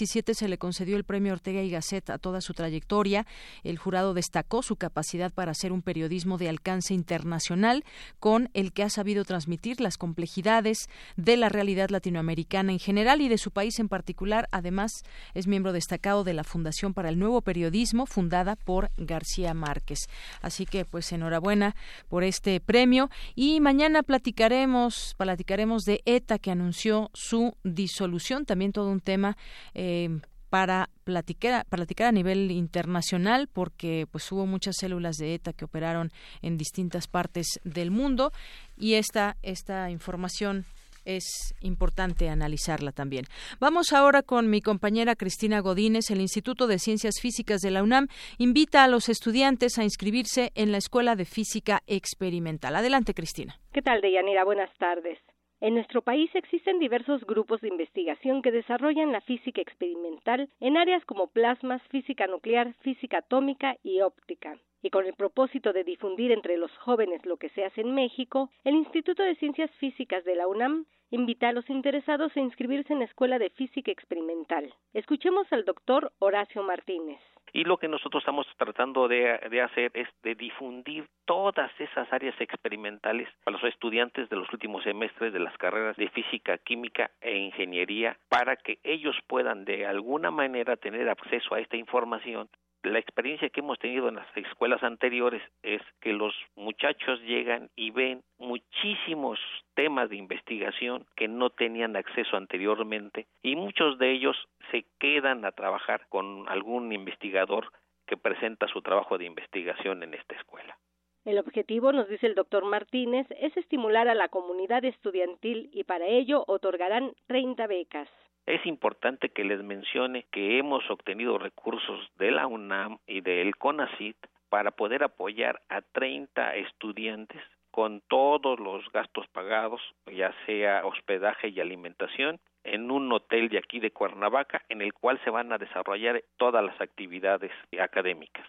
[0.00, 3.26] 2017 se le concedió el premio Ortega y Gasset a toda su trayectoria.
[3.64, 7.84] El jurado destacó su capacidad para hacer un periodismo de alcance internacional
[8.18, 13.28] con el que ha sabido transmitir las complejidades de la realidad latinoamericana en general y
[13.28, 14.48] de su país en particular.
[14.52, 15.02] Además,
[15.34, 20.08] es miembro destacado de la Fundación para el Nuevo Periodismo, fundada por García Márquez.
[20.40, 21.76] Así que, pues, enhorabuena
[22.08, 23.10] por este premio.
[23.34, 29.36] Y mañana platicaremos, platicaremos de ETA que anunció su disolución, también todo un tema.
[29.74, 35.52] Eh, eh, para platicar, platicar a nivel internacional porque pues hubo muchas células de ETA
[35.52, 36.10] que operaron
[36.42, 38.32] en distintas partes del mundo
[38.76, 40.64] y esta esta información
[41.04, 43.24] es importante analizarla también.
[43.58, 46.10] Vamos ahora con mi compañera Cristina Godínez.
[46.10, 48.08] El Instituto de Ciencias Físicas de la UNAM
[48.38, 52.76] invita a los estudiantes a inscribirse en la Escuela de Física Experimental.
[52.76, 53.58] Adelante, Cristina.
[53.72, 54.44] ¿Qué tal, Deyanira?
[54.44, 55.18] Buenas tardes.
[55.60, 61.04] En nuestro país existen diversos grupos de investigación que desarrollan la física experimental en áreas
[61.04, 64.58] como plasmas, física nuclear, física atómica y óptica.
[64.82, 68.48] Y con el propósito de difundir entre los jóvenes lo que se hace en México,
[68.64, 73.00] el Instituto de Ciencias Físicas de la UNAM invita a los interesados a inscribirse en
[73.00, 74.72] la Escuela de Física Experimental.
[74.94, 77.20] Escuchemos al doctor Horacio Martínez.
[77.52, 83.28] Y lo que nosotros estamos tratando de, hacer es de difundir todas esas áreas experimentales
[83.46, 88.16] a los estudiantes de los últimos semestres de las carreras de física, química e ingeniería
[88.28, 92.48] para que ellos puedan de alguna manera tener acceso a esta información
[92.82, 97.90] la experiencia que hemos tenido en las escuelas anteriores es que los muchachos llegan y
[97.90, 99.38] ven muchísimos
[99.74, 104.36] temas de investigación que no tenían acceso anteriormente y muchos de ellos
[104.70, 107.70] se quedan a trabajar con algún investigador
[108.06, 110.76] que presenta su trabajo de investigación en esta escuela.
[111.24, 116.06] El objetivo, nos dice el doctor Martínez, es estimular a la comunidad estudiantil y para
[116.06, 118.08] ello otorgarán 30 becas.
[118.46, 124.16] Es importante que les mencione que hemos obtenido recursos de la UNAM y del CONACIT
[124.48, 127.40] para poder apoyar a 30 estudiantes
[127.70, 133.80] con todos los gastos pagados, ya sea hospedaje y alimentación, en un hotel de aquí
[133.80, 138.46] de Cuernavaca, en el cual se van a desarrollar todas las actividades académicas.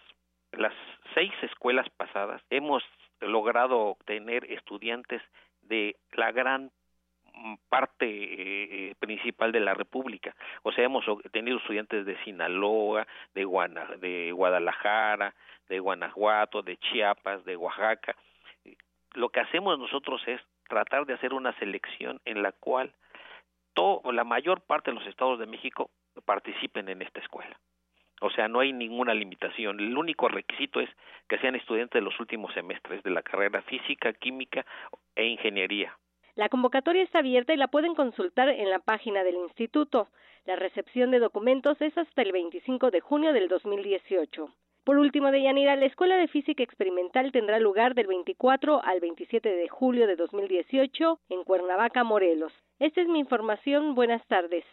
[0.52, 0.74] Las
[1.14, 2.82] seis escuelas pasadas hemos
[3.20, 5.22] logrado obtener estudiantes
[5.62, 6.70] de la gran
[7.68, 10.34] parte eh, principal de la República.
[10.62, 13.46] O sea, hemos tenido estudiantes de Sinaloa, de,
[14.00, 15.34] de Guadalajara,
[15.68, 18.16] de Guanajuato, de Chiapas, de Oaxaca.
[19.14, 22.92] Lo que hacemos nosotros es tratar de hacer una selección en la cual
[24.12, 25.90] la mayor parte de los estados de México
[26.24, 27.58] participen en esta escuela.
[28.20, 29.80] O sea, no hay ninguna limitación.
[29.80, 30.88] El único requisito es
[31.28, 34.64] que sean estudiantes de los últimos semestres de la carrera física, química
[35.16, 35.96] e ingeniería.
[36.34, 40.08] La convocatoria está abierta y la pueden consultar en la página del instituto.
[40.46, 44.50] La recepción de documentos es hasta el 25 de junio del 2018.
[44.84, 49.68] Por último, Deyanira, la Escuela de Física Experimental tendrá lugar del 24 al 27 de
[49.68, 52.52] julio de 2018 en Cuernavaca, Morelos.
[52.80, 53.94] Esta es mi información.
[53.94, 54.64] Buenas tardes.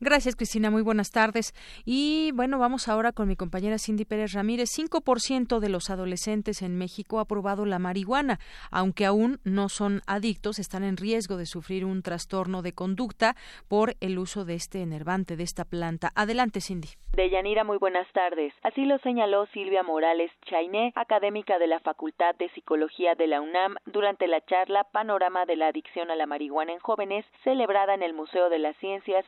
[0.00, 0.70] Gracias, Cristina.
[0.70, 1.52] Muy buenas tardes.
[1.84, 4.70] Y bueno, vamos ahora con mi compañera Cindy Pérez Ramírez.
[4.78, 8.38] 5% de los adolescentes en México ha probado la marihuana.
[8.70, 13.34] Aunque aún no son adictos, están en riesgo de sufrir un trastorno de conducta
[13.66, 16.12] por el uso de este enervante, de esta planta.
[16.14, 16.88] Adelante, Cindy.
[17.14, 18.54] Deyanira, muy buenas tardes.
[18.62, 23.74] Así lo señaló Silvia Morales Chainé, académica de la Facultad de Psicología de la UNAM,
[23.86, 28.14] durante la charla Panorama de la Adicción a la Marihuana en Jóvenes, celebrada en el
[28.14, 29.24] Museo de las Ciencias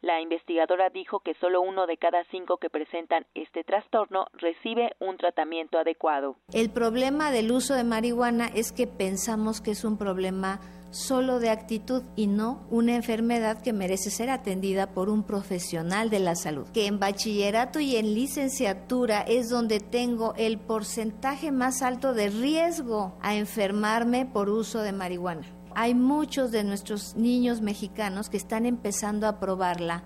[0.00, 5.16] La investigadora dijo que solo uno de cada cinco que presentan este trastorno recibe un
[5.16, 6.36] tratamiento adecuado.
[6.52, 10.60] El problema del uso de marihuana es que pensamos que es un problema
[10.90, 16.18] solo de actitud y no una enfermedad que merece ser atendida por un profesional de
[16.20, 16.68] la salud.
[16.72, 23.18] Que en bachillerato y en licenciatura es donde tengo el porcentaje más alto de riesgo
[23.22, 25.59] a enfermarme por uso de marihuana.
[25.74, 30.04] Hay muchos de nuestros niños mexicanos que están empezando a probarla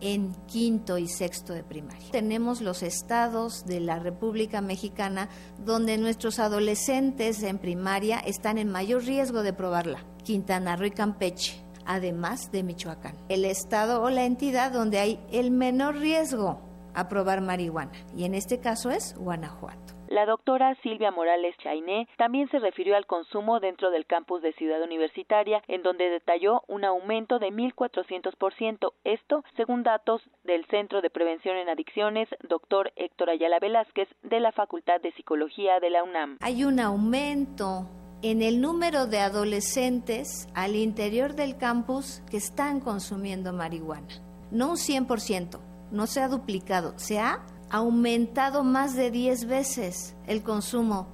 [0.00, 2.10] en quinto y sexto de primaria.
[2.10, 5.28] Tenemos los estados de la República Mexicana
[5.64, 10.04] donde nuestros adolescentes en primaria están en mayor riesgo de probarla.
[10.22, 13.16] Quintana Roo y Campeche, además de Michoacán.
[13.28, 16.60] El estado o la entidad donde hay el menor riesgo
[16.94, 19.95] a probar marihuana, y en este caso es Guanajuato.
[20.08, 24.80] La doctora Silvia Morales Chainé también se refirió al consumo dentro del campus de Ciudad
[24.82, 31.56] Universitaria, en donde detalló un aumento de 1.400%, esto según datos del Centro de Prevención
[31.56, 36.38] en Adicciones, doctor Héctor Ayala Velázquez, de la Facultad de Psicología de la UNAM.
[36.40, 37.88] Hay un aumento
[38.22, 44.22] en el número de adolescentes al interior del campus que están consumiendo marihuana.
[44.50, 45.60] No un 100%,
[45.90, 51.08] no se ha duplicado, se ha aumentado más de 10 veces el consumo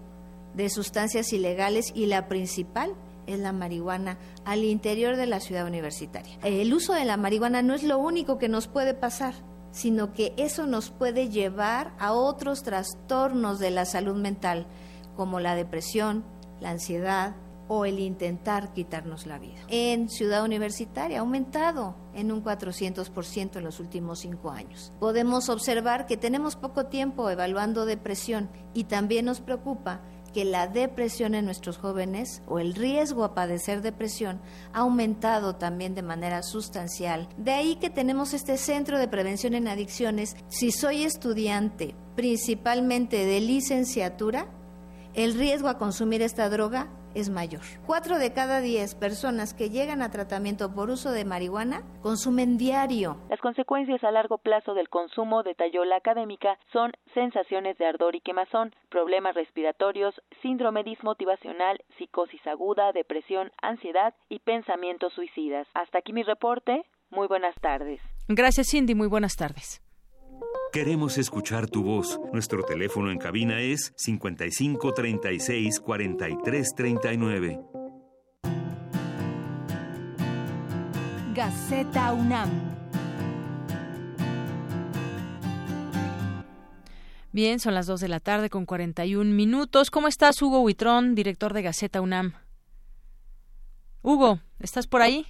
[0.55, 2.95] de sustancias ilegales y la principal
[3.27, 6.39] es la marihuana al interior de la ciudad universitaria.
[6.43, 9.35] El uso de la marihuana no es lo único que nos puede pasar,
[9.71, 14.67] sino que eso nos puede llevar a otros trastornos de la salud mental,
[15.17, 16.25] como la depresión,
[16.61, 17.35] la ansiedad,
[17.75, 19.63] o el intentar quitarnos la vida.
[19.69, 24.93] En Ciudad Universitaria ha aumentado en un 400% en los últimos cinco años.
[25.01, 30.03] Podemos observar que tenemos poco tiempo evaluando depresión y también nos preocupa
[30.35, 34.43] que la depresión en nuestros jóvenes o el riesgo a padecer depresión
[34.75, 37.27] ha aumentado también de manera sustancial.
[37.39, 40.37] De ahí que tenemos este centro de prevención en adicciones.
[40.49, 44.47] Si soy estudiante principalmente de licenciatura,
[45.15, 47.63] el riesgo a consumir esta droga es mayor.
[47.87, 53.17] Cuatro de cada diez personas que llegan a tratamiento por uso de marihuana consumen diario.
[53.29, 58.21] Las consecuencias a largo plazo del consumo, detalló la académica, son sensaciones de ardor y
[58.21, 65.67] quemazón, problemas respiratorios, síndrome dismotivacional, psicosis aguda, depresión, ansiedad y pensamientos suicidas.
[65.75, 66.85] Hasta aquí mi reporte.
[67.11, 68.01] Muy buenas tardes.
[68.29, 68.95] Gracias, Cindy.
[68.95, 69.83] Muy buenas tardes.
[70.73, 72.19] Queremos escuchar tu voz.
[72.33, 77.61] Nuestro teléfono en cabina es 55 36 43 39.
[81.35, 82.49] Gaceta UNAM.
[87.33, 89.91] Bien, son las 2 de la tarde con 41 minutos.
[89.91, 92.33] ¿Cómo estás, Hugo Huitrón, director de Gaceta UNAM?
[94.01, 95.27] Hugo, ¿estás por ahí?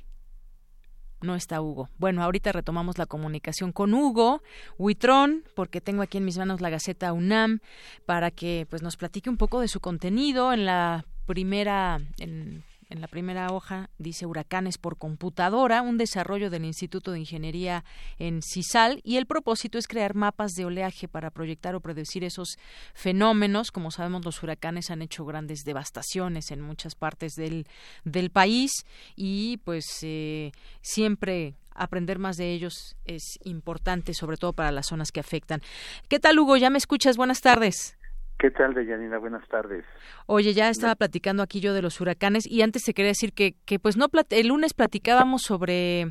[1.23, 1.89] No está Hugo.
[1.99, 4.43] Bueno, ahorita retomamos la comunicación con Hugo
[4.79, 7.61] Huitrón, porque tengo aquí en mis manos la Gaceta UNAM,
[8.07, 13.01] para que pues nos platique un poco de su contenido en la primera, en en
[13.01, 17.85] la primera hoja dice huracanes por computadora, un desarrollo del Instituto de Ingeniería
[18.19, 22.59] en CISAL y el propósito es crear mapas de oleaje para proyectar o predecir esos
[22.93, 23.71] fenómenos.
[23.71, 27.67] Como sabemos, los huracanes han hecho grandes devastaciones en muchas partes del,
[28.05, 28.85] del país
[29.17, 30.53] y pues eh,
[30.83, 35.63] siempre aprender más de ellos es importante, sobre todo para las zonas que afectan.
[36.09, 36.59] ¿Qué tal, Hugo?
[36.59, 37.17] ¿Ya me escuchas?
[37.17, 37.97] Buenas tardes.
[38.43, 39.19] ¿Qué tal, Deyanira?
[39.19, 39.85] Buenas tardes.
[40.27, 43.55] Oye, ya estaba platicando aquí yo de los huracanes y antes te quería decir que,
[43.65, 46.09] que pues no, el lunes platicábamos sobre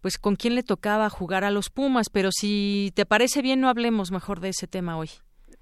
[0.00, 3.68] pues con quién le tocaba jugar a los Pumas, pero si te parece bien no
[3.68, 5.10] hablemos mejor de ese tema hoy.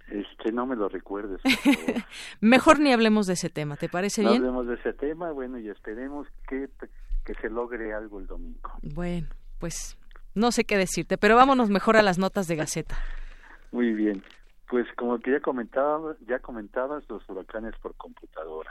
[0.07, 1.40] Este, no me lo recuerdes.
[2.40, 4.43] mejor ni hablemos de ese tema, ¿te parece bien?
[4.43, 6.69] No hablemos de ese tema, bueno, y esperemos que,
[7.24, 8.70] que se logre algo el domingo.
[8.94, 9.27] Bueno,
[9.59, 9.99] pues
[10.36, 12.97] no sé qué decirte, pero vámonos mejor a las notas de Gaceta.
[13.73, 14.23] Muy bien.
[14.73, 18.70] Pues como que ya comentaba, ya comentabas los huracanes por computadora,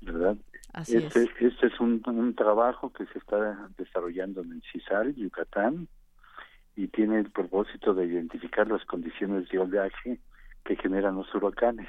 [0.00, 0.36] ¿verdad?
[0.72, 1.30] Así este, es.
[1.40, 5.86] este es un, un, trabajo que se está desarrollando en CISAR, Yucatán,
[6.74, 10.18] y tiene el propósito de identificar las condiciones de oleaje
[10.64, 11.88] que generan los huracanes.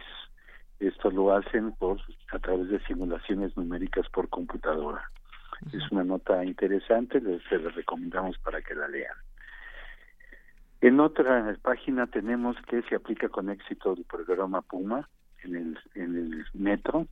[0.79, 1.99] Esto lo hacen por
[2.31, 5.09] a través de simulaciones numéricas por computadora.
[5.73, 9.17] Es una nota interesante, les, se les recomendamos para que la lean.
[10.81, 15.07] En otra página tenemos que se aplica con éxito el programa Puma
[15.43, 17.07] en el, en el metro.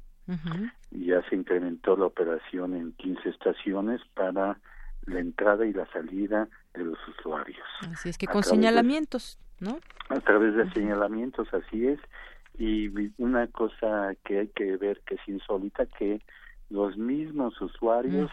[0.91, 4.59] Ya se incrementó la operación en 15 estaciones para
[5.05, 7.65] la entrada y la salida de los usuarios.
[7.91, 9.79] Así es que con señalamientos, ¿no?
[10.09, 11.99] A través de señalamientos, así es.
[12.59, 16.21] Y una cosa que hay que ver que es insólita, que
[16.69, 18.31] los mismos usuarios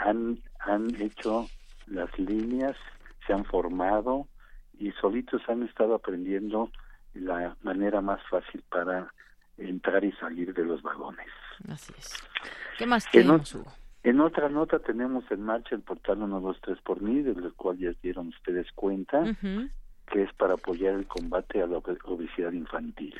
[0.00, 1.46] han, han hecho
[1.86, 2.76] las líneas,
[3.26, 4.28] se han formado
[4.78, 6.70] y solitos han estado aprendiendo
[7.14, 9.12] la manera más fácil para
[9.56, 11.28] entrar y salir de los vagones.
[11.68, 12.22] Así es.
[12.78, 13.56] ¿Qué más tenemos,
[14.02, 18.28] en, otra nota tenemos en marcha el portal 123 por mí, del cual ya dieron
[18.28, 19.24] ustedes cuenta,
[20.12, 23.18] que es para apoyar el combate a la obesidad infantil.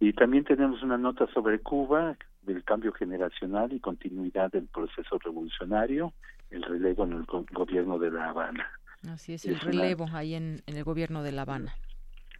[0.00, 6.12] Y también tenemos una nota sobre Cuba, del cambio generacional y continuidad del proceso revolucionario,
[6.50, 8.68] el relevo en el gobierno de La Habana.
[9.08, 11.74] Así es, el relevo ahí en, el gobierno de La Habana.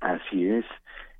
[0.00, 0.64] Así es.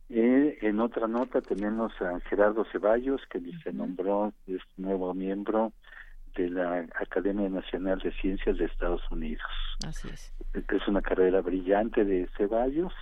[0.08, 5.72] Eh, en otra nota tenemos a Gerardo Ceballos, que se nombró es nuevo miembro
[6.36, 9.42] de la Academia Nacional de Ciencias de Estados Unidos.
[9.86, 10.32] Así es.
[10.54, 12.92] Es una carrera brillante de Ceballos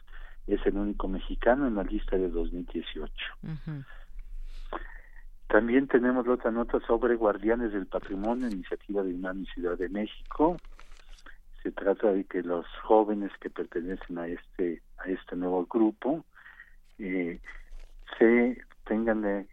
[0.54, 3.12] es el único mexicano en la lista de 2018.
[5.46, 10.56] También tenemos otra nota sobre Guardianes del Patrimonio, iniciativa de UNAM y Ciudad de México.
[11.62, 16.24] Se trata de que los jóvenes que pertenecen a este a este nuevo grupo
[16.98, 17.40] eh,
[18.18, 19.46] se tengan de,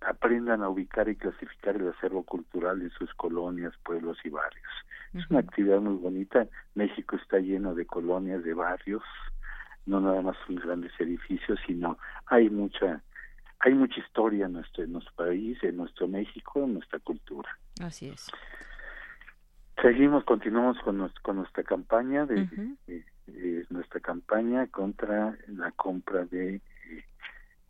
[0.00, 4.68] aprendan a ubicar y clasificar el acervo cultural en sus colonias, pueblos y barrios.
[5.14, 6.46] Es una actividad muy bonita.
[6.74, 9.02] México está lleno de colonias, de barrios,
[9.86, 13.02] no nada más son grandes edificios, sino hay mucha
[13.60, 17.48] hay mucha historia en nuestro, en nuestro país, en nuestro México, en nuestra cultura.
[17.80, 18.30] Así es.
[19.80, 22.48] Seguimos, continuamos con, con nuestra campaña de,
[23.70, 26.60] nuestra campaña contra la compra de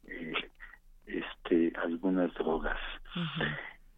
[0.06, 0.32] eh,
[1.06, 2.78] este algunas drogas.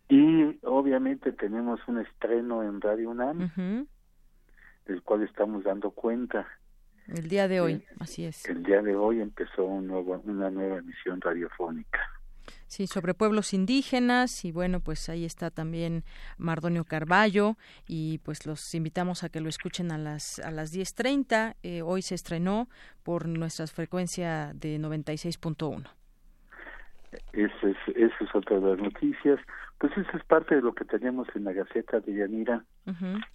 [0.09, 3.87] Y obviamente tenemos un estreno en Radio UNAM,
[4.87, 6.47] del cual estamos dando cuenta
[7.09, 8.45] el día de hoy, así es.
[8.49, 12.01] El día de hoy empezó un nuevo, una nueva emisión radiofónica.
[12.67, 16.05] Sí, sobre pueblos indígenas y bueno, pues ahí está también
[16.39, 17.57] Mardonio Carballo
[17.87, 21.57] y pues los invitamos a que lo escuchen a las a las 10:30.
[21.63, 22.69] Eh, hoy se estrenó
[23.03, 25.89] por nuestra frecuencia de 96.1.
[27.33, 29.41] Esa es, esa es otra de las noticias.
[29.79, 32.65] Pues eso es parte de lo que tenemos en la Gaceta de Yanira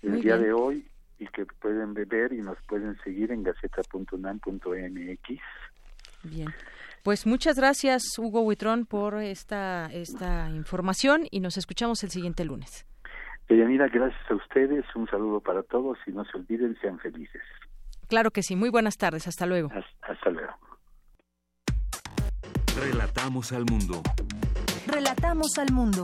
[0.01, 0.87] el día de hoy
[1.19, 5.39] y que pueden ver y nos pueden seguir en gaceta.unam.mx.
[6.23, 6.47] Bien.
[7.03, 12.85] Pues muchas gracias, Hugo Huitrón, por esta, esta información y nos escuchamos el siguiente lunes.
[13.49, 17.41] Deyanira, gracias a ustedes, un saludo para todos y no se olviden, sean felices.
[18.07, 19.69] Claro que sí, muy buenas tardes, hasta luego.
[20.01, 20.53] hasta luego.
[22.79, 24.01] Relatamos al mundo.
[24.87, 26.03] Relatamos al mundo.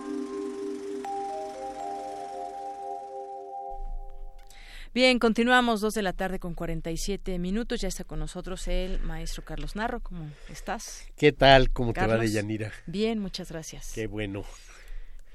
[4.93, 7.79] Bien, continuamos dos de la tarde con 47 minutos.
[7.79, 10.01] Ya está con nosotros el maestro Carlos Narro.
[10.01, 11.05] ¿Cómo estás?
[11.15, 11.71] ¿Qué tal?
[11.71, 12.73] ¿Cómo te va, Deyanira?
[12.87, 13.93] Bien, muchas gracias.
[13.95, 14.43] Qué bueno.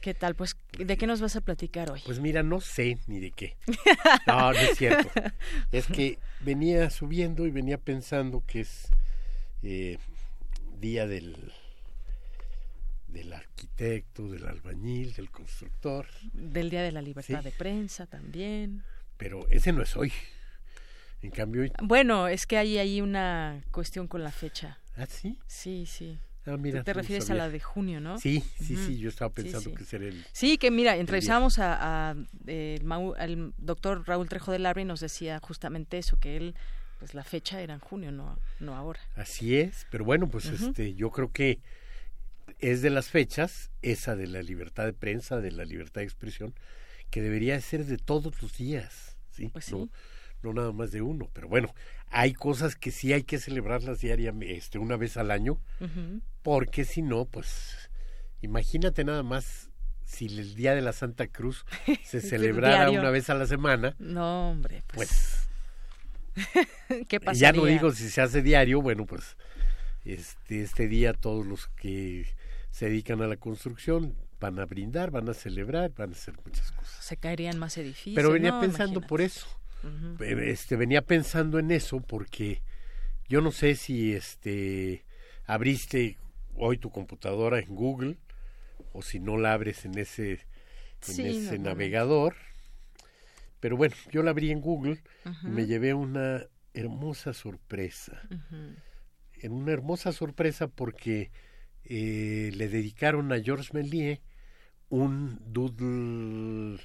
[0.03, 0.35] ¿Qué tal?
[0.35, 2.03] Pues, ¿de qué nos vas a platicar hoy?
[2.05, 3.57] Pues mira, no sé ni de qué.
[4.27, 5.09] No, no es cierto.
[5.73, 8.89] Es que venía subiendo y venía pensando que es
[9.63, 9.97] eh,
[10.79, 11.35] día del
[13.09, 16.07] del arquitecto, del albañil, del constructor.
[16.35, 18.85] Del Día de la Libertad de Prensa también
[19.17, 20.13] pero ese no es hoy.
[21.23, 24.79] En cambio Bueno, es que hay ahí una cuestión con la fecha.
[24.97, 25.39] ¿Ah, sí?
[25.47, 26.19] Sí, sí.
[26.47, 28.21] Ah, mira, te refieres a la de junio, ¿no?
[28.21, 30.25] Sí, sí, sí, yo estaba pensando que sería el...
[30.31, 32.15] Sí, que mira, entrevistamos a,
[32.47, 32.79] eh,
[33.19, 36.55] al doctor Raúl Trejo de Larry y nos decía justamente eso, que él,
[37.01, 39.01] pues la fecha era en junio, no, no ahora.
[39.17, 41.59] Así es, pero bueno, pues este, yo creo que
[42.61, 46.55] es de las fechas, esa de la libertad de prensa, de la libertad de expresión,
[47.17, 49.49] que debería ser de todos los días, ¿sí?
[49.49, 49.91] Pues no, sí.
[50.43, 51.75] no nada más de uno, pero bueno,
[52.11, 55.59] hay cosas que sí hay que celebrarlas diariamente, este, una vez al año,
[56.43, 57.89] porque si no, pues
[58.43, 59.71] imagínate nada más
[60.05, 61.65] si el día de la Santa Cruz
[62.05, 65.49] se celebrara una vez a la semana, No, hombre, pues,
[67.09, 67.53] ¿qué ya pasaría?
[67.55, 69.39] no digo si se hace diario, bueno, pues
[70.05, 72.27] este este día todos los que
[72.71, 76.73] se dedican a la construcción van a brindar, van a celebrar, van a hacer muchas
[76.73, 77.05] cosas.
[77.05, 78.15] Se caerían más edificios.
[78.15, 79.09] Pero venía no, pensando imagínate.
[79.09, 79.47] por eso.
[80.21, 82.61] Este venía pensando en eso porque
[83.29, 85.05] yo no sé si este
[85.45, 86.19] abriste
[86.55, 88.19] hoy tu computadora en Google
[88.93, 90.39] o si no la abres en ese en
[91.01, 92.35] Sí, ese navegador.
[93.61, 95.03] Pero bueno, yo la abrí en Google
[95.45, 96.45] y me llevé una
[96.75, 98.21] hermosa sorpresa.
[99.41, 101.31] En una hermosa sorpresa porque
[101.89, 104.21] eh, le dedicaron a Georges Méliès
[104.89, 106.79] un doodle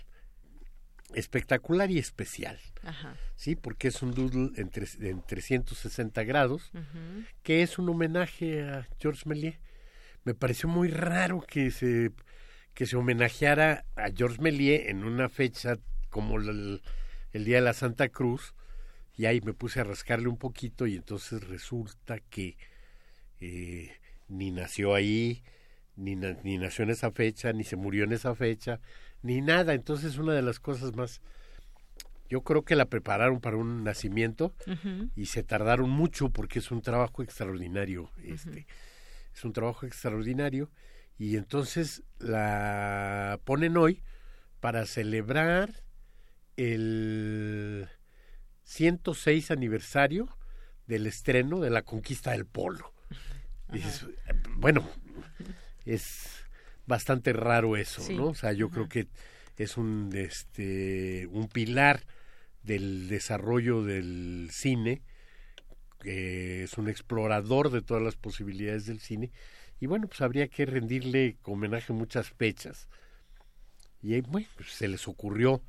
[1.13, 2.57] espectacular y especial.
[2.83, 3.15] Ajá.
[3.35, 6.71] Sí, porque es un doodle en, tres- en 360 grados,
[7.43, 9.59] que es un homenaje a Georges Méliès.
[10.23, 12.11] Me pareció muy raro que se
[12.73, 15.77] que se homenajeara a Georges Méliès en una fecha
[16.09, 16.81] como el,
[17.33, 18.53] el día de la Santa Cruz
[19.17, 22.55] y ahí me puse a rascarle un poquito y entonces resulta que
[23.41, 23.91] eh,
[24.31, 25.43] ni nació ahí,
[25.95, 28.79] ni, na- ni nació en esa fecha, ni se murió en esa fecha,
[29.21, 29.73] ni nada.
[29.73, 31.21] Entonces una de las cosas más,
[32.29, 34.53] yo creo que la prepararon para un nacimiento
[35.15, 38.09] y se tardaron mucho porque es un trabajo extraordinario.
[38.23, 38.65] Este,
[39.35, 40.69] Es un trabajo extraordinario
[41.19, 44.01] y entonces la ponen hoy
[44.61, 45.83] para celebrar
[46.57, 47.87] el
[48.63, 50.29] 106 aniversario
[50.87, 52.93] del estreno de la conquista del polo.
[53.71, 54.05] Dices,
[54.55, 54.87] bueno,
[55.85, 56.27] es
[56.85, 58.15] bastante raro eso, Sí.
[58.15, 58.27] ¿no?
[58.27, 59.07] O sea, yo creo que
[59.57, 62.05] es un este un pilar
[62.63, 65.01] del desarrollo del cine,
[65.99, 69.31] que es un explorador de todas las posibilidades del cine
[69.81, 72.87] y bueno, pues habría que rendirle homenaje en muchas fechas.
[73.99, 75.61] Y bueno, pues se les ocurrió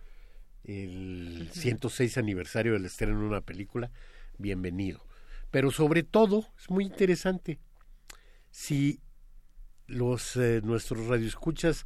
[0.65, 3.91] el 106 aniversario del estreno de una película,
[4.37, 5.03] bienvenido.
[5.51, 7.59] Pero sobre todo, es muy interesante,
[8.53, 9.01] si
[9.89, 11.85] los eh, nuestros radioescuchas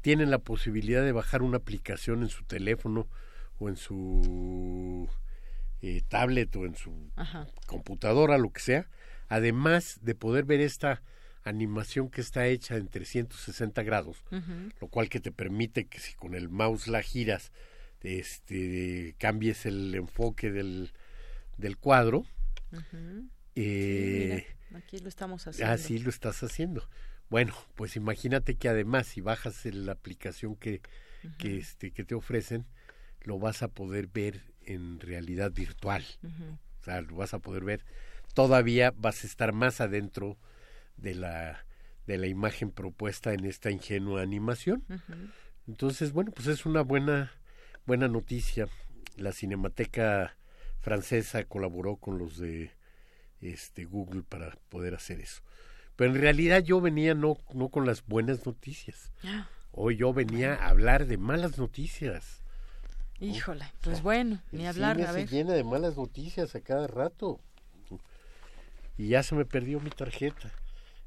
[0.00, 3.06] tienen la posibilidad de bajar una aplicación en su teléfono
[3.58, 5.08] o en su
[5.82, 7.46] eh, tablet o en su Ajá.
[7.66, 8.88] computadora, lo que sea,
[9.28, 11.02] además de poder ver esta
[11.44, 14.24] animación que está hecha en 360 grados,
[14.80, 17.52] lo cual que te permite que si con el mouse la giras,
[18.02, 20.92] este cambies el enfoque del,
[21.56, 22.24] del cuadro.
[23.54, 25.72] Eh, mira, aquí lo estamos haciendo.
[25.72, 26.88] Así lo estás haciendo.
[27.28, 30.80] Bueno, pues imagínate que además si bajas la aplicación que,
[31.38, 32.66] que, este, que te ofrecen,
[33.22, 36.04] lo vas a poder ver en realidad virtual.
[36.80, 37.84] O sea, lo vas a poder ver.
[38.34, 40.38] Todavía vas a estar más adentro
[40.96, 41.64] de la,
[42.06, 44.84] de la imagen propuesta en esta ingenua animación.
[45.66, 47.32] Entonces, bueno, pues es una buena,
[47.86, 48.68] buena noticia.
[49.16, 50.36] La Cinemateca
[50.80, 52.70] francesa colaboró con los de
[53.40, 55.42] este Google para poder hacer eso.
[55.96, 59.12] Pero en realidad yo venía no, no con las buenas noticias.
[59.24, 59.48] Ah.
[59.72, 62.40] Hoy yo venía a hablar de malas noticias.
[63.20, 66.86] Híjole, pues bueno, ni El hablar, cine a se llena de malas noticias a cada
[66.86, 67.40] rato.
[68.98, 70.50] Y ya se me perdió mi tarjeta.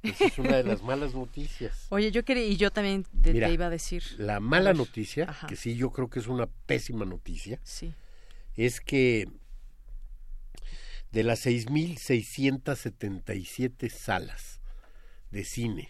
[0.02, 1.88] Esa es una de las malas noticias.
[1.90, 4.04] Oye, yo quería, y yo también te, Mira, te iba a decir.
[4.18, 5.48] La mala noticia, ajá.
[5.48, 7.94] que sí yo creo que es una pésima noticia, Sí.
[8.56, 9.28] es que
[11.12, 14.60] de las 6.677 salas
[15.32, 15.90] de cine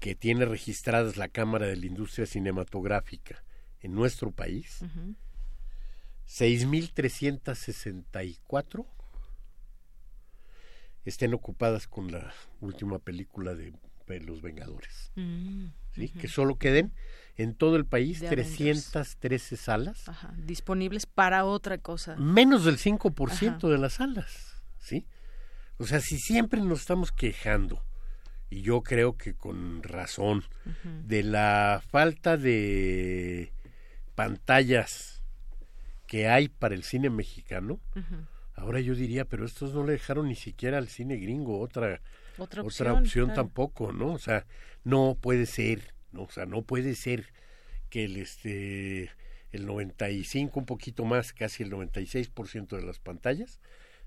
[0.00, 3.42] que tiene registradas la Cámara de la Industria Cinematográfica
[3.80, 5.14] en nuestro país, Ujú.
[6.26, 8.86] 6.364
[11.04, 13.72] estén ocupadas con la última película de,
[14.06, 15.12] de Los Vengadores.
[15.16, 16.08] Mm, ¿sí?
[16.08, 16.92] Que solo queden
[17.36, 18.90] en todo el país De Avengers.
[18.92, 22.16] 313 salas, Ajá, disponibles para otra cosa.
[22.16, 23.68] menos del 5% Ajá.
[23.68, 24.62] de las salas.
[24.78, 25.06] ¿sí?
[25.78, 27.82] O sea, si siempre nos estamos quejando,
[28.50, 30.44] y yo creo que con razón,
[31.06, 33.52] de la falta de
[34.14, 35.22] pantallas
[36.06, 37.80] que hay para el cine mexicano,
[38.54, 42.00] ahora yo diría, pero estos no le dejaron ni siquiera al cine gringo otra
[42.36, 42.62] Otra otra
[42.92, 43.42] opción, opción claro.
[43.42, 44.12] tampoco, ¿no?
[44.12, 44.44] O sea,
[44.84, 47.32] no puede ser, no, o sea, no puede ser
[47.88, 49.10] que el este
[49.52, 53.60] el 95 un poquito más, casi el 96% de las pantallas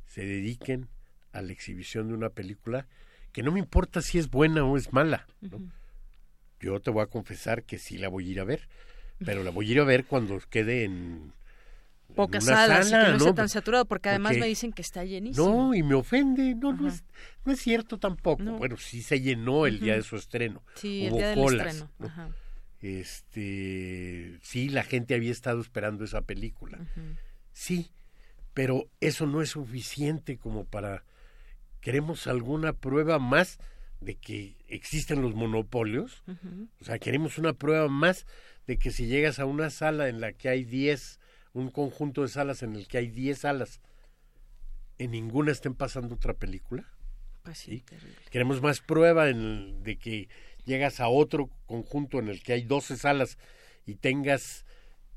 [0.06, 0.88] se dediquen
[1.34, 2.88] a la exhibición de una película
[3.34, 5.60] que no me importa si es buena o es mala, ¿no?
[6.60, 8.70] Yo te voy a confesar que sí la voy a ir a ver,
[9.26, 11.34] pero la voy a ir a ver cuando quede en
[12.16, 13.34] pocas salas y que no, esté ¿no?
[13.34, 15.46] tan saturado, porque además me dicen que está llenísimo.
[15.46, 17.04] No, y me ofende, no, no es,
[17.46, 18.44] no es cierto tampoco.
[18.44, 20.64] Bueno, sí se llenó el día de su estreno.
[20.76, 21.92] Sí, el Hubo día del colas, estreno.
[22.00, 22.06] ¿no?
[22.08, 22.30] Ajá.
[22.82, 26.80] Este, sí, la gente había estado esperando esa película.
[27.54, 27.92] Sí,
[28.54, 31.06] pero eso no es suficiente como para
[31.80, 33.58] queremos alguna prueba más
[34.02, 36.24] de que existen los monopolios.
[36.82, 38.26] O sea, queremos una prueba más
[38.68, 41.20] de que si llegas a una sala en la que hay 10,
[41.54, 43.82] un conjunto de salas en el que hay 10 salas,
[44.98, 46.86] en ninguna estén pasando otra película.
[47.44, 47.84] Pues sí.
[48.30, 50.30] Queremos más prueba en, de que
[50.66, 53.38] llegas a otro conjunto en el que hay 12 salas
[53.86, 54.66] y tengas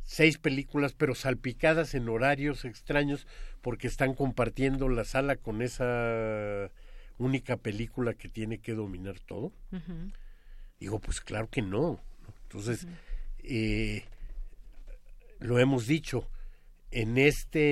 [0.03, 3.27] seis películas, pero salpicadas en horarios extraños
[3.61, 6.71] porque están compartiendo la sala con esa
[7.19, 9.53] única película que tiene que dominar todo.
[10.79, 12.01] Digo, pues claro que no.
[12.23, 12.35] ¿no?
[12.43, 12.87] Entonces,
[13.43, 14.05] eh,
[15.39, 16.29] lo hemos dicho,
[16.91, 17.69] en este,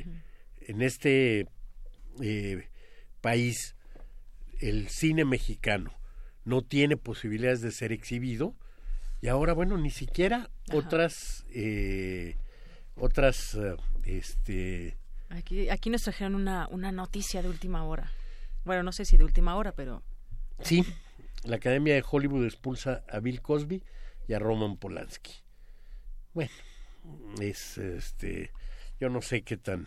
[0.00, 1.46] en este
[2.20, 2.68] eh,
[3.20, 3.74] país,
[4.60, 5.92] el cine mexicano
[6.44, 8.54] no tiene posibilidades de ser exhibido
[9.20, 12.36] y ahora, bueno, ni siquiera otras, eh,
[12.96, 14.96] otras, eh, este,
[15.30, 18.10] Aquí, aquí nos trajeron una, una noticia de última hora.
[18.64, 20.02] Bueno, no sé si de última hora, pero
[20.62, 20.84] Sí,
[21.44, 23.82] la Academia de Hollywood expulsa a Bill Cosby
[24.26, 25.32] y a Roman Polanski.
[26.34, 26.52] Bueno,
[27.40, 28.50] es este,
[29.00, 29.86] yo no sé qué tan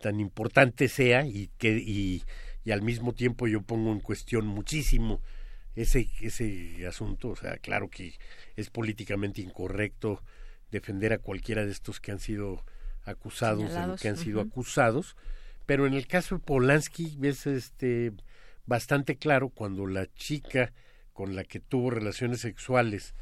[0.00, 2.24] tan importante sea y que y,
[2.64, 5.20] y al mismo tiempo yo pongo en cuestión muchísimo
[5.76, 8.14] ese ese asunto, o sea, claro que
[8.56, 10.22] es políticamente incorrecto
[10.70, 12.64] defender a cualquiera de estos que han sido
[13.04, 15.16] acusados, de lo que han sido acusados,
[15.66, 18.12] pero en el caso de Polanski es este
[18.66, 20.72] bastante claro cuando la chica
[21.12, 23.14] con la que tuvo relaciones sexuales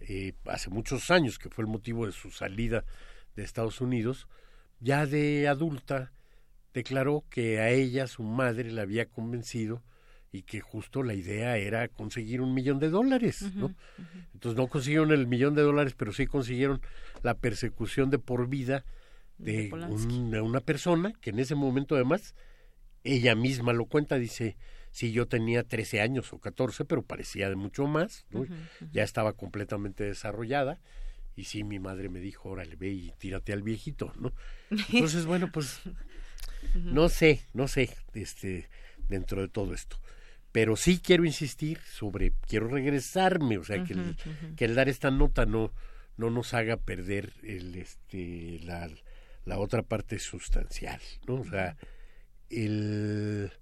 [0.00, 2.84] eh, hace muchos años, que fue el motivo de su salida
[3.36, 4.28] de Estados Unidos,
[4.80, 6.12] ya de adulta
[6.72, 9.82] declaró que a ella su madre la había convencido
[10.32, 13.74] y que justo la idea era conseguir un millón de dólares, ¿no?
[14.32, 16.80] Entonces no consiguieron el millón de dólares, pero sí consiguieron
[17.22, 18.84] la persecución de por vida
[19.38, 22.34] De una persona que en ese momento además
[23.02, 24.56] ella misma lo cuenta, dice,
[24.90, 28.26] sí, yo tenía 13 años o 14, pero parecía de mucho más,
[28.92, 30.80] ya estaba completamente desarrollada
[31.36, 34.32] y sí, mi madre me dijo, órale, ve y tírate al viejito, ¿no?
[34.92, 35.80] Entonces, bueno, pues
[36.74, 38.68] no sé, no sé, este,
[39.08, 39.98] dentro de todo esto.
[40.52, 44.16] Pero sí quiero insistir sobre, quiero regresarme, o sea, que, el,
[44.56, 45.72] que el dar esta nota no,
[46.16, 48.90] no nos haga perder el, este, la,
[49.44, 51.36] la otra parte sustancial, ¿no?
[51.36, 51.76] O sea,
[52.50, 53.52] el,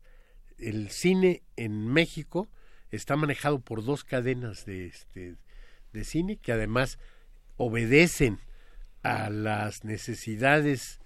[0.58, 2.48] el cine en México
[2.90, 5.36] está manejado por dos cadenas de, este,
[5.92, 6.98] de cine que además
[7.56, 8.38] obedecen
[9.02, 11.00] a las necesidades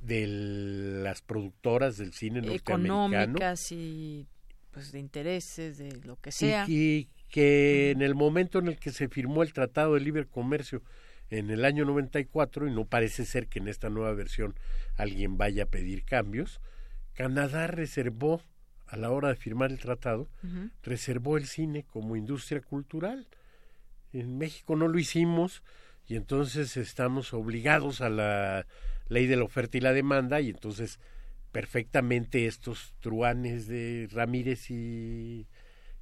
[0.00, 4.26] de las productoras del cine norteamericano económicas y
[4.70, 6.66] pues de intereses, de lo que sea.
[6.68, 10.26] y, y que en el momento en el que se firmó el Tratado de Libre
[10.26, 10.82] Comercio
[11.30, 14.54] en el año 94, y no parece ser que en esta nueva versión
[14.96, 16.60] alguien vaya a pedir cambios,
[17.14, 18.42] Canadá reservó,
[18.88, 20.28] a la hora de firmar el tratado,
[20.82, 23.26] reservó el cine como industria cultural.
[24.12, 25.62] En México no lo hicimos
[26.06, 28.66] y entonces estamos obligados a la
[29.08, 31.00] ley de la oferta y la demanda y entonces
[31.52, 35.46] perfectamente estos truanes de Ramírez y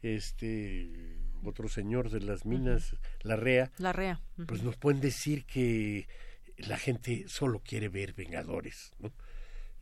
[0.02, 4.20] este otro señor de las minas, la REA, La REA.
[4.36, 4.46] ujú.
[4.46, 6.08] pues nos pueden decir que
[6.56, 9.12] la gente solo quiere ver Vengadores, ¿no?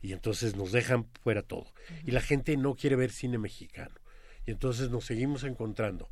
[0.03, 1.65] Y entonces nos dejan fuera todo.
[2.05, 3.95] Y la gente no quiere ver cine mexicano.
[4.45, 6.09] Y entonces nos seguimos encontrando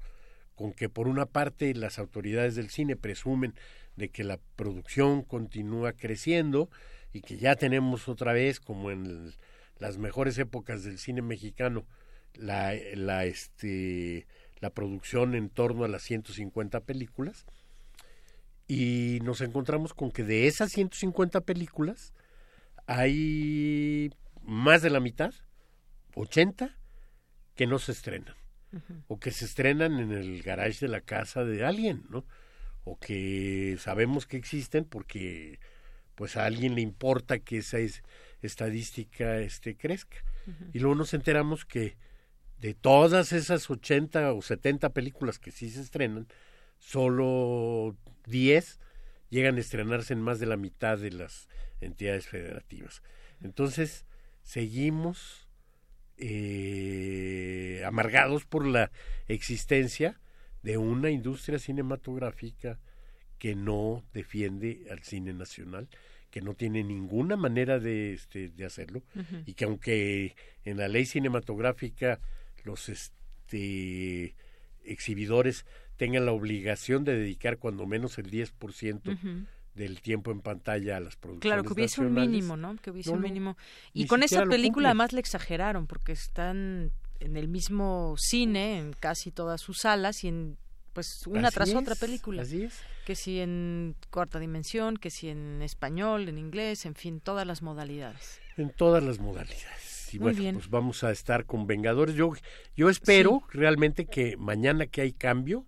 [0.56, 3.54] con que por una parte las autoridades del cine presumen
[3.98, 6.70] de que la producción continúa creciendo
[7.14, 9.36] y que ya tenemos otra vez como en el-
[9.80, 11.86] las mejores épocas del cine mexicano
[12.36, 14.26] la, la este
[14.62, 17.46] la producción en torno a las 150 películas
[18.68, 22.14] y nos encontramos con que de esas 150 películas
[22.88, 24.12] hay
[24.44, 25.34] más de la mitad,
[26.16, 26.78] 80,
[27.56, 28.36] que no se estrenan
[29.10, 32.26] o que se estrenan en el garage de la casa de alguien, ¿no?
[32.86, 35.60] O que sabemos que existen porque
[36.16, 38.02] pues a alguien le importa que esa es-
[38.42, 40.18] estadística este crezca.
[40.74, 41.98] Y luego nos enteramos que
[42.60, 46.28] de todas esas 80 o 70 películas que sí se estrenan,
[46.80, 47.96] solo
[48.26, 48.80] 10
[49.32, 51.48] llegan a estrenarse en más de la mitad de las
[51.80, 53.02] entidades federativas.
[53.42, 54.06] Entonces,
[54.44, 55.48] seguimos
[56.18, 58.92] eh, amargados por la
[59.28, 60.20] existencia
[60.62, 62.80] de una industria cinematográfica
[63.40, 65.90] que no defiende al cine nacional,
[66.30, 69.02] que no tiene ninguna manera de, este, de hacerlo
[69.48, 72.20] y que aunque en la ley cinematográfica
[72.64, 74.36] los este,
[74.84, 75.66] exhibidores
[76.02, 79.46] tengan la obligación de dedicar cuando menos el 10% Ujú.
[79.76, 82.76] del tiempo en pantalla a las producciones Claro, que hubiese un mínimo, ¿no?
[82.78, 83.56] Que hubiese No, un mínimo.
[83.94, 88.94] ni Y con esa película además le exageraron, porque están en el mismo cine, en
[88.94, 90.58] casi todas sus salas, y en
[90.94, 92.42] pues una Así tras otra película.
[92.42, 92.80] así es.
[93.06, 97.62] Que si en cuarta dimensión, que si en español, en inglés, en fin, todas las
[97.62, 98.40] modalidades.
[98.58, 99.91] En todas las modalidades.
[100.14, 100.56] Y Muy bueno, bien.
[100.56, 102.16] pues vamos a estar con Vengadores.
[102.16, 102.34] Yo,
[102.76, 105.66] yo espero realmente que mañana que hay cambio,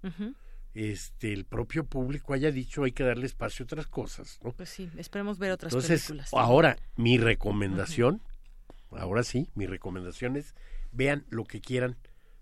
[0.74, 4.52] este, el propio público haya dicho hay que darle espacio a otras cosas, ¿no?
[4.54, 6.34] Pues sí, esperemos ver otras Entonces, películas.
[6.34, 8.22] ahora, mi recomendación,
[8.92, 10.56] ahora sí, mi recomendación es
[10.92, 11.98] vean lo que quieran,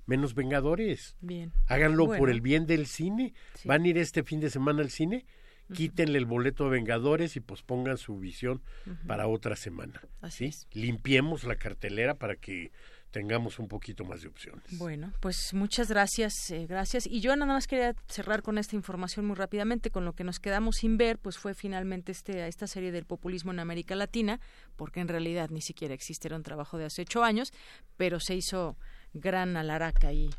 [0.05, 1.15] menos Vengadores.
[1.21, 1.51] Bien.
[1.67, 3.33] Háganlo por el bien del cine.
[3.65, 5.25] Van a ir este fin de semana al cine,
[5.73, 8.61] quítenle el boleto de Vengadores y pospongan su visión
[9.07, 10.01] para otra semana.
[10.21, 10.67] Así ¿sí?
[10.73, 12.71] Limpiemos la cartelera para que
[13.11, 14.63] tengamos un poquito más de opciones.
[14.71, 17.05] Bueno, pues muchas gracias, eh, gracias.
[17.05, 20.39] Y yo nada más quería cerrar con esta información muy rápidamente, con lo que nos
[20.39, 24.39] quedamos sin ver, pues fue finalmente este, esta serie del populismo en América Latina,
[24.75, 27.53] porque en realidad ni siquiera existe, era un trabajo de hace ocho años,
[27.97, 28.77] pero se hizo
[29.13, 30.29] gran alaraca ahí,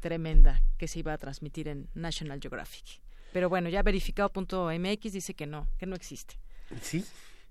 [0.00, 3.00] tremenda, que se iba a transmitir en National Geographic.
[3.38, 6.40] Pero bueno, ya verificado.mx dice que no, que no existe.
[6.82, 7.04] ¿Sí?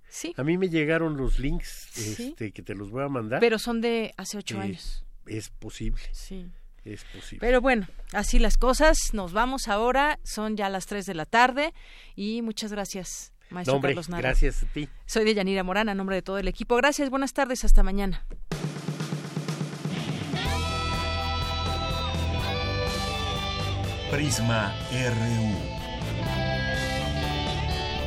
[0.10, 0.34] Sí.
[0.36, 2.28] A mí me llegaron los links Sí.
[2.32, 3.40] este, que te los voy a mandar.
[3.40, 5.06] Pero son de hace ocho Eh, años.
[5.28, 6.02] Es posible.
[6.12, 6.46] Sí.
[6.84, 7.40] Es posible.
[7.40, 8.98] Pero bueno, así las cosas.
[9.14, 10.20] Nos vamos ahora.
[10.26, 11.74] Son ya las 3 de la tarde.
[12.18, 14.22] Y muchas gracias, maestro No, hombre, Carlos Nara.
[14.24, 14.90] gracias a ti.
[15.06, 16.76] Soy de Yanira Morán, a nombre de todo el equipo.
[16.76, 18.26] Gracias, buenas tardes, hasta mañana.
[24.12, 25.77] Prisma RU.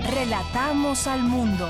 [0.09, 1.69] Relatamos al mundo.